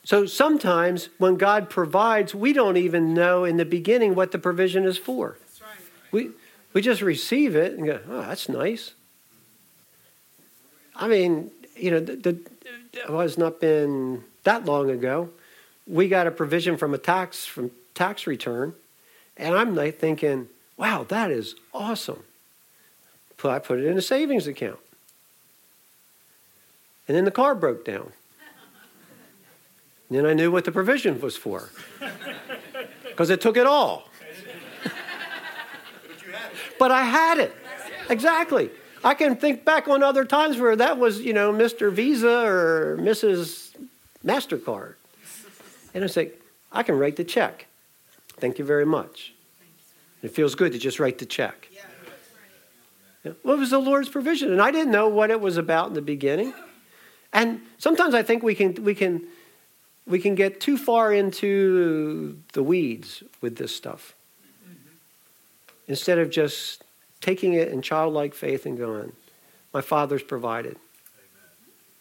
So 0.08 0.24
sometimes 0.24 1.10
when 1.18 1.36
God 1.36 1.68
provides, 1.68 2.34
we 2.34 2.54
don't 2.54 2.78
even 2.78 3.12
know 3.12 3.44
in 3.44 3.58
the 3.58 3.66
beginning 3.66 4.14
what 4.14 4.32
the 4.32 4.38
provision 4.38 4.86
is 4.86 4.96
for. 4.96 5.36
Right. 5.60 5.78
We, 6.10 6.30
we 6.72 6.80
just 6.80 7.02
receive 7.02 7.54
it 7.54 7.74
and 7.74 7.84
go, 7.84 8.00
oh, 8.08 8.22
that's 8.22 8.48
nice. 8.48 8.94
I 10.96 11.08
mean, 11.08 11.50
you 11.76 11.90
know, 11.90 12.00
the, 12.00 12.16
the, 12.16 12.30
it 12.94 13.06
has 13.06 13.36
not 13.36 13.60
been 13.60 14.24
that 14.44 14.64
long 14.64 14.88
ago. 14.88 15.28
We 15.86 16.08
got 16.08 16.26
a 16.26 16.30
provision 16.30 16.78
from 16.78 16.94
a 16.94 16.98
tax 16.98 17.44
from 17.44 17.70
tax 17.92 18.26
return, 18.26 18.72
and 19.36 19.54
I'm 19.54 19.74
like 19.74 19.98
thinking, 19.98 20.48
wow, 20.78 21.04
that 21.10 21.30
is 21.30 21.54
awesome. 21.74 22.22
So 23.38 23.50
I 23.50 23.58
put 23.58 23.78
it 23.78 23.84
in 23.84 23.98
a 23.98 24.02
savings 24.02 24.46
account. 24.46 24.80
And 27.06 27.14
then 27.14 27.26
the 27.26 27.30
car 27.30 27.54
broke 27.54 27.84
down. 27.84 28.12
And 30.08 30.18
then 30.18 30.26
I 30.26 30.32
knew 30.32 30.50
what 30.50 30.64
the 30.64 30.72
provision 30.72 31.20
was 31.20 31.36
for. 31.36 31.70
Because 33.04 33.30
it 33.30 33.40
took 33.40 33.56
it 33.56 33.66
all. 33.66 34.08
but 36.78 36.90
I 36.90 37.02
had 37.02 37.38
it. 37.38 37.54
Exactly. 38.08 38.70
I 39.04 39.14
can 39.14 39.36
think 39.36 39.64
back 39.64 39.86
on 39.86 40.02
other 40.02 40.24
times 40.24 40.58
where 40.58 40.74
that 40.76 40.98
was, 40.98 41.20
you 41.20 41.32
know, 41.32 41.52
Mr. 41.52 41.92
Visa 41.92 42.46
or 42.46 42.98
Mrs. 43.00 43.74
MasterCard. 44.24 44.94
And 45.94 46.04
I 46.04 46.06
say, 46.06 46.32
I 46.72 46.82
can 46.82 46.98
write 46.98 47.16
the 47.16 47.24
check. 47.24 47.66
Thank 48.38 48.58
you 48.58 48.64
very 48.64 48.86
much. 48.86 49.34
It 50.22 50.34
feels 50.34 50.54
good 50.54 50.72
to 50.72 50.78
just 50.78 50.98
write 50.98 51.18
the 51.18 51.26
check. 51.26 51.68
Yeah. 53.24 53.32
What 53.42 53.58
was 53.58 53.70
the 53.70 53.78
Lord's 53.78 54.08
provision? 54.08 54.52
And 54.52 54.60
I 54.60 54.70
didn't 54.70 54.90
know 54.90 55.08
what 55.08 55.30
it 55.30 55.40
was 55.40 55.56
about 55.56 55.88
in 55.88 55.94
the 55.94 56.02
beginning. 56.02 56.54
And 57.32 57.60
sometimes 57.78 58.14
I 58.14 58.22
think 58.22 58.42
we 58.42 58.54
can, 58.54 58.82
we 58.84 58.94
can 58.94 59.26
we 60.08 60.18
can 60.18 60.34
get 60.34 60.60
too 60.60 60.78
far 60.78 61.12
into 61.12 62.38
the 62.54 62.62
weeds 62.62 63.22
with 63.40 63.56
this 63.56 63.76
stuff 63.76 64.14
mm-hmm. 64.64 64.88
instead 65.86 66.18
of 66.18 66.30
just 66.30 66.82
taking 67.20 67.52
it 67.52 67.68
in 67.68 67.82
childlike 67.82 68.34
faith 68.34 68.64
and 68.64 68.78
going, 68.78 69.12
My 69.74 69.82
Father's 69.82 70.22
provided. 70.22 70.76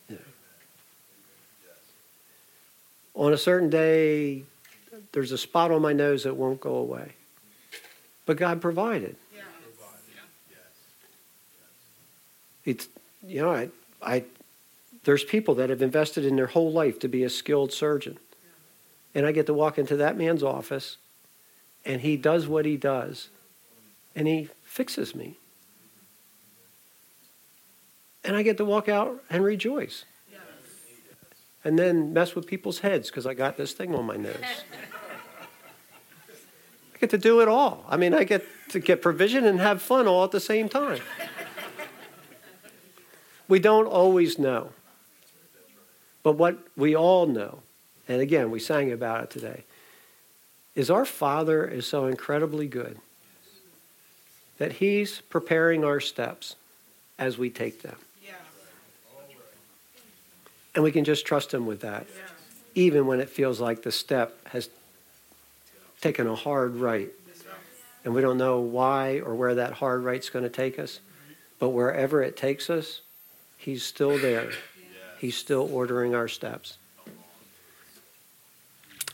Yeah. 0.10 0.18
On 3.14 3.34
a 3.34 3.38
certain 3.38 3.70
day, 3.70 4.44
there's 5.12 5.34
a 5.34 5.38
spot 5.38 5.72
on 5.72 5.82
my 5.82 5.94
nose 5.94 6.24
that 6.24 6.36
won't 6.36 6.62
go 6.62 6.76
away. 6.76 7.14
But 8.26 8.38
God 8.38 8.62
provided. 8.62 9.16
It's, 12.66 12.90
you 13.26 13.42
know, 13.42 13.54
I, 13.54 13.70
I 14.02 14.26
there's 15.08 15.24
people 15.24 15.56
that 15.56 15.70
have 15.70 15.82
invested 15.82 16.26
in 16.26 16.36
their 16.36 16.48
whole 16.48 16.70
life 16.70 17.00
to 17.00 17.08
be 17.08 17.24
a 17.24 17.30
skilled 17.30 17.72
surgeon. 17.72 18.20
And 19.16 19.26
I 19.26 19.32
get 19.32 19.46
to 19.46 19.54
walk 19.54 19.78
into 19.78 19.96
that 19.96 20.18
man's 20.18 20.44
office, 20.44 20.98
and 21.86 22.02
he 22.02 22.18
does 22.18 22.46
what 22.46 22.66
he 22.66 22.76
does, 22.76 23.30
and 24.18 24.28
he 24.28 24.50
fixes 24.66 25.16
me. 25.16 25.38
And 28.26 28.36
I 28.36 28.44
get 28.44 28.58
to 28.58 28.66
walk 28.66 28.90
out 28.90 29.24
and 29.30 29.46
rejoice. 29.46 30.04
And 31.64 31.80
then 31.80 32.12
mess 32.12 32.36
with 32.36 32.46
people's 32.46 32.80
heads 32.80 33.10
because 33.10 33.26
I 33.26 33.34
got 33.34 33.56
this 33.56 33.72
thing 33.72 33.96
on 33.96 34.06
my 34.06 34.18
nose. 34.18 34.36
I 36.96 36.98
get 37.00 37.12
to 37.12 37.18
do 37.18 37.40
it 37.40 37.48
all. 37.48 37.86
I 37.88 37.96
mean, 37.96 38.14
I 38.14 38.26
get 38.26 38.44
to 38.72 38.82
get 38.82 39.02
provision 39.02 39.46
and 39.46 39.62
have 39.62 39.82
fun 39.82 40.06
all 40.06 40.26
at 40.26 40.32
the 40.32 40.42
same 40.42 40.68
time. 40.68 41.00
We 43.48 43.60
don't 43.60 43.88
always 43.88 44.38
know. 44.38 44.74
But 46.28 46.34
what 46.34 46.58
we 46.76 46.94
all 46.94 47.26
know, 47.26 47.60
and 48.06 48.20
again, 48.20 48.52
we 48.52 48.60
sang 48.60 48.92
about 48.92 49.24
it 49.24 49.30
today, 49.30 49.64
is 50.76 50.92
our 50.92 51.06
Father 51.06 51.66
is 51.66 51.86
so 51.86 52.06
incredibly 52.08 52.68
good 52.68 52.98
that 54.58 54.74
He's 54.74 55.22
preparing 55.22 55.86
our 55.86 56.02
steps 56.02 56.58
as 57.18 57.38
we 57.38 57.50
take 57.50 57.82
them. 57.82 57.96
And 60.76 60.84
we 60.84 60.92
can 60.92 61.06
just 61.06 61.26
trust 61.26 61.54
Him 61.54 61.66
with 61.66 61.80
that, 61.80 62.08
even 62.76 63.08
when 63.08 63.22
it 63.22 63.30
feels 63.30 63.62
like 63.62 63.84
the 63.84 63.92
step 63.94 64.38
has 64.50 64.68
taken 66.02 66.28
a 66.28 66.36
hard 66.36 66.76
right. 66.76 67.10
And 68.04 68.14
we 68.14 68.22
don't 68.22 68.38
know 68.38 68.60
why 68.60 69.22
or 69.22 69.34
where 69.34 69.56
that 69.56 69.72
hard 69.72 70.04
right's 70.04 70.30
going 70.30 70.44
to 70.44 70.50
take 70.50 70.78
us. 70.78 71.00
But 71.58 71.70
wherever 71.70 72.22
it 72.22 72.36
takes 72.36 72.70
us, 72.70 73.00
He's 73.58 73.82
still 73.82 74.18
there. 74.18 74.50
He's 75.20 75.36
still 75.36 75.68
ordering 75.72 76.16
our 76.16 76.28
steps. 76.28 76.78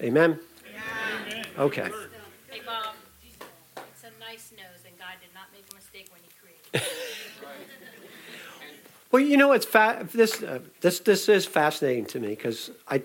Amen? 0.02 0.40
Amen. 1.30 1.46
Okay. 1.58 1.90
Hey, 2.50 2.62
Bob, 2.66 2.96
it's 3.24 4.04
a 4.04 4.10
nice 4.20 4.52
nose, 4.58 4.84
and 4.86 4.98
God 4.98 5.14
did 5.22 5.34
not 5.34 5.46
make 5.54 5.64
a 5.72 5.76
mistake 5.76 6.10
when 6.12 6.20
He 6.22 6.30
created 6.42 6.74
well, 9.12 9.22
you 9.22 9.38
know, 9.38 9.52
it's 9.54 9.66
fa- 9.66 10.06
this, 10.14 10.44
uh, 10.44 10.60
this, 10.82 11.00
this 11.00 11.30
is 11.30 11.46
fascinating 11.46 12.06
to 12.08 12.20
me 12.20 12.30
because 12.30 12.72
I, 12.88 13.04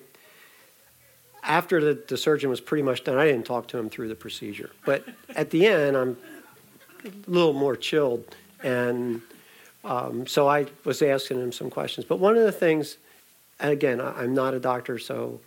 after 1.42 1.80
the, 1.80 2.02
the 2.08 2.16
surgeon 2.16 2.50
was 2.50 2.60
pretty 2.60 2.82
much 2.82 3.04
done, 3.04 3.18
I 3.18 3.26
didn't 3.26 3.46
talk 3.46 3.68
to 3.68 3.78
him 3.78 3.88
through 3.90 4.08
the 4.08 4.16
procedure. 4.16 4.70
But 4.84 5.04
at 5.36 5.50
the 5.50 5.66
end, 5.66 5.96
I'm 5.96 6.16
a 7.04 7.30
little 7.30 7.52
more 7.52 7.76
chilled 7.76 8.34
and 8.62 9.22
um, 9.84 10.26
so 10.26 10.48
I 10.48 10.66
was 10.84 11.02
asking 11.02 11.40
him 11.40 11.52
some 11.52 11.70
questions. 11.70 12.06
But 12.06 12.18
one 12.18 12.36
of 12.36 12.42
the 12.42 12.52
things, 12.52 12.98
and 13.60 13.70
again, 13.70 14.00
I, 14.00 14.22
I'm 14.22 14.34
not 14.34 14.54
a 14.54 14.60
doctor, 14.60 14.98
so, 14.98 15.40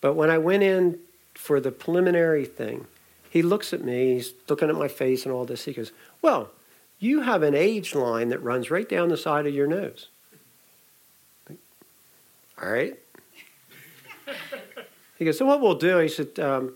but 0.00 0.14
when 0.14 0.30
I 0.30 0.38
went 0.38 0.62
in 0.62 0.98
for 1.34 1.60
the 1.60 1.72
preliminary 1.72 2.44
thing, 2.44 2.86
he 3.30 3.42
looks 3.42 3.72
at 3.72 3.82
me, 3.82 4.14
he's 4.14 4.34
looking 4.48 4.68
at 4.68 4.74
my 4.74 4.88
face 4.88 5.24
and 5.24 5.32
all 5.32 5.44
this. 5.44 5.64
He 5.64 5.72
goes, 5.72 5.92
Well, 6.20 6.50
you 6.98 7.22
have 7.22 7.42
an 7.42 7.54
age 7.54 7.94
line 7.94 8.28
that 8.28 8.42
runs 8.42 8.70
right 8.70 8.88
down 8.88 9.08
the 9.08 9.16
side 9.16 9.46
of 9.46 9.54
your 9.54 9.66
nose. 9.66 10.08
All 12.60 12.70
right. 12.70 12.98
He 15.18 15.26
goes, 15.26 15.38
So 15.38 15.46
what 15.46 15.60
we'll 15.60 15.76
do, 15.76 15.98
he 15.98 16.08
said, 16.08 16.36
um, 16.40 16.74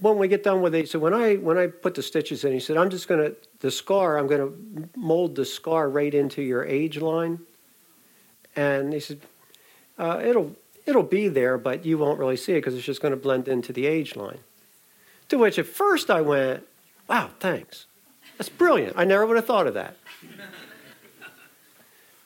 when 0.00 0.16
we 0.16 0.28
get 0.28 0.42
done 0.44 0.62
with 0.62 0.74
it, 0.74 0.88
so 0.88 0.98
when 0.98 1.12
I 1.12 1.34
when 1.34 1.58
I 1.58 1.66
put 1.66 1.94
the 1.94 2.02
stitches 2.02 2.44
in, 2.44 2.52
he 2.52 2.60
said, 2.60 2.76
"I'm 2.76 2.90
just 2.90 3.08
going 3.08 3.20
to 3.20 3.36
the 3.60 3.70
scar. 3.70 4.18
I'm 4.18 4.26
going 4.26 4.40
to 4.40 4.88
mold 4.98 5.36
the 5.36 5.44
scar 5.44 5.88
right 5.88 6.12
into 6.12 6.42
your 6.42 6.64
age 6.64 6.98
line." 6.98 7.40
And 8.54 8.92
he 8.92 9.00
said, 9.00 9.20
uh, 9.98 10.20
"It'll 10.24 10.56
it'll 10.84 11.02
be 11.02 11.28
there, 11.28 11.58
but 11.58 11.84
you 11.84 11.98
won't 11.98 12.18
really 12.18 12.36
see 12.36 12.52
it 12.52 12.56
because 12.56 12.74
it's 12.74 12.84
just 12.84 13.02
going 13.02 13.12
to 13.12 13.20
blend 13.20 13.48
into 13.48 13.72
the 13.72 13.86
age 13.86 14.16
line." 14.16 14.38
To 15.28 15.38
which 15.38 15.58
at 15.58 15.66
first 15.66 16.10
I 16.10 16.20
went, 16.20 16.66
"Wow, 17.08 17.30
thanks. 17.40 17.86
That's 18.38 18.48
brilliant. 18.48 18.94
I 18.96 19.04
never 19.04 19.26
would 19.26 19.36
have 19.36 19.46
thought 19.46 19.66
of 19.66 19.74
that." 19.74 19.96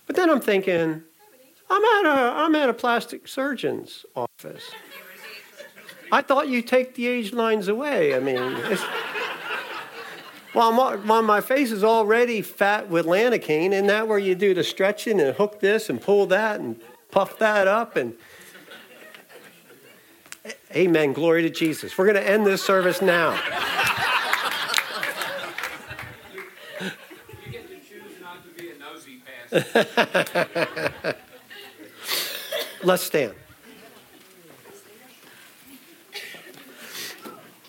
But 0.07 0.17
then 0.17 0.29
I'm 0.29 0.41
thinking, 0.41 1.03
I'm 1.71 1.85
at 1.85 2.05
a 2.05 2.33
I'm 2.35 2.55
at 2.57 2.69
a 2.69 2.75
plastic 2.75 3.29
surgeon's 3.29 4.05
office. 4.17 4.65
I 6.11 6.21
thought 6.23 6.49
you 6.49 6.63
take 6.63 6.97
the 6.97 7.07
age 7.07 7.33
lines 7.33 7.69
away. 7.69 8.17
I 8.17 8.19
mean, 8.19 8.37
while 10.53 10.73
my, 10.73 11.21
my 11.21 11.41
face 11.41 11.71
is 11.71 11.85
already 11.85 12.43
fat 12.43 12.89
with 12.89 13.07
lanacane, 13.07 13.73
isn't 13.73 13.87
that 13.87 14.09
where 14.09 14.19
you 14.19 14.35
do 14.35 14.55
the 14.55 14.65
stretching 14.65 15.21
and 15.21 15.37
hook 15.37 15.61
this 15.61 15.89
and 15.89 16.01
pull 16.01 16.27
that 16.27 16.61
and 16.61 16.81
puff 17.11 17.39
that 17.39 17.69
up 17.69 17.97
and 17.97 18.15
Amen. 20.75 21.13
Glory 21.13 21.43
to 21.43 21.51
Jesus. 21.51 21.99
We're 21.99 22.07
going 22.07 22.23
to 22.23 22.29
end 22.29 22.47
this 22.47 22.63
service 22.63 23.03
now. 23.03 23.33
You 23.33 23.41
get 27.51 27.69
to 27.69 27.75
choose 27.89 28.21
not 28.21 28.39
to 28.45 28.51
be 28.57 28.71
a 28.71 28.79
nosy 28.79 29.21
pastor. 29.51 31.17
Let's 32.85 33.03
stand. 33.03 33.35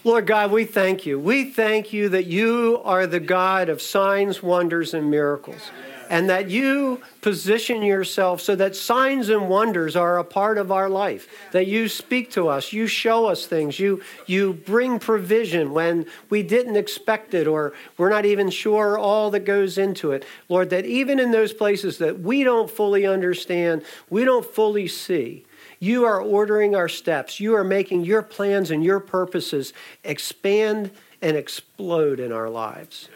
Lord 0.04 0.26
God, 0.26 0.52
we 0.52 0.66
thank 0.66 1.06
you. 1.06 1.20
We 1.20 1.46
thank 1.46 1.94
you 1.94 2.10
that 2.10 2.26
you 2.26 2.82
are 2.84 3.06
the 3.06 3.20
God 3.20 3.70
of 3.70 3.82
signs, 3.82 4.42
wonders, 4.42 4.96
and 4.96 5.12
miracles. 5.12 5.70
And 6.10 6.30
that 6.30 6.50
you 6.50 7.02
position 7.22 7.84
yourself 7.84 8.42
so 8.42 8.54
that 8.56 8.76
signs 8.76 9.30
and 9.30 9.48
wonders 9.48 9.96
are 9.96 10.18
a 10.18 10.26
part 10.26 10.58
of 10.58 10.72
our 10.72 10.90
life. 10.90 11.30
That 11.52 11.68
you 11.68 11.88
speak 11.88 12.32
to 12.32 12.50
us, 12.50 12.74
you 12.74 12.88
show 12.88 13.28
us 13.28 13.46
things, 13.46 13.80
you, 13.80 14.02
you 14.26 14.54
bring 14.54 15.00
provision 15.00 15.72
when 15.72 16.08
we 16.30 16.44
didn't 16.44 16.76
expect 16.76 17.34
it 17.34 17.48
or 17.48 17.72
we're 17.98 18.10
not 18.10 18.26
even 18.26 18.50
sure 18.50 18.98
all 18.98 19.30
that 19.32 19.46
goes 19.46 19.78
into 19.78 20.12
it. 20.12 20.26
Lord, 20.50 20.70
that 20.72 20.86
even 20.86 21.18
in 21.18 21.32
those 21.32 21.54
places 21.54 22.00
that 22.00 22.20
we 22.20 22.44
don't 22.44 22.70
fully 22.70 23.06
understand, 23.06 23.84
we 24.10 24.26
don't 24.26 24.46
fully 24.46 24.90
see, 24.90 25.46
you 25.82 26.06
are 26.06 26.22
ordering 26.22 26.76
our 26.76 26.88
steps. 26.88 27.40
You 27.40 27.56
are 27.56 27.64
making 27.64 28.06
your 28.06 28.22
plans 28.22 28.70
and 28.70 28.84
your 28.84 29.00
purposes 29.00 29.74
expand 30.04 30.92
and 31.24 31.36
explode 31.36 32.20
in 32.20 32.32
our 32.32 32.52
lives. 32.52 33.10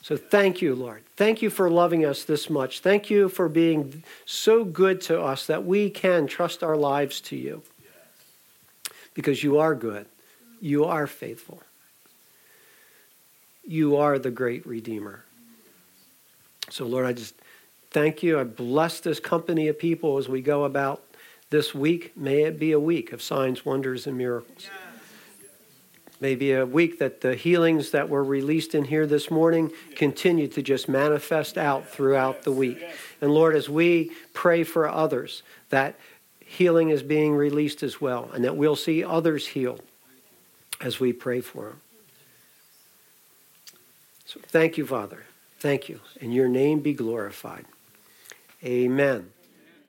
So 0.00 0.16
thank 0.16 0.62
you, 0.62 0.76
Lord. 0.76 1.02
Thank 1.16 1.42
you 1.42 1.50
for 1.50 1.68
loving 1.68 2.04
us 2.04 2.22
this 2.22 2.48
much. 2.48 2.80
Thank 2.80 3.10
you 3.10 3.28
for 3.28 3.48
being 3.48 4.04
so 4.26 4.64
good 4.64 5.00
to 5.02 5.20
us 5.20 5.48
that 5.48 5.64
we 5.64 5.90
can 5.90 6.28
trust 6.28 6.62
our 6.62 6.76
lives 6.76 7.20
to 7.22 7.36
you. 7.36 7.64
Because 9.14 9.42
you 9.42 9.58
are 9.58 9.74
good. 9.74 10.06
You 10.60 10.84
are 10.84 11.08
faithful. 11.08 11.62
You 13.66 13.96
are 13.96 14.20
the 14.20 14.30
great 14.30 14.64
Redeemer. 14.64 15.24
So, 16.70 16.86
Lord, 16.86 17.06
I 17.06 17.12
just 17.12 17.34
thank 17.90 18.22
you. 18.22 18.38
I 18.38 18.44
bless 18.44 19.00
this 19.00 19.18
company 19.18 19.66
of 19.66 19.80
people 19.80 20.18
as 20.18 20.28
we 20.28 20.42
go 20.42 20.62
about 20.62 21.02
this 21.54 21.72
week, 21.72 22.16
may 22.16 22.42
it 22.42 22.58
be 22.58 22.72
a 22.72 22.80
week 22.80 23.12
of 23.12 23.22
signs, 23.22 23.64
wonders, 23.64 24.08
and 24.08 24.18
miracles. 24.18 24.68
Maybe 26.18 26.50
a 26.50 26.66
week 26.66 26.98
that 26.98 27.20
the 27.20 27.36
healings 27.36 27.92
that 27.92 28.08
were 28.08 28.24
released 28.24 28.74
in 28.74 28.86
here 28.86 29.06
this 29.06 29.30
morning 29.30 29.70
continue 29.94 30.48
to 30.48 30.62
just 30.62 30.88
manifest 30.88 31.56
out 31.56 31.88
throughout 31.88 32.42
the 32.42 32.50
week. 32.50 32.84
And 33.20 33.30
Lord, 33.30 33.54
as 33.54 33.68
we 33.68 34.10
pray 34.32 34.64
for 34.64 34.88
others, 34.88 35.44
that 35.68 35.94
healing 36.40 36.90
is 36.90 37.04
being 37.04 37.36
released 37.36 37.84
as 37.84 38.00
well, 38.00 38.28
and 38.34 38.44
that 38.44 38.56
we'll 38.56 38.74
see 38.74 39.04
others 39.04 39.46
healed 39.46 39.82
as 40.80 40.98
we 40.98 41.12
pray 41.12 41.40
for 41.40 41.66
them. 41.66 41.80
So 44.24 44.40
thank 44.42 44.76
you, 44.76 44.84
Father. 44.88 45.22
Thank 45.60 45.88
you. 45.88 46.00
And 46.20 46.34
your 46.34 46.48
name 46.48 46.80
be 46.80 46.94
glorified. 46.94 47.66
Amen. 48.64 49.33